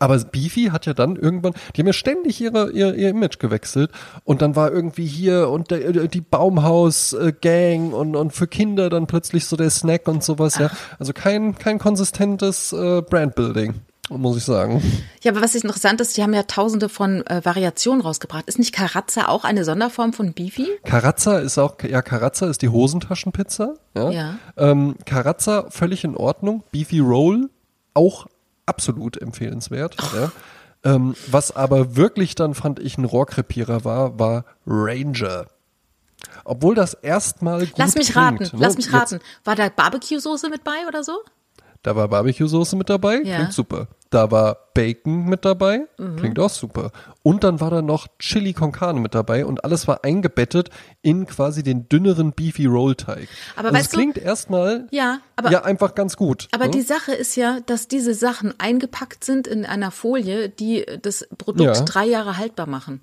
[0.00, 3.90] Aber Beefy hat ja dann irgendwann, die haben ja ständig ihre, ihr, ihr Image gewechselt
[4.24, 9.46] und dann war irgendwie hier und der, die Baumhaus-Gang und, und für Kinder dann plötzlich
[9.46, 10.70] so der Snack und sowas, ja.
[10.98, 13.74] Also kein, kein konsistentes äh, Brandbuilding,
[14.10, 14.82] muss ich sagen.
[15.22, 18.46] Ja, aber was ist interessant ist, die haben ja tausende von äh, Variationen rausgebracht.
[18.48, 20.66] Ist nicht Carazza auch eine Sonderform von Beefy?
[20.84, 24.10] Carazza ist auch, ja, Carazza ist die Hosentaschenpizza, ja.
[24.10, 24.34] Ja.
[24.56, 27.50] Ähm, Carazza völlig in Ordnung, Beefy Roll
[27.94, 28.26] auch
[28.66, 30.32] absolut empfehlenswert, ja.
[30.84, 35.46] Ähm, was aber wirklich dann, fand ich, ein Rohrkrepierer war, war Ranger.
[36.44, 38.50] Obwohl das erstmal gut Lass mich klingt, raten, ne?
[38.62, 39.20] lass mich raten.
[39.44, 41.18] War da Barbecue-Soße mit bei oder so?
[41.86, 43.36] Da war Barbecue-Soße mit dabei, Ja.
[43.36, 43.86] klingt super.
[44.10, 46.16] Da war Bacon mit dabei, Mhm.
[46.16, 46.90] klingt auch super.
[47.22, 50.70] Und dann war da noch Chili con Carne mit dabei und alles war eingebettet
[51.02, 53.28] in quasi den dünneren Beefy Roll-Teig.
[53.54, 56.48] Aber also weißt es du- klingt erstmal Ja, aber- ja einfach ganz gut.
[56.50, 56.70] Aber ne?
[56.72, 61.76] die Sache ist ja, dass diese Sachen eingepackt sind in einer Folie, die das Produkt
[61.76, 61.84] Ja.
[61.84, 63.00] drei Jahre haltbar machen.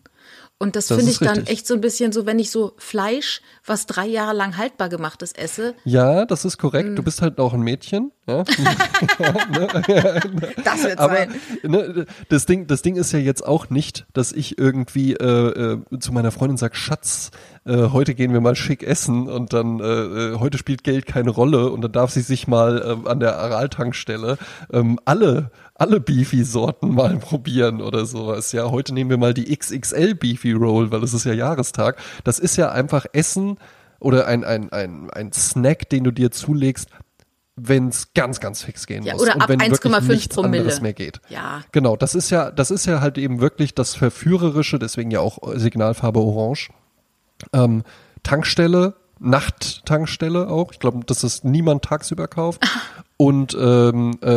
[0.63, 1.49] Und das, Das finde ich dann richtig.
[1.49, 5.21] echt so ein bisschen so, wenn ich so Fleisch, was drei Jahre lang haltbar gemacht
[5.21, 5.75] ist, esse.
[5.83, 6.91] Ja, das ist korrekt.
[6.91, 6.95] Mhm.
[6.95, 8.13] Du bist halt auch ein Mädchen.
[8.27, 8.45] Ja?
[10.63, 11.33] Das wird Aber sein.
[11.63, 15.99] ne, das, Ding, das Ding ist ja jetzt auch nicht, dass ich irgendwie äh, äh,
[15.99, 17.31] zu meiner Freundin sage, Schatz,
[17.65, 21.31] äh, heute gehen wir mal schick essen und dann äh, äh, heute spielt Geld keine
[21.31, 24.37] Rolle und dann darf sie sich mal äh, an der Aral-Tankstelle
[24.71, 28.51] ähm, alle alle Beefy-Sorten mal probieren oder sowas.
[28.51, 31.97] Ja, heute nehmen wir mal die XXL Beefy Roll, weil es ist ja Jahrestag.
[32.23, 33.57] Das ist ja einfach Essen
[33.99, 36.89] oder ein, ein, ein, ein Snack, den du dir zulegst,
[37.55, 39.21] wenn es ganz, ganz fix gehen Ja, muss.
[39.23, 40.61] oder und ab wenn wirklich 1,5 nichts Promille.
[40.61, 41.21] anderes mehr geht.
[41.29, 41.61] Ja.
[41.71, 45.37] Genau, das ist ja, das ist ja halt eben wirklich das Verführerische, deswegen ja auch
[45.55, 46.69] Signalfarbe Orange.
[47.51, 47.83] Ähm,
[48.23, 50.71] Tankstelle, Nachttankstelle auch.
[50.71, 52.63] Ich glaube, dass das niemand tagsüber kauft.
[53.23, 54.27] Und ähm, äh,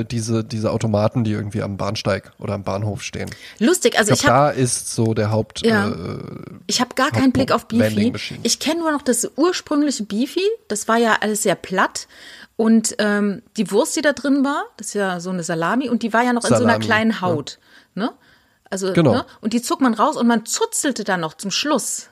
[0.00, 3.30] äh, diese, diese Automaten, die irgendwie am Bahnsteig oder am Bahnhof stehen.
[3.58, 5.64] Lustig, also Ich ich glaube, habe da ist so der Haupt.
[5.64, 5.88] Ja.
[5.88, 6.18] Äh,
[6.66, 8.12] ich hab gar keinen Blick auf Beefy.
[8.42, 10.42] Ich kenne nur noch das ursprüngliche Beefy.
[10.68, 12.08] Das war ja alles sehr platt.
[12.56, 16.02] Und ähm, die Wurst, die da drin war, das ist ja so eine Salami, und
[16.02, 17.58] die war ja noch in so einer Salami, kleinen Haut.
[17.94, 18.10] Ne?
[18.68, 19.12] Also, Genau.
[19.14, 19.26] ne?
[19.40, 22.10] Und die zog man raus und man zuzelte dann noch zum Schluss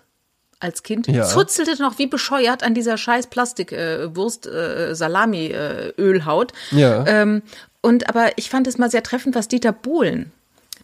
[0.60, 1.24] als Kind, Ja.
[1.24, 6.52] zuzelte noch wie bescheuert an dieser scheiß Plastik-Wurst, äh, Salami, äh, Ölhaut.
[6.70, 7.06] Ja.
[7.06, 7.42] Ähm,
[7.82, 10.32] und aber ich fand es mal sehr treffend, was Dieter Bohlen,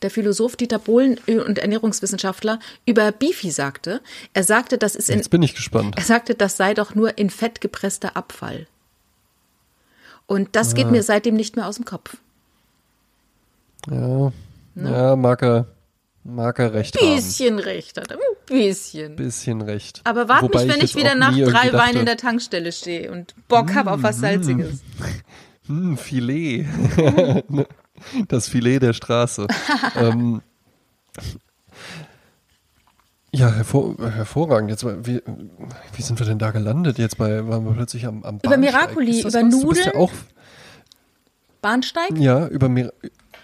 [0.03, 4.01] der Philosoph Dieter Bohlen und Ernährungswissenschaftler, über Beefy sagte.
[4.35, 5.95] Er sagte, das ist in, jetzt bin ich gespannt.
[5.97, 8.67] er sagte, das sei doch nur in Fett gepresster Abfall.
[10.27, 10.75] Und das Ah.
[10.77, 12.17] geht mir seitdem nicht mehr aus dem Kopf.
[13.91, 14.33] Ja,
[14.77, 15.67] ja mag, er,
[16.25, 17.15] mag er recht haben.
[17.15, 19.17] Bisschen recht hat er, ein bisschen.
[19.17, 20.01] Bisschen recht.
[20.05, 23.35] Aber wart Wobei nicht, wenn ich wieder nach drei Weinen in der Tankstelle stehe und
[23.49, 24.81] Bock habe auf was Salziges.
[25.67, 26.67] Hm, Filet.
[28.29, 29.47] das Filet der Straße.
[29.97, 30.43] ähm,
[33.33, 34.71] ja, hervor, hervorragend.
[34.71, 35.23] Jetzt, wie,
[35.95, 36.99] wie sind wir denn da gelandet?
[36.99, 38.57] Jetzt bei, waren wir plötzlich am, am Über.
[38.57, 39.61] Miracoli, das über was?
[39.61, 40.03] Du bist ja Nudeln?
[40.03, 40.13] auch,
[41.63, 42.19] Bahnsteig?
[42.19, 42.93] ja, über, Mir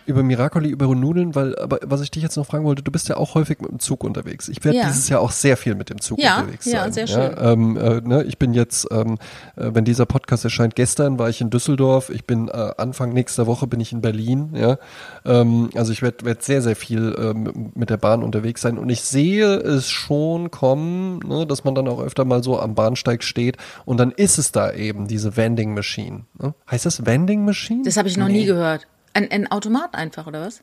[0.06, 3.08] über Miracoli, über Nudeln, weil, aber was ich dich jetzt noch fragen wollte, du bist
[3.08, 4.48] ja auch häufig mit dem Zug unterwegs.
[4.48, 4.86] Ich werde Ja.
[4.86, 6.74] dieses Jahr auch sehr viel mit dem Zug Ja, unterwegs sein.
[6.74, 7.34] ja, sehr schön.
[7.38, 9.18] ähm, äh, ne, ich bin jetzt, ähm,
[9.56, 13.46] äh, wenn dieser Podcast erscheint, gestern war ich in Düsseldorf, ich bin äh, Anfang nächster
[13.46, 14.78] Woche bin ich in Berlin, ja.
[15.24, 18.88] Ähm, also ich werde werd sehr, sehr viel ähm, mit der Bahn unterwegs sein und
[18.90, 23.22] ich sehe es schon kommen, ne, dass man dann auch öfter mal so am Bahnsteig
[23.24, 26.24] steht und dann ist es da eben diese Vending Machine.
[26.40, 26.54] Ne?
[26.70, 27.82] Heißt das Vending Machine?
[27.84, 28.40] Das habe ich noch Nee.
[28.40, 28.86] nie gehört.
[29.16, 30.62] Ein, ein Automat einfach, oder was?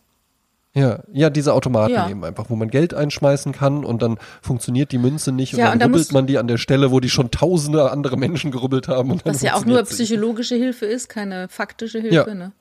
[0.75, 2.09] Ja, ja, diese Automaten Ja.
[2.09, 5.65] eben einfach, wo man Geld einschmeißen kann und dann funktioniert die Münze nicht und Ja,
[5.65, 8.51] dann, und dann rubbelt man die an der Stelle, wo die schon tausende andere Menschen
[8.51, 9.11] gerubbelt haben.
[9.11, 12.33] Und Was ja auch nur psychologische Hilfe ist, keine faktische Hilfe, Ja.
[12.35, 12.51] ne?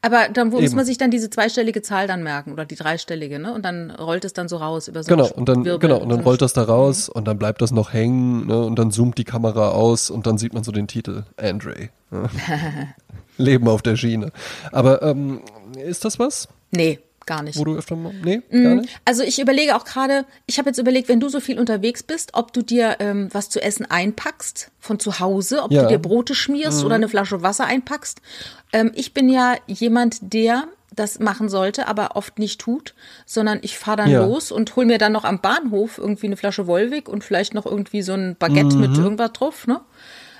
[0.00, 3.38] Aber dann wo muss man sich dann diese zweistellige Zahl dann merken oder die dreistellige,
[3.38, 3.52] ne?
[3.52, 6.08] Und dann rollt es dann so raus über so Genau, und dann, Wirbel, genau, und
[6.10, 6.68] dann rollt das da Mhm.
[6.70, 10.26] raus und dann bleibt das noch hängen, ne, und dann zoomt die Kamera aus und
[10.26, 11.88] dann sieht man so den Titel, Andre.
[13.38, 14.32] Leben auf der Schiene.
[14.72, 15.40] Aber ähm,
[15.84, 17.58] ist das was, Nee, gar nicht.
[17.58, 18.88] wo du öfter mal, nee, gar nicht?
[19.04, 22.30] Also ich überlege auch gerade, ich habe jetzt überlegt, wenn du so viel unterwegs bist,
[22.34, 25.82] ob du dir ähm, was zu essen einpackst von zu Hause, ob Ja.
[25.82, 28.20] du dir Brote schmierst oder eine Flasche Wasser einpackst.
[28.72, 32.94] Ähm, ich bin ja jemand, der das machen sollte, aber oft nicht tut,
[33.26, 34.24] sondern ich fahre dann Ja.
[34.24, 37.66] los und hol mir dann noch am Bahnhof irgendwie eine Flasche Wolwig und vielleicht noch
[37.66, 39.80] irgendwie so ein Baguette mit irgendwas drauf, ne?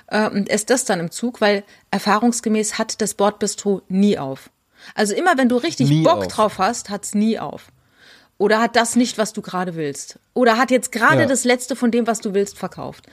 [0.08, 4.50] Äh, und esse das dann im Zug, weil erfahrungsgemäß hat das Bordbistro nie auf.
[4.94, 6.28] Also immer wenn du richtig Nie Bock auf.
[6.28, 7.66] drauf hast, hat's nie auf.
[8.38, 10.18] Oder hat das nicht, was du gerade willst.
[10.34, 11.26] Oder hat jetzt gerade Ja.
[11.26, 13.06] das Letzte von dem, was du willst, verkauft.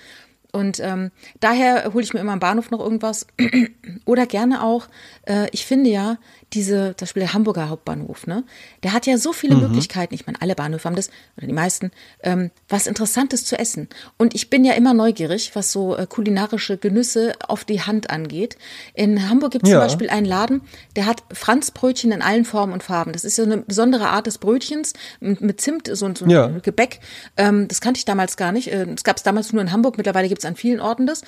[0.53, 3.25] Und ähm, daher hole ich mir immer am Bahnhof noch irgendwas.
[4.05, 4.87] Oder gerne auch,
[5.27, 6.17] äh, ich finde ja,
[6.53, 8.43] diese, zum Beispiel der Hamburger Hauptbahnhof, ne?
[8.83, 11.89] Der hat ja so viele Möglichkeiten, ich meine, alle Bahnhöfe haben das, oder die meisten,
[12.21, 13.89] ähm, was Interessantes zu essen.
[14.19, 18.55] Und ich bin ja immer neugierig, was so äh, kulinarische Genüsse auf die Hand angeht.
[18.93, 19.79] In Hamburg gibt es Ja.
[19.79, 20.61] zum Beispiel einen Laden,
[20.95, 23.13] der hat Franzbrötchen in allen Formen und Farben.
[23.13, 26.47] Das ist so eine besondere Art des Brötchens mit, mit Zimt, so, so ein Ja.
[26.61, 26.99] Gebäck.
[27.37, 28.67] Ähm, das kannte ich damals gar nicht.
[28.71, 29.97] Äh, Das gab es damals nur in Hamburg.
[29.97, 31.21] Mittlerweile gibt es an vielen Orten das.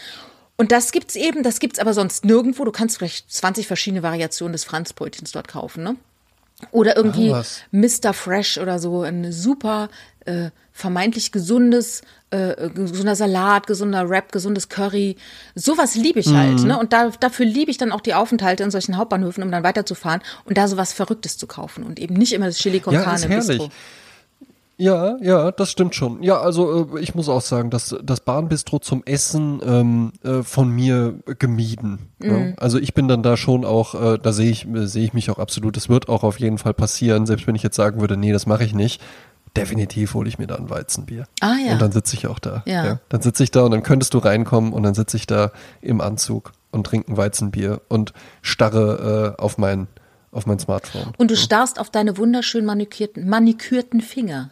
[0.58, 2.64] Und das gibt's eben, das gibt's aber sonst nirgendwo.
[2.64, 5.96] Du kannst vielleicht 20 verschiedene Variationen des Franzbrötchens dort kaufen, ne?
[6.72, 7.44] Oder irgendwie Ah.
[7.72, 8.14] Mr.
[8.14, 9.90] Fresh oder so, ein super
[10.26, 12.02] äh, vermeintlich gesundes,
[12.32, 15.18] äh, gesunder Salat, gesunder Wrap, gesundes Curry.
[15.54, 16.68] Sowas liebe ich halt, Mhm.
[16.68, 16.80] ne?
[16.80, 20.22] Und da, dafür liebe ich dann auch die Aufenthalte in solchen Hauptbahnhöfen, um dann weiterzufahren
[20.46, 23.18] und da sowas Verrücktes zu kaufen und eben nicht immer das Chili con Ja, Carne
[23.20, 23.48] ist herrlich.
[23.48, 23.70] Bistro.
[24.78, 26.22] Ja, ja, das stimmt schon.
[26.22, 30.70] Ja, also äh, ich muss auch sagen, dass das Bahnbistro zum Essen ähm, äh, von
[30.70, 32.10] mir gemieden.
[32.20, 32.28] Mhm.
[32.28, 32.54] Ne?
[32.58, 35.30] Also ich bin dann da schon auch, äh, da sehe ich, äh, sehe ich mich
[35.30, 35.78] auch absolut.
[35.78, 38.46] Das wird auch auf jeden Fall passieren, selbst wenn ich jetzt sagen würde, nee, das
[38.46, 39.02] mache ich nicht.
[39.56, 41.28] Definitiv hole ich mir da ein Weizenbier.
[41.40, 41.72] Ah, ja.
[41.72, 42.62] Und dann sitze ich auch da.
[42.66, 43.00] Ja.
[43.08, 46.02] Dann sitze ich da und dann könntest du reinkommen und dann sitze ich da im
[46.02, 48.12] Anzug und trinke ein Weizenbier und
[48.42, 49.88] starre äh, auf mein
[50.32, 51.14] auf mein Smartphone.
[51.18, 54.52] Und du starrst auf deine wunderschön manikürten, manikürten Finger.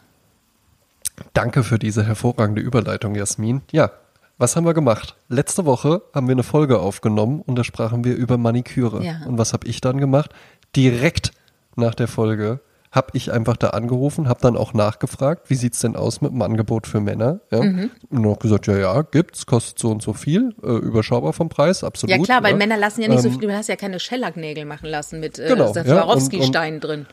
[1.34, 3.62] Danke für diese hervorragende Überleitung, Jasmin.
[3.72, 3.92] Ja,
[4.38, 5.16] was haben wir gemacht?
[5.30, 9.04] Letzte Woche haben wir eine Folge aufgenommen und da sprachen wir über Maniküre.
[9.04, 9.22] Ja.
[9.28, 10.32] Und was habe ich dann gemacht?
[10.76, 11.32] Direkt
[11.76, 12.60] nach der Folge
[12.92, 16.42] habe ich einfach da angerufen, habe dann auch nachgefragt, wie sieht's denn aus mit dem
[16.42, 17.40] Angebot für Männer?
[17.52, 17.64] Ja.
[17.64, 17.90] Mhm.
[18.10, 21.84] Und auch gesagt, ja, ja, gibt's, kostet so und so viel, äh, überschaubar vom Preis,
[21.84, 22.16] absolut.
[22.16, 22.58] Ja klar, weil ja.
[22.58, 25.40] Männer lassen ja nicht so Ähm, viel, du hast ja keine Schellacknägel machen lassen mit
[25.40, 27.08] äh, Genau, der ja, drin.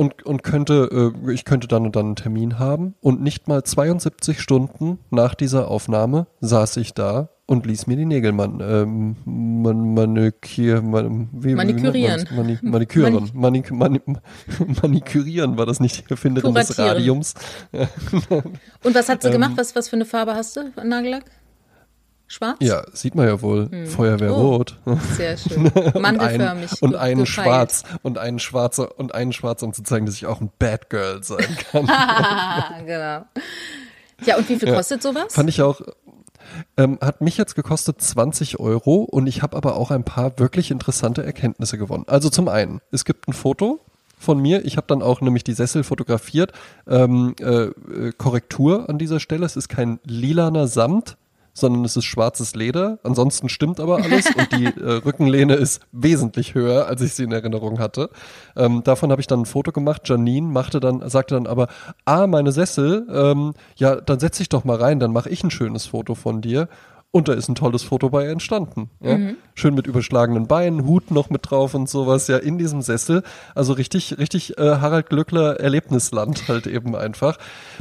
[0.00, 2.94] Und, und könnte, äh, ich könnte dann und dann einen Termin haben.
[3.02, 8.06] Und nicht mal 72 Stunden nach dieser Aufnahme saß ich da und ließ mir die
[8.06, 12.24] Nägel man, ähm, man, manikür, man, wie, Manikürieren.
[12.30, 12.34] Wie?
[12.34, 13.30] Mani, maniküren.
[13.34, 14.00] Manik, mani,
[14.80, 16.78] manikürieren war das nicht die Erfinderin des.
[16.78, 17.34] Radiums.
[18.82, 19.52] Und was Ähm, hat sie gemacht?
[19.56, 20.72] Was, was für eine Farbe hast du?
[20.82, 21.24] Nagellack?
[22.32, 22.56] Schwarz?
[22.60, 23.68] Ja, sieht man ja wohl.
[23.86, 24.78] Feuerwehrrot.
[25.16, 25.66] Sehr schön.
[25.68, 26.02] und, ein, Hm.
[26.02, 26.80] Mandelförmig.
[26.82, 27.28] und ge- einen gefeilt.
[27.46, 30.90] schwarz und einen schwarzer und einen schwarz, um zu zeigen, dass ich auch ein Bad
[30.90, 31.86] Girl sein kann.
[32.86, 33.24] Genau.
[34.24, 35.34] Ja, und wie viel kostet sowas?
[35.34, 35.80] Fand ich auch,
[36.76, 40.70] ähm, hat mich jetzt gekostet 20 Euro und ich habe aber auch ein paar wirklich
[40.70, 42.04] interessante Erkenntnisse gewonnen.
[42.06, 43.80] Also zum einen, es gibt ein Foto
[44.18, 44.64] von mir.
[44.66, 46.52] Ich habe dann auch nämlich die Sessel fotografiert.
[46.86, 49.46] Ähm, äh, äh, Korrektur an dieser Stelle.
[49.46, 51.16] Es ist kein lilaner Samt,
[51.52, 52.98] sondern es ist schwarzes Leder.
[53.02, 57.32] Ansonsten stimmt aber alles und die äh, Rückenlehne ist wesentlich höher, als ich sie in
[57.32, 58.10] Erinnerung hatte.
[58.56, 60.02] Ähm, davon habe ich dann ein Foto gemacht.
[60.08, 61.68] Janine machte dann, sagte dann aber,
[62.04, 65.50] ah, meine Sessel, ähm, ja, dann setz dich doch mal rein, dann mache ich ein
[65.50, 66.68] schönes Foto von dir.
[67.12, 68.88] Und da ist ein tolles Foto bei entstanden.
[69.00, 69.18] Ja?
[69.54, 73.24] Schön mit überschlagenen Beinen, Hut noch mit drauf und sowas, ja, in diesem Sessel.
[73.54, 77.36] Also richtig, richtig äh, Harald Glöckler Erlebnisland halt eben einfach.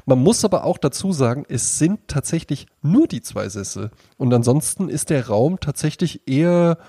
[0.05, 3.91] Man muss aber auch dazu sagen, es sind tatsächlich nur die zwei Sessel.
[4.17, 6.79] Und ansonsten ist der Raum tatsächlich eher,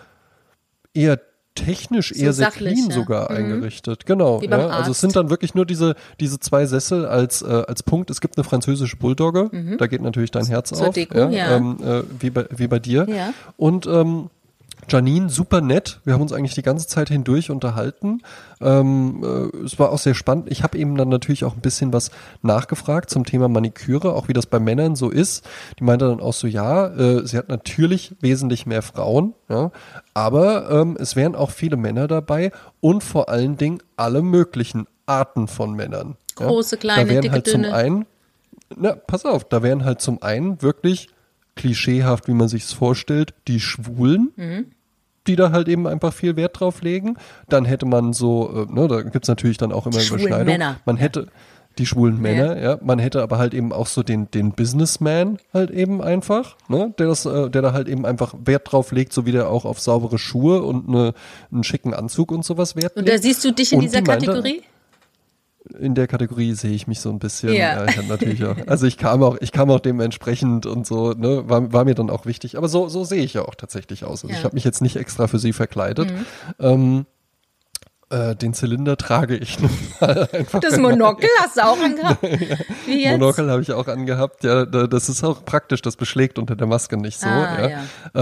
[0.94, 1.20] eher
[1.64, 2.94] technisch So eher sehr sachlich, clean ja.
[2.94, 3.36] sogar Mhm.
[3.36, 4.06] eingerichtet.
[4.06, 4.40] Genau.
[4.42, 4.68] Ja.
[4.68, 8.10] Also es sind dann wirklich nur diese, diese zwei Sessel als, äh, als Punkt.
[8.10, 10.76] Es gibt eine französische Bulldogge, da geht natürlich dein Herz Mhm.
[10.76, 10.94] Zur auf.
[10.94, 11.56] Deko, ja.
[11.56, 13.06] Ähm, äh, wie, bei, wie bei dir.
[13.08, 13.32] Ja.
[13.56, 14.30] Und ähm,
[14.90, 16.00] Janine, super nett.
[16.04, 18.22] Wir haben uns eigentlich die ganze Zeit hindurch unterhalten.
[18.60, 20.50] Ähm, äh, es war auch sehr spannend.
[20.50, 22.10] Ich habe eben dann natürlich auch ein bisschen was
[22.42, 25.48] nachgefragt zum Thema Maniküre, auch wie das bei Männern so ist.
[25.78, 29.70] Die meinte dann auch so, ja, äh, sie hat natürlich wesentlich mehr Frauen, ja,
[30.12, 35.46] aber ähm, es wären auch viele Männer dabei und vor allen Dingen alle möglichen Arten
[35.48, 36.16] von Männern.
[36.34, 37.74] Große, kleine, da wären dicke, halt zum dünne.
[37.74, 38.06] einen,
[38.76, 41.08] na, pass auf, da wären halt zum einen wirklich
[41.56, 44.66] klischeehaft, wie man sich's vorstellt, die Schwulen, Mhm.
[45.26, 47.16] Die da halt eben einfach viel Wert drauf legen.
[47.48, 50.58] Dann hätte man so, äh, ne, da gibt's natürlich dann auch immer Die schwulen Überschneidungen.
[50.58, 50.76] Männer.
[50.86, 51.26] Man hätte
[51.78, 52.78] die schwulen Männer, ja.
[52.82, 57.06] Man hätte aber halt eben auch so den, den Businessman halt eben einfach, ne, der
[57.06, 59.78] das, äh, der da halt eben einfach Wert drauf legt, so wie der auch auf
[59.78, 61.14] saubere Schuhe und eine,
[61.52, 63.18] einen schicken Anzug und sowas Wert Und legt.
[63.18, 64.62] da siehst du dich in Und dieser die meinte- Kategorie?
[65.78, 67.50] In der Kategorie sehe ich mich so ein bisschen.
[67.52, 67.84] Ja.
[67.84, 67.86] Ja.
[67.86, 71.72] ich natürlich auch, also ich kam auch, ich kam auch dementsprechend und so, ne, war,
[71.72, 72.56] war mir dann auch wichtig.
[72.56, 74.24] Aber so, so sehe ich ja auch tatsächlich aus.
[74.24, 74.32] Also Ja.
[74.34, 74.38] Mhm.
[74.38, 76.12] ich habe mich jetzt nicht extra für sie verkleidet.
[76.58, 77.04] Ähm,
[78.08, 80.60] äh, den Zylinder trage ich nun mal einfach.
[80.60, 82.22] Das Monokel hast du auch angehabt?
[82.86, 83.12] Wie jetzt?
[83.18, 84.42] Monokel habe ich auch angehabt.
[84.44, 85.82] Ja, da- das ist auch praktisch.
[85.82, 87.28] Das beschlägt unter der Maske nicht so.
[87.28, 87.68] Ah, ja.
[87.68, 87.80] ja.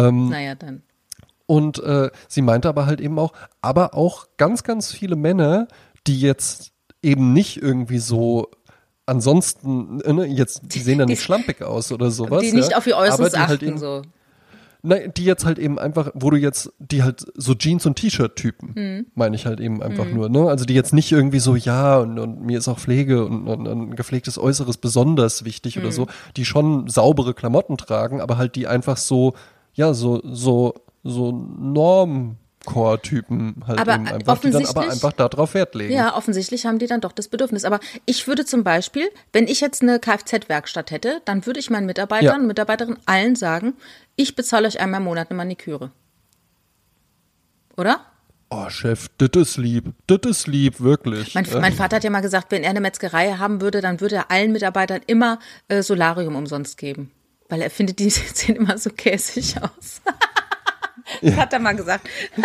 [0.09, 0.83] Ähm, Naja, dann.
[1.47, 3.33] und äh, sie meinte aber halt eben auch,
[3.63, 5.69] aber auch ganz, ganz viele Männer,
[6.07, 6.73] die jetzt
[7.03, 8.51] eben nicht irgendwie so
[9.07, 12.43] ansonsten, äh, ne, jetzt, die sehen dann nicht schlampig aus oder sowas.
[12.43, 14.03] Die nicht ja, auf ihr Äußeres die achten, halt eben, so.
[14.83, 18.75] Nein, die jetzt halt eben einfach, wo du jetzt, die halt so Jeans- und T-Shirt-Typen,
[18.77, 19.07] Hm.
[19.15, 20.49] meine ich halt eben einfach nur, ne?
[20.49, 23.67] Also die jetzt nicht irgendwie so, ja, und, und mir ist auch Pflege und, und,
[23.67, 25.83] und gepflegtes Äußeres besonders wichtig Hm.
[25.83, 29.35] oder so, die schon saubere Klamotten tragen, aber halt die einfach so,
[29.73, 31.33] ja, so, so, so
[32.69, 35.93] Normcore-Typen halt Aber eben einfach, die dann aber offensichtlich- einfach darauf Wert legen.
[35.95, 37.65] Ja, offensichtlich haben die dann doch das Bedürfnis.
[37.65, 41.87] Aber ich würde zum Beispiel, wenn ich jetzt eine Kfz-Werkstatt hätte, dann würde ich meinen
[41.87, 42.37] Mitarbeitern Ja.
[42.37, 43.75] und Mitarbeiterinnen allen sagen,
[44.17, 45.91] ich bezahle euch einmal im Monat eine Maniküre.
[47.77, 48.01] Oder?
[48.51, 51.35] Oh, Chef, das ist lieb, das ist lieb, wirklich.
[51.35, 51.61] Mein, Ja.
[51.61, 54.31] mein Vater hat ja mal gesagt, wenn er eine Metzgerei haben würde, dann würde er
[54.31, 55.39] allen Mitarbeitern immer
[55.69, 57.11] äh, Solarium umsonst geben.
[57.51, 60.01] Weil er findet, die sehen immer so käsig aus.
[61.23, 62.09] Das hat er mal gesagt.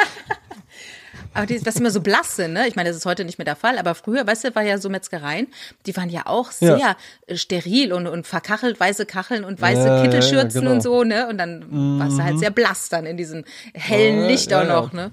[1.36, 2.68] Aber die, dass sie immer so blass sind, ne?
[2.68, 4.78] Ich meine, das ist heute nicht mehr der Fall, aber früher, weißt du, war ja
[4.78, 5.48] so Metzgereien,
[5.88, 6.96] die waren ja auch sehr Ja.
[7.26, 10.74] äh, steril und, und verkachelt, weiße Kacheln und weiße Ja, ja, ja, Kittelschürzen genau.
[10.74, 11.28] und so, ne?
[11.28, 15.12] Und dann warst du halt sehr blass dann in diesem hellen Licht auch noch, ne?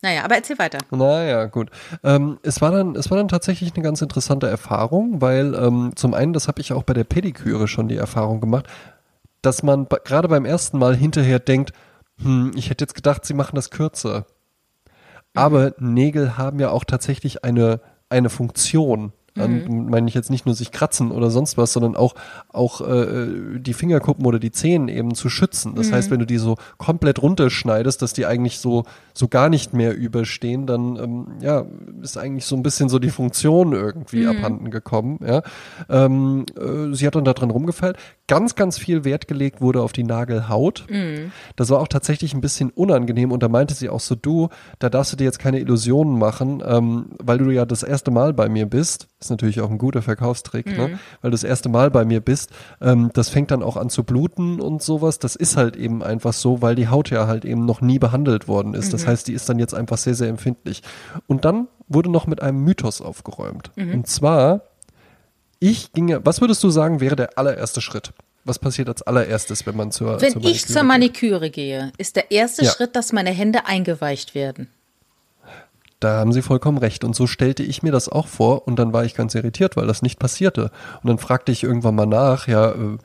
[0.00, 0.78] Naja, aber erzähl weiter.
[0.90, 1.70] Naja, gut.
[2.02, 6.14] Ähm, es, war dann, es war dann tatsächlich eine ganz interessante Erfahrung, weil ähm, zum
[6.14, 8.66] einen, das habe ich auch bei der Pediküre schon die Erfahrung gemacht,
[9.42, 11.72] dass man gerade beim ersten Mal hinterher denkt,
[12.20, 14.26] hm, ich hätte jetzt gedacht, sie machen das kürzer.
[15.34, 19.12] Aber Nägel haben ja auch tatsächlich eine, eine Funktion.
[19.40, 22.14] An, meine ich jetzt nicht nur sich kratzen oder sonst was, sondern auch,
[22.48, 23.26] auch äh,
[23.58, 25.74] die Fingerkuppen oder die Zehen eben zu schützen.
[25.74, 28.84] Das heißt, wenn du die so komplett runterschneidest, dass die eigentlich so,
[29.14, 31.64] so gar nicht mehr überstehen, dann ähm, ja,
[32.02, 35.18] ist eigentlich so ein bisschen so die Funktion irgendwie abhanden gekommen.
[35.26, 35.42] Ja.
[35.88, 37.96] Ähm, äh, sie hat dann da dran rumgefeilt.
[38.26, 40.86] Ganz, ganz viel Wert gelegt wurde auf die Nagelhaut.
[41.56, 44.90] Das war auch tatsächlich ein bisschen unangenehm und da meinte sie auch so, du, da
[44.90, 48.48] darfst du dir jetzt keine Illusionen machen, ähm, weil du ja das erste Mal bei
[48.48, 49.08] mir bist.
[49.28, 50.98] Ist natürlich auch ein guter Verkaufstrick, ne?
[51.20, 52.50] weil du das erste Mal bei mir bist.
[52.80, 55.18] Ähm, das fängt dann auch an zu bluten und sowas.
[55.18, 58.48] Das ist halt eben einfach so, weil die Haut ja halt eben noch nie behandelt
[58.48, 58.94] worden ist.
[58.94, 60.82] Das heißt, die ist dann jetzt einfach sehr, sehr empfindlich.
[61.26, 63.70] Und dann wurde noch mit einem Mythos aufgeräumt.
[63.76, 64.62] Und zwar,
[65.58, 68.12] ich ginge, was würdest du sagen, wäre der allererste Schritt?
[68.44, 72.16] Was passiert als allererstes, wenn man zur, Wenn zur ich zur Maniküre Maniküre gehe, ist
[72.16, 72.70] der erste Ja.
[72.70, 74.68] Schritt, dass meine Hände eingeweicht werden.
[76.00, 77.04] Da haben Sie vollkommen recht.
[77.04, 78.66] Und so stellte ich mir das auch vor.
[78.66, 80.70] Und dann war ich ganz irritiert, weil das nicht passierte.
[81.02, 82.98] Und dann fragte ich irgendwann mal nach, ja, äh,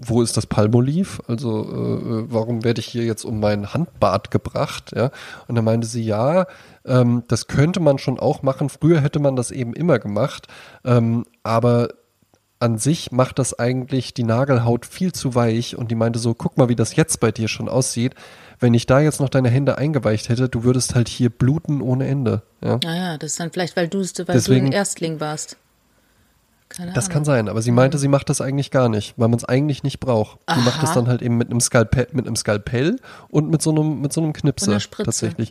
[0.00, 1.20] wo ist das Palmoliv?
[1.28, 4.92] Also äh, warum werde ich hier jetzt um mein Handbad gebracht?
[4.94, 5.10] Ja,
[5.46, 6.46] und dann meinte sie, ja,
[6.86, 8.70] ähm, das könnte man schon auch machen.
[8.70, 10.46] Früher hätte man das eben immer gemacht,
[10.84, 11.88] ähm, aber
[12.60, 16.56] an sich macht das eigentlich die Nagelhaut viel zu weich und die meinte so, guck
[16.58, 18.14] mal, wie das jetzt bei dir schon aussieht.
[18.60, 22.06] Wenn ich da jetzt noch deine Hände eingeweicht hätte, du würdest halt hier bluten ohne
[22.06, 22.42] Ende.
[22.62, 22.78] Ja.
[22.84, 25.56] Naja, das ist dann vielleicht, weil, du, weil Deswegen- du ein Erstling warst.
[26.68, 27.14] Keine Das Ahnung.
[27.14, 29.82] kann sein, aber sie meinte, sie macht das eigentlich gar nicht, weil man es eigentlich
[29.82, 30.38] nicht braucht.
[30.54, 30.94] Sie macht das Aha.
[31.00, 32.96] dann halt eben mit einem Skalpell, mit einem Skalpell
[33.30, 35.50] und mit so einem, mit so einem Knipser tatsächlich.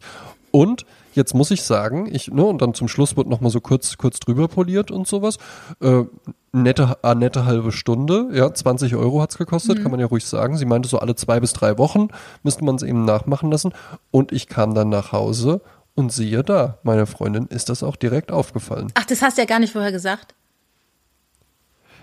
[0.51, 3.97] Und jetzt muss ich sagen, ich, ne, und dann zum Schluss wird nochmal so kurz,
[3.97, 5.38] kurz drüber poliert und sowas.
[5.82, 6.03] Äh,
[6.51, 9.82] nette, äh, nette halbe Stunde, ja, 20 Euro hat's gekostet, Mhm.
[9.84, 10.57] kann man ja ruhig sagen.
[10.57, 12.07] Sie meinte so alle zwei bis drei Wochen
[12.43, 13.74] müsste man es eben nachmachen lassen.
[14.12, 15.62] Und ich kam dann nach Hause
[15.95, 18.88] und siehe da, meiner Freundin ist das auch direkt aufgefallen.
[18.95, 20.34] Ach, das hast du ja gar nicht vorher gesagt.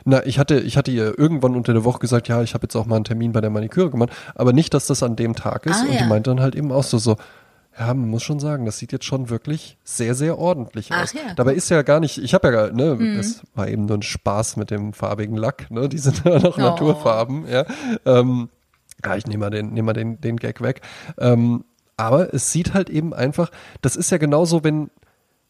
[0.08, 2.76] Na, ich hatte, ich hatte ihr irgendwann unter der Woche gesagt, ja, ich habe jetzt
[2.76, 5.66] auch mal einen Termin bei der Maniküre gemacht, aber nicht, dass das an dem Tag
[5.66, 5.80] ist.
[5.80, 6.02] Ah, und ja.
[6.02, 7.16] die meinte dann halt eben auch so, so,
[7.78, 11.12] ja, man muss schon sagen, das sieht jetzt schon wirklich sehr, sehr ordentlich Ach aus.
[11.12, 13.98] ja, Dabei ist ja gar nicht, ich habe ja gar, ne, das war eben nur
[13.98, 16.60] ein Spaß mit dem farbigen Lack, ne, die sind ja noch Oh.
[16.60, 17.64] Naturfarben, ja.
[18.06, 18.48] Ähm,
[19.04, 20.80] ja, ich nehme mal den, nehme mal den, den Gag weg.
[21.18, 21.64] Ähm,
[21.98, 23.50] aber es sieht halt eben einfach,
[23.82, 24.90] das ist ja genauso, wenn,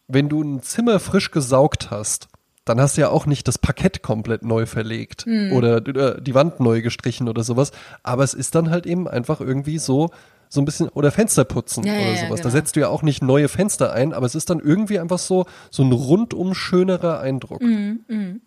[0.07, 2.27] wenn du ein Zimmer frisch gesaugt hast,
[2.65, 5.53] dann hast du ja auch nicht das Parkett komplett neu verlegt Hm.
[5.53, 7.71] oder, oder die Wand neu gestrichen oder sowas.
[8.03, 10.09] Aber es ist dann halt eben einfach irgendwie so,
[10.49, 12.41] so ein bisschen, oder Fenster putzen Ja, oder ja, sowas.
[12.41, 12.49] Da genau.
[12.49, 15.45] setzt du ja auch nicht neue Fenster ein, aber es ist dann irgendwie einfach so,
[15.71, 17.61] so ein rundum schönerer Eindruck.
[17.61, 18.41] Hm,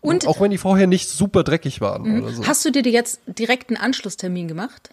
[0.00, 2.46] Und auch wenn die vorher nicht super dreckig waren oder so.
[2.46, 4.90] hast du dir jetzt direkt einen Anschlusstermin gemacht?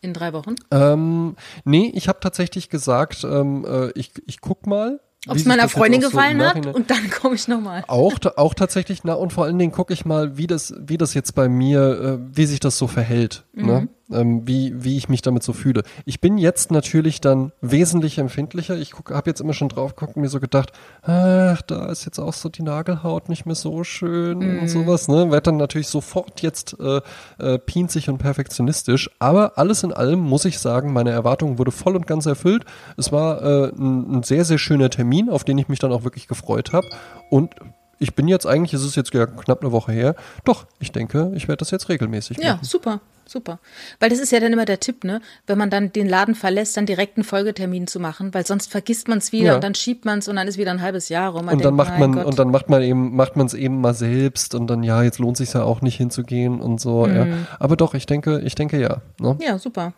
[0.00, 0.56] In drei Wochen?
[0.70, 1.34] Ähm,
[1.64, 5.00] nee, ich habe tatsächlich gesagt, ähm, äh, ich, ich guck mal.
[5.26, 7.84] Ob es meiner Freundin auch so gefallen hat und dann komme ich nochmal.
[7.86, 11.14] Auch, auch tatsächlich, na und vor allen Dingen gucke ich mal, wie das, wie das
[11.14, 11.80] jetzt bei mir,
[12.20, 13.88] äh, wie sich das so verhält, ne?
[14.12, 15.82] Ähm, wie, wie ich mich damit so fühle.
[16.04, 18.76] Ich bin jetzt natürlich dann wesentlich empfindlicher.
[18.76, 22.18] Ich habe jetzt immer schon drauf geguckt und mir so gedacht, ach, da ist jetzt
[22.18, 25.08] auch so die Nagelhaut nicht mehr so schön und sowas.
[25.08, 25.30] Ne?
[25.30, 27.00] Werd dann natürlich sofort jetzt äh,
[27.38, 29.10] äh, pinzig und perfektionistisch.
[29.18, 32.64] Aber alles in allem muss ich sagen, meine Erwartung wurde voll und ganz erfüllt.
[32.96, 36.04] Es war äh, ein, ein sehr, sehr schöner Termin, auf den ich mich dann auch
[36.04, 36.86] wirklich gefreut habe.
[37.30, 37.54] Und
[37.98, 41.32] ich bin jetzt eigentlich, es ist jetzt ja knapp eine Woche her, doch, ich denke,
[41.34, 42.64] ich werde das jetzt regelmäßig Ja, machen.
[42.64, 43.58] super, super.
[44.00, 45.20] Weil das ist ja dann immer der Tipp, ne?
[45.46, 49.08] Wenn man dann den Laden verlässt, dann direkt einen Folgetermin zu machen, weil sonst vergisst
[49.08, 49.54] man es wieder Ja.
[49.56, 51.42] und dann schiebt man es und dann ist wieder ein halbes Jahr rum.
[51.48, 52.26] Und dann denkt, macht man Gott.
[52.26, 55.18] und dann macht man eben macht man es eben mal selbst und dann ja jetzt
[55.18, 57.46] lohnt sich ja auch nicht hinzugehen und so ja Mhm.
[57.58, 59.36] aber doch ich denke ich denke ja ne?
[59.40, 59.92] Ja, super.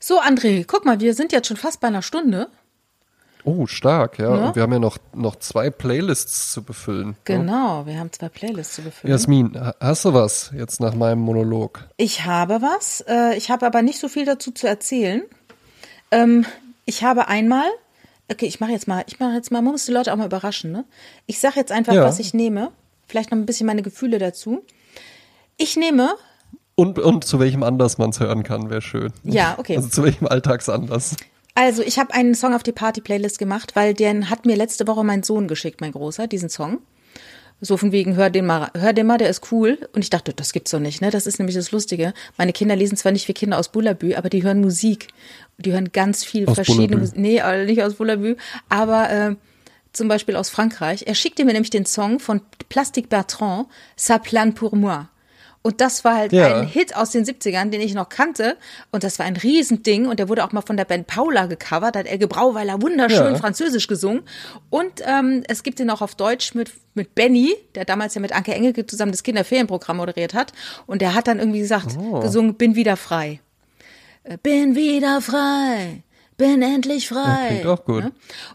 [0.00, 2.48] So, André, guck mal, wir sind jetzt schon fast bei einer Stunde.
[3.44, 4.34] Oh stark ja.
[4.36, 4.46] Ja.
[4.48, 7.16] und wir haben ja noch noch zwei Playlists zu befüllen ne?
[7.24, 9.12] Genau, wir haben zwei Playlists zu befüllen.
[9.12, 13.66] Jasmin ha- hast du was jetzt nach meinem Monolog Ich habe was, äh, ich habe
[13.66, 15.22] aber nicht so viel dazu zu erzählen.
[16.10, 16.44] Ähm,
[16.86, 17.66] ich habe einmal,
[18.30, 20.26] okay, ich mache jetzt mal, ich mache jetzt mal, man muss die Leute auch mal
[20.26, 20.84] überraschen, ne?
[21.26, 22.04] Ich sage jetzt einfach, Ja.
[22.04, 22.70] was ich nehme.
[23.06, 24.62] Vielleicht noch ein bisschen meine Gefühle dazu.
[25.56, 26.14] Ich nehme,
[26.74, 29.76] und und zu welchem Anlass man es hören kann wäre schön Ja, okay.
[29.76, 31.16] also zu welchem Alltagsanlass
[31.54, 35.04] also ich habe einen Song auf die Party-Playlist gemacht, weil den hat mir letzte Woche
[35.04, 36.78] mein Sohn geschickt, mein Großer, diesen Song.
[37.60, 39.78] So von wegen, hör den mal, hör den mal, der ist cool.
[39.94, 41.10] Und ich dachte, das gibt's doch nicht, ne?
[41.10, 42.12] Das ist nämlich das Lustige.
[42.36, 45.08] Meine Kinder lesen zwar nicht wie Kinder aus Bullabü, aber die hören Musik.
[45.56, 47.00] Die hören ganz viel Aus verschiedene.
[47.00, 47.16] Musik.
[47.16, 48.36] Nee, äh, nicht aus Bullabü,
[48.68, 49.36] aber äh,
[49.92, 51.06] zum Beispiel aus Frankreich.
[51.06, 55.06] Er schickte mir nämlich den Song von Plastic Bertrand, Ça plane pour moi.
[55.66, 56.60] Und das war halt Ja.
[56.60, 58.58] ein Hit aus den 70ern, den ich noch kannte.
[58.92, 60.06] Und das war ein Riesending.
[60.06, 61.94] Und der wurde auch mal von der Band Paula gecovert.
[61.94, 63.36] Da hat Elge Brauweiler wunderschön Ja.
[63.36, 64.24] französisch gesungen.
[64.68, 68.32] Und ähm, es gibt den auch auf Deutsch mit, mit Benny, der damals ja mit
[68.32, 70.52] Anke Engelke zusammen das Kinderferienprogramm moderiert hat.
[70.86, 72.20] Und der hat dann irgendwie gesagt, Oh.
[72.20, 73.40] gesungen, bin wieder frei.
[74.24, 76.02] Äh, Bin wieder frei.
[76.36, 77.46] Bin endlich frei.
[77.48, 78.04] klingt auch gut.
[78.04, 78.12] Ne?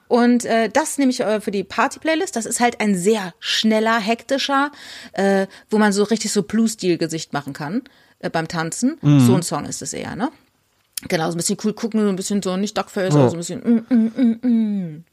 [0.07, 2.35] Und äh, das nehme ich äh, für die Party-Playlist.
[2.35, 4.71] Das ist halt ein sehr schneller, hektischer,
[5.13, 7.83] äh, wo man so richtig so Blue-Stil-Gesicht machen kann
[8.19, 8.97] äh, beim Tanzen.
[9.01, 9.19] Mhm.
[9.21, 10.29] So ein Song ist es eher, ne?
[11.07, 13.39] Genau, so ein bisschen cool gucken, so ein bisschen so nicht Duckface, aber so ein
[13.39, 13.61] bisschen.
[13.61, 15.03] Mm, mm, mm, mm.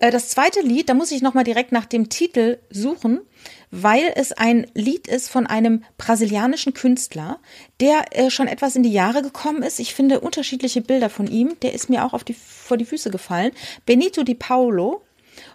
[0.00, 3.20] Äh, Das zweite Lied, da muss ich nochmal direkt nach dem Titel suchen,
[3.70, 7.38] weil es ein Lied ist von einem brasilianischen Künstler,
[7.80, 9.78] der äh, schon etwas in die Jahre gekommen ist.
[9.78, 11.56] Ich finde unterschiedliche Bilder von ihm.
[11.60, 13.52] Der ist mir auch auf die, vor die Füße gefallen.
[13.86, 15.02] Benito Di Paolo.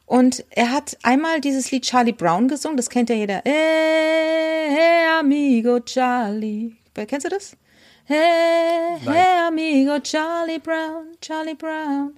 [0.05, 3.41] Und er hat einmal dieses Lied Charlie Brown gesungen, das kennt ja jeder.
[3.45, 6.75] Hey, hey amigo Charlie.
[6.93, 7.57] Kennst du das?
[8.05, 12.13] Hey, hey amigo Charlie Brown, Charlie Brown.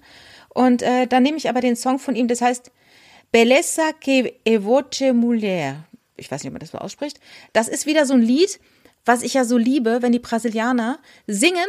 [0.50, 2.70] Und äh, dann nehme ich aber den Song von ihm, das heißt
[3.36, 5.84] Belleza que evoce mujer.
[6.16, 7.20] Ich weiß nicht, ob man das so ausspricht.
[7.52, 8.58] Das ist wieder so ein Lied,
[9.04, 11.68] was ich ja so liebe, wenn die Brasilianer singen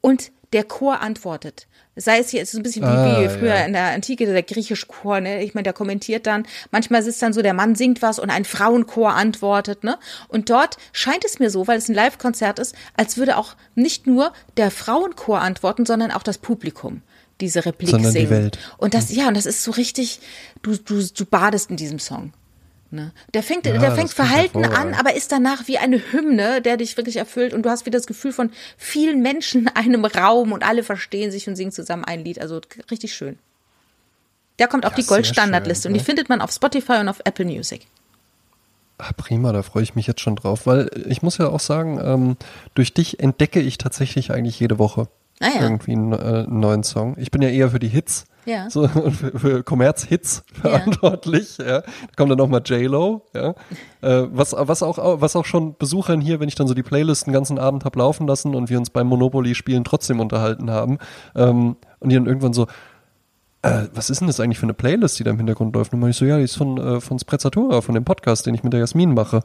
[0.00, 1.66] und der Chor antwortet.
[1.96, 3.66] Sei es hier, es ist ein bisschen wie, Ah, wie früher ja.
[3.66, 5.42] in der Antike, der griechische Chor, ne?
[5.42, 6.46] Ich meine, der kommentiert dann.
[6.70, 9.98] Manchmal ist es dann so, der Mann singt was und ein Frauenchor antwortet, ne?
[10.28, 14.06] Und dort scheint es mir so, weil es ein Live-Konzert ist, als würde auch nicht
[14.06, 17.02] nur der Frauenchor antworten, sondern auch das Publikum
[17.42, 18.30] diese Replik Sondern die singen.
[18.30, 18.58] Welt.
[18.78, 20.20] Und das, ja, und das ist so richtig,
[20.62, 22.32] du, du, du badest in diesem Song.
[22.90, 23.12] Ne?
[23.34, 26.96] Der fängt, Ja, der fängt verhalten an, aber ist danach wie eine Hymne, der dich
[26.96, 30.62] wirklich erfüllt und du hast wieder das Gefühl von vielen Menschen in einem Raum und
[30.62, 32.38] alle verstehen sich und singen zusammen ein Lied.
[32.38, 33.38] Also richtig schön.
[34.58, 37.46] Der kommt auf Ja, die Goldstandardliste und die findet man auf Spotify und auf Apple
[37.46, 37.86] Music.
[38.98, 41.98] Ah, prima, da freue ich mich jetzt schon drauf, weil ich muss ja auch sagen,
[42.04, 42.36] ähm,
[42.74, 45.08] durch dich entdecke ich tatsächlich eigentlich jede Woche
[45.42, 45.62] Ah ja.
[45.62, 47.16] irgendwie einen, äh, einen neuen Song.
[47.18, 48.70] Ich bin ja eher für die Hits, Ja.
[48.70, 51.58] so für, für Kommerz-Hits verantwortlich.
[51.58, 51.80] Ja.
[51.80, 51.84] Da
[52.16, 53.50] kommt dann noch mal J-Lo, ja.
[54.02, 57.26] Äh, was, was, auch, was auch schon Besuchern hier, wenn ich dann so die Playlist
[57.26, 60.98] den ganzen Abend hab laufen lassen und wir uns beim Monopoly-Spielen trotzdem unterhalten haben
[61.34, 62.68] ähm, und die dann irgendwann so,
[63.62, 65.92] äh, was ist denn das eigentlich für eine Playlist, die da im Hintergrund läuft?
[65.92, 68.54] Und dann ich so, ja, die ist von, äh, von Sprezzatura, von dem Podcast, den
[68.54, 69.40] ich mit der Jasmin mache.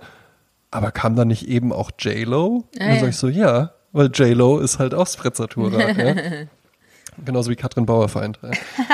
[0.69, 2.47] Aber kam da nicht eben auch J-Lo?
[2.47, 2.99] Und dann ja.
[2.99, 5.89] sag ich so, ja, weil J-Lo ist halt auch Sprezzatura.
[5.89, 6.15] ja.
[7.25, 8.39] Genauso wie Katrin Bauerfeind.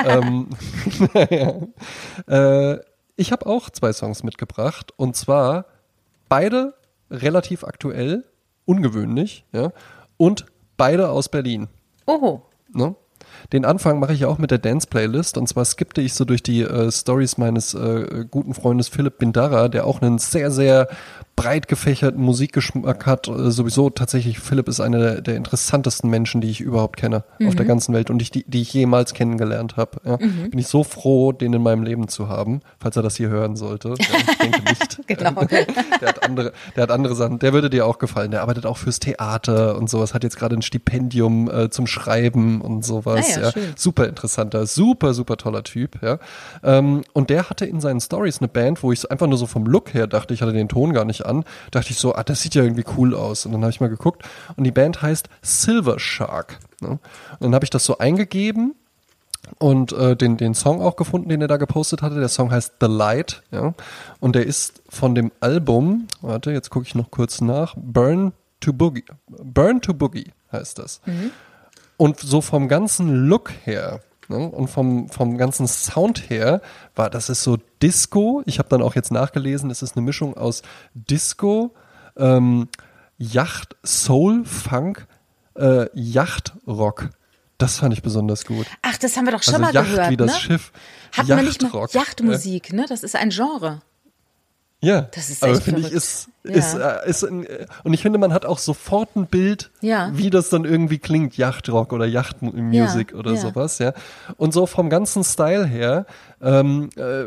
[0.06, 0.48] ähm,
[1.30, 2.72] ja.
[2.72, 2.80] äh,
[3.16, 5.66] ich habe auch zwei Songs mitgebracht und zwar
[6.30, 6.74] beide
[7.10, 8.24] relativ aktuell,
[8.64, 9.72] ungewöhnlich, ja,
[10.16, 10.46] und
[10.78, 11.68] beide aus Berlin.
[12.06, 12.42] Oho.
[12.72, 12.96] Ne?
[13.52, 16.62] Den Anfang mache ich auch mit der Dance-Playlist und zwar skippte ich so durch die
[16.62, 20.88] äh, Stories meines äh, guten Freundes Philipp Bindara, der auch einen sehr, sehr
[21.36, 23.28] breit gefächerten Musikgeschmack hat.
[23.28, 27.48] Äh, sowieso tatsächlich, Philipp ist einer der, der, interessantesten Menschen, die ich überhaupt kenne mhm.
[27.48, 27.68] auf der mhm.
[27.68, 30.00] ganzen Welt und ich, die, die ich jemals kennengelernt habe.
[30.04, 30.18] Ja.
[30.18, 30.50] Mhm.
[30.50, 33.56] Bin ich so froh, den in meinem Leben zu haben, falls er das hier hören
[33.56, 33.94] sollte.
[33.98, 35.06] Ja, ich denke nicht.
[35.06, 35.44] genau.
[36.00, 37.38] der hat andere, der hat andere Sachen.
[37.40, 38.30] Der würde dir auch gefallen.
[38.30, 40.14] Der arbeitet auch fürs Theater und sowas.
[40.14, 43.36] Hat jetzt gerade ein Stipendium äh, zum Schreiben und sowas.
[43.36, 43.52] Ah ja, ja.
[43.76, 46.00] Super interessanter, super, super toller Typ.
[46.02, 46.18] Ja.
[46.62, 49.66] Ähm, und der hatte in seinen Stories eine Band, wo ich einfach nur so vom
[49.66, 52.42] Look her dachte, ich hatte den Ton gar nicht an, dachte ich so, ah, das
[52.42, 53.46] sieht ja irgendwie cool aus.
[53.46, 54.22] Und dann habe ich mal geguckt
[54.56, 56.58] und die Band heißt Silver Shark.
[56.80, 56.90] Ne?
[56.90, 57.00] Und
[57.40, 58.74] dann habe ich das so eingegeben
[59.58, 62.16] und äh, den, den Song auch gefunden, den er da gepostet hatte.
[62.16, 63.74] Der Song heißt The Light, ja.
[64.20, 68.72] Und der ist von dem Album, warte, jetzt gucke ich noch kurz nach, Burn to
[68.72, 69.04] Boogie.
[69.28, 71.00] Burn to Boogie heißt das.
[71.06, 71.30] Mhm.
[71.96, 74.48] Und so vom ganzen Look her, Ne?
[74.48, 76.60] Und vom, vom ganzen Sound her
[76.94, 78.42] war das ist so Disco.
[78.46, 80.62] Ich habe dann auch jetzt nachgelesen, es ist eine Mischung aus
[80.94, 81.74] Disco,
[82.16, 82.68] ähm,
[83.18, 85.06] Yacht, Soul, Funk,
[85.56, 87.10] äh, Yachtrock.
[87.58, 88.66] Das fand ich besonders gut.
[88.82, 90.10] Ach, das haben wir doch schon also mal Yacht gehört.
[90.10, 90.40] wie das ne?
[90.40, 90.72] Schiff.
[91.12, 92.86] Hatten wir nicht mal Yachtmusik, ne?
[92.88, 93.80] Das ist ein Genre.
[94.80, 96.54] Ja, das ist aber finde ich ist ja.
[96.54, 97.46] ist, äh, ist ein,
[97.84, 100.10] und ich finde man hat auch sofort ein Bild, ja.
[100.12, 103.92] wie das dann irgendwie klingt, Yachtrock oder Yachtmusik ja, oder sowas, ja.
[104.36, 106.06] Und so vom ganzen Style her,
[106.42, 107.24] ähm, äh,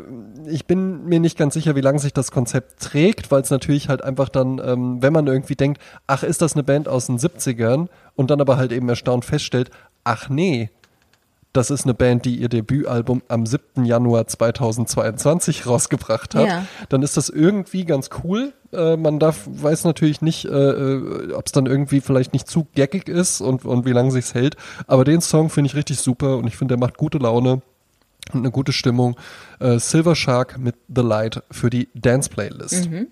[0.49, 3.89] ich bin mir nicht ganz sicher, wie lange sich das Konzept trägt, weil es natürlich
[3.89, 7.17] halt einfach dann, ähm, wenn man irgendwie denkt, ach, ist das eine Band aus den
[7.17, 9.71] 70ern und dann aber halt eben erstaunt feststellt,
[10.03, 10.69] ach nee,
[11.57, 13.83] das ist eine Band, die ihr Debütalbum am 7.
[13.83, 16.65] Januar 2022 rausgebracht hat, ja.
[16.89, 18.53] dann ist das irgendwie ganz cool.
[18.71, 22.67] Äh, man darf, weiß natürlich nicht, äh, äh ob es dann irgendwie vielleicht nicht zu
[22.75, 24.55] geckig ist und, und wie lange sich's hält.
[24.85, 27.61] Aber den Song finde ich richtig super und ich finde, der macht gute Laune
[28.33, 29.17] und eine gute Stimmung.
[29.59, 32.89] Äh, Silver Shark mit The Light für die Dance Playlist.
[32.89, 33.07] Mhm.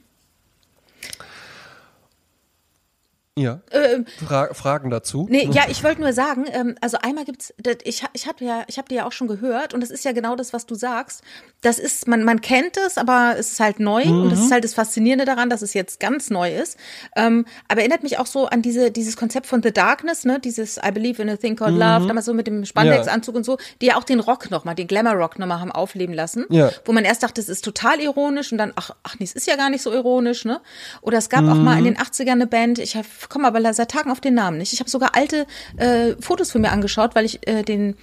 [3.38, 3.60] Ja.
[3.72, 5.28] Ähm, Fra Fragen dazu?
[5.30, 8.78] Nee, ja, ich wollte nur sagen, ähm, also einmal gibt's, ich, ich habe ja, ich
[8.78, 11.22] habe dir ja auch schon gehört und das ist ja genau das, was du sagst.
[11.60, 14.22] Das ist, man, man kennt es, aber es ist halt neu mhm.
[14.22, 16.78] und das ist halt das Faszinierende daran, dass es jetzt ganz neu ist.
[17.18, 20.78] Ähm, aber erinnert mich auch so an diese, dieses Konzept von The Darkness, ne, dieses
[20.78, 21.82] I Believe in a Thing Called mhm.
[21.82, 23.38] Love, damals so mit dem Spandex-Anzug ja.
[23.38, 26.46] und so, die ja auch den Rock nochmal, den Glamour-Rock nochmal haben aufleben lassen.
[26.50, 26.72] Ja.
[26.86, 29.46] Wo man erst dachte, es ist total ironisch und dann, ach, ach nee, es ist
[29.46, 30.62] ja gar nicht so ironisch, ne?
[31.02, 31.50] Oder es gab mhm.
[31.50, 34.34] auch mal in den 80ern eine Band, ich habe komme aber seit Tagen auf den
[34.34, 34.74] Namen nicht.
[34.74, 35.46] Ich habe sogar alte
[35.78, 37.96] äh, Fotos von mir angeschaut, weil ich äh, den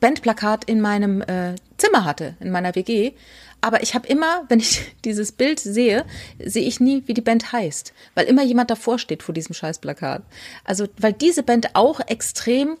[0.00, 3.12] Bandplakat in meinem äh, Zimmer hatte, in meiner WG.
[3.60, 6.04] Aber ich habe immer, wenn ich dieses Bild sehe,
[6.42, 10.22] sehe ich nie, wie die Band heißt, weil immer jemand davor steht vor diesem Scheißplakat.
[10.64, 12.76] Also, weil diese Band auch extrem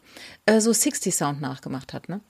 [0.46, 2.20] äh, so 60 Sound nachgemacht hat, ne?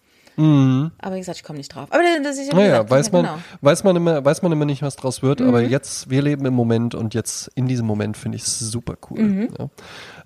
[0.41, 0.91] Mhm.
[0.99, 1.89] Aber wie gesagt, ich komme nicht drauf.
[1.91, 3.39] Aber das ist ja naja, gesagt, weiß man, genau.
[3.61, 5.41] weiß man immer, weiß man immer nicht, was draus wird.
[5.41, 5.49] Mhm.
[5.49, 8.95] Aber jetzt, wir leben im Moment und jetzt in diesem Moment finde ich es super
[9.11, 9.21] cool.
[9.21, 9.49] Mhm.
[9.59, 9.69] Ja.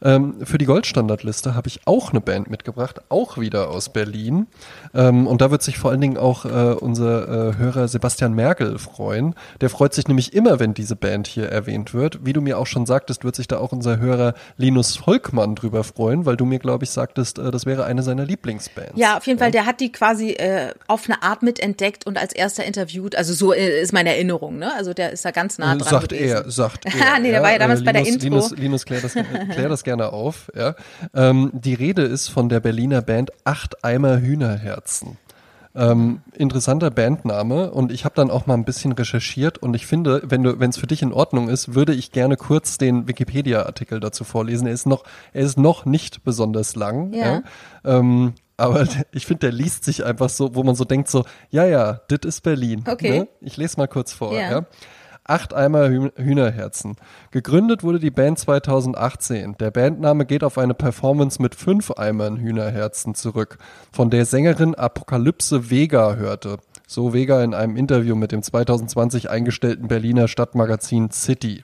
[0.02, 4.46] Ähm, für die Goldstandardliste habe ich auch eine Band mitgebracht, auch wieder aus Berlin.
[4.92, 8.78] Ähm, und da wird sich vor allen Dingen auch äh, unser äh, Hörer Sebastian Merkel
[8.78, 9.34] freuen.
[9.60, 12.24] Der freut sich nämlich immer, wenn diese Band hier erwähnt wird.
[12.24, 15.84] Wie du mir auch schon sagtest, wird sich da auch unser Hörer Linus Volkmann drüber
[15.84, 18.92] freuen, weil du mir, glaube ich, sagtest, äh, das wäre eine seiner Lieblingsbands.
[18.96, 19.44] Ja, auf jeden ja.
[19.44, 19.52] Fall.
[19.52, 23.16] Der hat die quasi äh, auf eine Art mitentdeckt und als erster interviewt.
[23.16, 24.59] Also so äh, ist meine Erinnerung.
[24.59, 24.72] Ne?
[24.74, 26.44] Also der ist da ganz nah dran sagt gewesen.
[26.44, 27.18] Er, sagt er.
[27.20, 28.24] nee, der war ja damals äh, Linus, bei der Intro.
[28.24, 30.50] Linus, Linus klär das, klär das gerne auf.
[30.55, 30.74] Ja.
[31.14, 35.18] Ähm, die Rede ist von der Berliner Band Acht Eimer Hühnerherzen.
[35.76, 40.22] Ähm, interessanter Bandname und ich habe dann auch mal ein bisschen recherchiert und ich finde,
[40.24, 43.98] wenn du, wenn es für dich in Ordnung ist, würde ich gerne kurz den Wikipedia-Artikel
[43.98, 44.68] dazu vorlesen.
[44.68, 45.02] Er ist noch,
[45.32, 47.12] er ist noch nicht besonders lang.
[47.12, 47.24] Ja.
[47.24, 47.42] ja.
[47.84, 51.64] Ähm, aber ich finde, der liest sich einfach so, wo man so denkt, so, ja,
[51.64, 52.84] ja, das ist Berlin.
[52.86, 53.20] Okay.
[53.20, 53.28] Ne?
[53.40, 54.32] Ich lese mal kurz vor.
[54.34, 54.50] Ja.
[54.50, 54.66] ja.
[55.26, 56.96] Acht Eimer Hühnerherzen.
[57.30, 59.57] Gegründet wurde die Band 2018.
[59.57, 63.57] Der Bandname geht auf eine Performance mit fünf Eimern Hühnerherzen zurück,
[63.90, 66.59] von der Sängerin Apokalypse Vega hörte.
[66.86, 71.62] So Vega in einem Interview mit dem 2020 eingestellten Berliner Stadtmagazin City.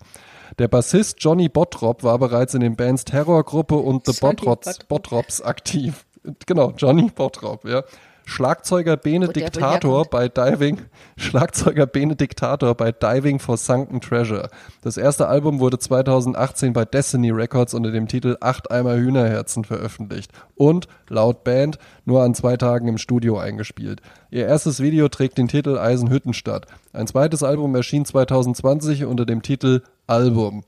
[0.59, 6.07] Der Bassist Johnny Bottrop war bereits in den Bands Terrorgruppe und The Bottrops, Bottrops aktiv.
[6.47, 7.83] Genau, Johnny Bottrop, ja.
[8.31, 10.83] Schlagzeuger Bene Wo Diktator bei Diving,
[11.17, 14.51] Schlagzeuger Bene Diktator bei Diving for Sunken Treasure.
[14.83, 20.31] Das erste Album wurde 2018 bei Destiny Records unter dem Titel Acht Eimer Hühnerherzen veröffentlicht
[20.55, 24.01] und, laut Band, nur an zwei Tagen im Studio eingespielt.
[24.31, 26.67] Ihr erstes Video trägt den Titel Eisenhüttenstadt.
[26.93, 30.63] Ein zweites Album erschien 2020 unter dem Titel Album.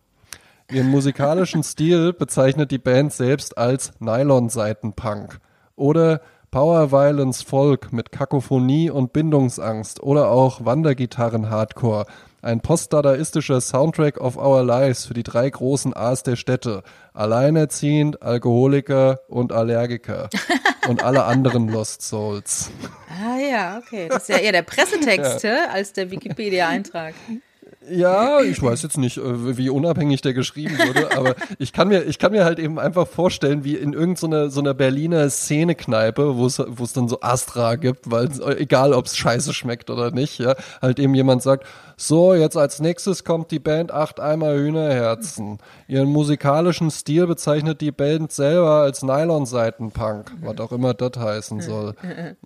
[0.71, 5.39] Ihren musikalischen Stil bezeichnet die Band selbst als Nylon-Seiten-Punk
[5.77, 12.05] oder Power Violence Folk mit Kakophonie und Bindungsangst oder auch Wandergitarren-Hardcore.
[12.43, 16.83] Ein postdadaistischer Soundtrack of Our Lives für die drei großen A's der Städte.
[17.15, 20.29] Alleinerziehend, Alkoholiker und Allergiker.
[20.89, 22.71] und alle anderen Lost Souls.
[23.09, 24.09] Ah ja, okay.
[24.09, 27.15] Das ist ja eher der Pressetext hä, als der Wikipedia-Eintrag.
[27.91, 32.05] Ja, ich weiß jetzt nicht, äh, wie unabhängig der geschrieben wurde, aber ich kann mir,
[32.05, 36.47] ich kann mir halt eben einfach vorstellen, wie in irgendeiner so einer Berliner Szenekneipe, wo
[36.47, 38.29] es, wo es dann so Astra gibt, weil
[38.59, 41.67] egal ob es scheiße schmeckt oder nicht, ja, halt eben jemand sagt,
[41.97, 45.59] so, jetzt als nächstes kommt die Band Acht Eimer Hühnerherzen.
[45.87, 51.95] Ihren musikalischen Stil bezeichnet die Band selber als Nylon-Seitenpunk, was auch immer das heißen soll.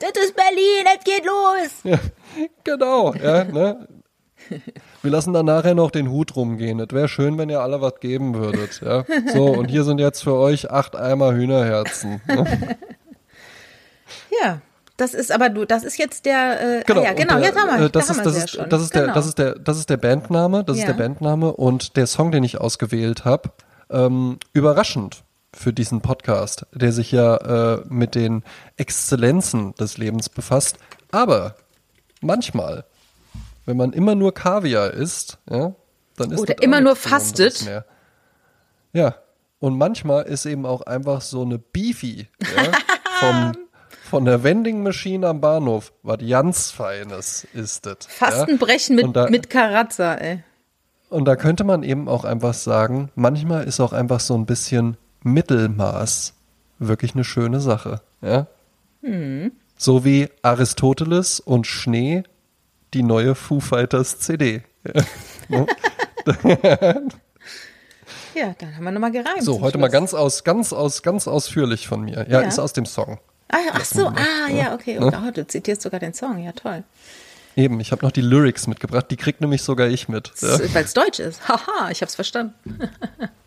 [0.00, 1.98] Das ist Berlin, es geht los!
[2.64, 3.88] Genau, ja, ne?
[5.02, 6.80] Wir lassen dann nachher noch den Hut rumgehen.
[6.80, 8.80] Es wäre schön, wenn ihr alle was geben würdet.
[8.82, 9.04] Ja?
[9.32, 12.20] So, und hier sind jetzt für euch acht Eimer Hühnerherzen.
[12.26, 12.76] Ne?
[14.42, 14.60] Ja.
[14.96, 17.58] Das ist aber du, das ist jetzt der, äh, Genau, ah ja, genau, der, jetzt
[17.58, 19.04] haben wir, äh, das da ist, haben das ja ist, das ist genau.
[19.06, 20.92] der, das ist der, das ist der Bandname, das ist Ja.
[20.92, 23.50] der Bandname und der Song, den ich ausgewählt habe,
[23.90, 28.44] ähm, überraschend für diesen Podcast, der sich ja äh, mit den
[28.76, 30.78] Exzellenzen des Lebens befasst.
[31.10, 31.56] Aber
[32.20, 32.84] manchmal,
[33.66, 35.74] wenn man immer nur Kaviar isst, ja,
[36.16, 37.68] dann ist Oder immer nur fastet.
[38.92, 39.16] Ja,
[39.58, 42.72] und manchmal ist eben auch einfach so eine Beefy ja,
[43.18, 43.52] vom,
[44.04, 47.96] von der Vending Machine am Bahnhof, was ganz Feines ist das.
[48.06, 49.06] Fastenbrechen ja?
[49.06, 50.44] mit, da, mit Karazza, ey.
[51.10, 54.96] Und da könnte man eben auch einfach sagen, manchmal ist auch einfach so ein bisschen
[55.22, 56.34] Mittelmaß
[56.78, 58.00] wirklich eine schöne Sache.
[58.20, 58.46] Ja?
[59.02, 59.52] Hm.
[59.76, 62.24] So wie Aristoteles und Schnee
[62.94, 64.62] die neue Foo Fighters CD.
[65.48, 65.66] Ja.
[68.34, 69.42] Ja, dann haben wir nochmal gereimt.
[69.44, 72.26] So, heute mal ganz aus, ganz aus, ganz ausführlich von mir.
[72.28, 72.48] Ja, Ja.
[72.48, 73.18] ist aus dem Song.
[73.48, 74.98] Ah, ja, ach so, ah, ja, okay.
[74.98, 75.22] Ne?
[75.24, 76.82] Oh, du zitierst sogar den Song, ja toll.
[77.54, 80.32] Eben, ich habe noch die Lyrics mitgebracht, die kriegt nämlich sogar ich mit.
[80.42, 81.48] Weil es Deutsch ist.
[81.48, 82.54] Haha, ich hab's verstanden.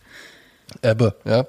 [0.81, 1.45] Ebbe, ja.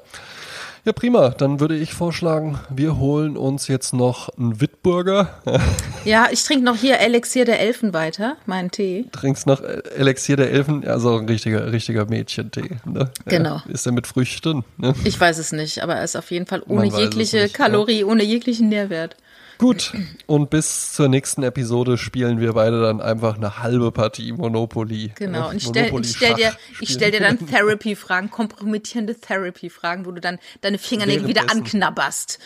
[0.89, 1.29] Ja, prima.
[1.29, 5.29] Dann würde ich vorschlagen, wir holen uns jetzt noch einen Wittburger.
[6.05, 9.05] Ja, ich trinke noch hier Elixier der Elfen weiter, meinen Tee.
[9.13, 12.79] Trinkst noch Elixier der Elfen, also ein richtiger, richtiger Mädchentee.
[12.87, 13.11] Ne?
[13.27, 13.57] Genau.
[13.57, 14.65] Ja, ist der mit Früchten?
[14.79, 14.95] Ne?
[15.05, 18.05] Ich weiß es nicht, aber er ist auf jeden Fall ohne Man jegliche nicht, Kalorie,
[18.05, 19.17] ohne jeglichen Nährwert.
[19.59, 19.93] Gut.
[20.27, 25.13] Und bis zur nächsten Episode spielen wir beide dann einfach eine halbe Partie Monopoly.
[25.17, 25.39] Genau.
[25.39, 30.07] Ja, Und ich stell, Monopoly ich stell dir, ich stell dir dann Therapy-Fragen, kompromittierende Therapy-Fragen,
[30.07, 32.39] wo du dann deine Fingernägel wieder anknabberst,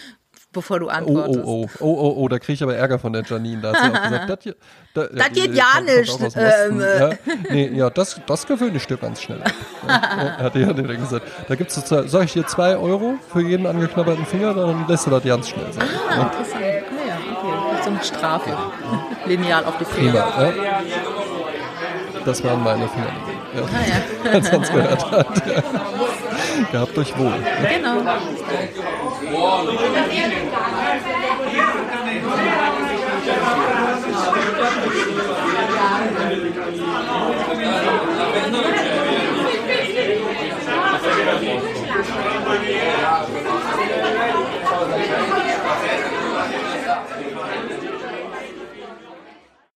[0.53, 1.41] bevor du Oh, antwortest.
[1.45, 3.61] oh, oh, oh, oh, oh, da kriege ich aber Ärger von der Janine.
[3.61, 4.57] Da hat gesagt, das, hier-
[4.95, 6.99] da, Das die- geht die ja nicht, ähm, äh.
[6.99, 7.11] ja,
[7.51, 9.53] nee, ja, das, das gewöhne ich dir ganz schnell ab.
[9.89, 11.27] Ja, hat die Janine dann gesagt.
[11.49, 15.11] Da so, zwei- sag ich dir zwei Euro für jeden angeknabberten Finger, dann lässt du
[15.11, 15.89] das ganz schnell sein.
[16.09, 16.63] Ah, interessant.
[17.93, 18.57] Ja, eine Strafe.
[19.27, 20.23] Lineal auf die Finger.
[20.23, 20.81] Prima, ja.
[22.25, 22.85] Das waren meine.
[22.85, 22.89] Ja.
[23.63, 23.67] Ah
[24.25, 24.31] ja.
[24.33, 25.47] Als man es gehört hat.
[25.47, 25.63] Ja.
[26.73, 27.35] Gehabt euch wohl.
[27.69, 27.97] Genau.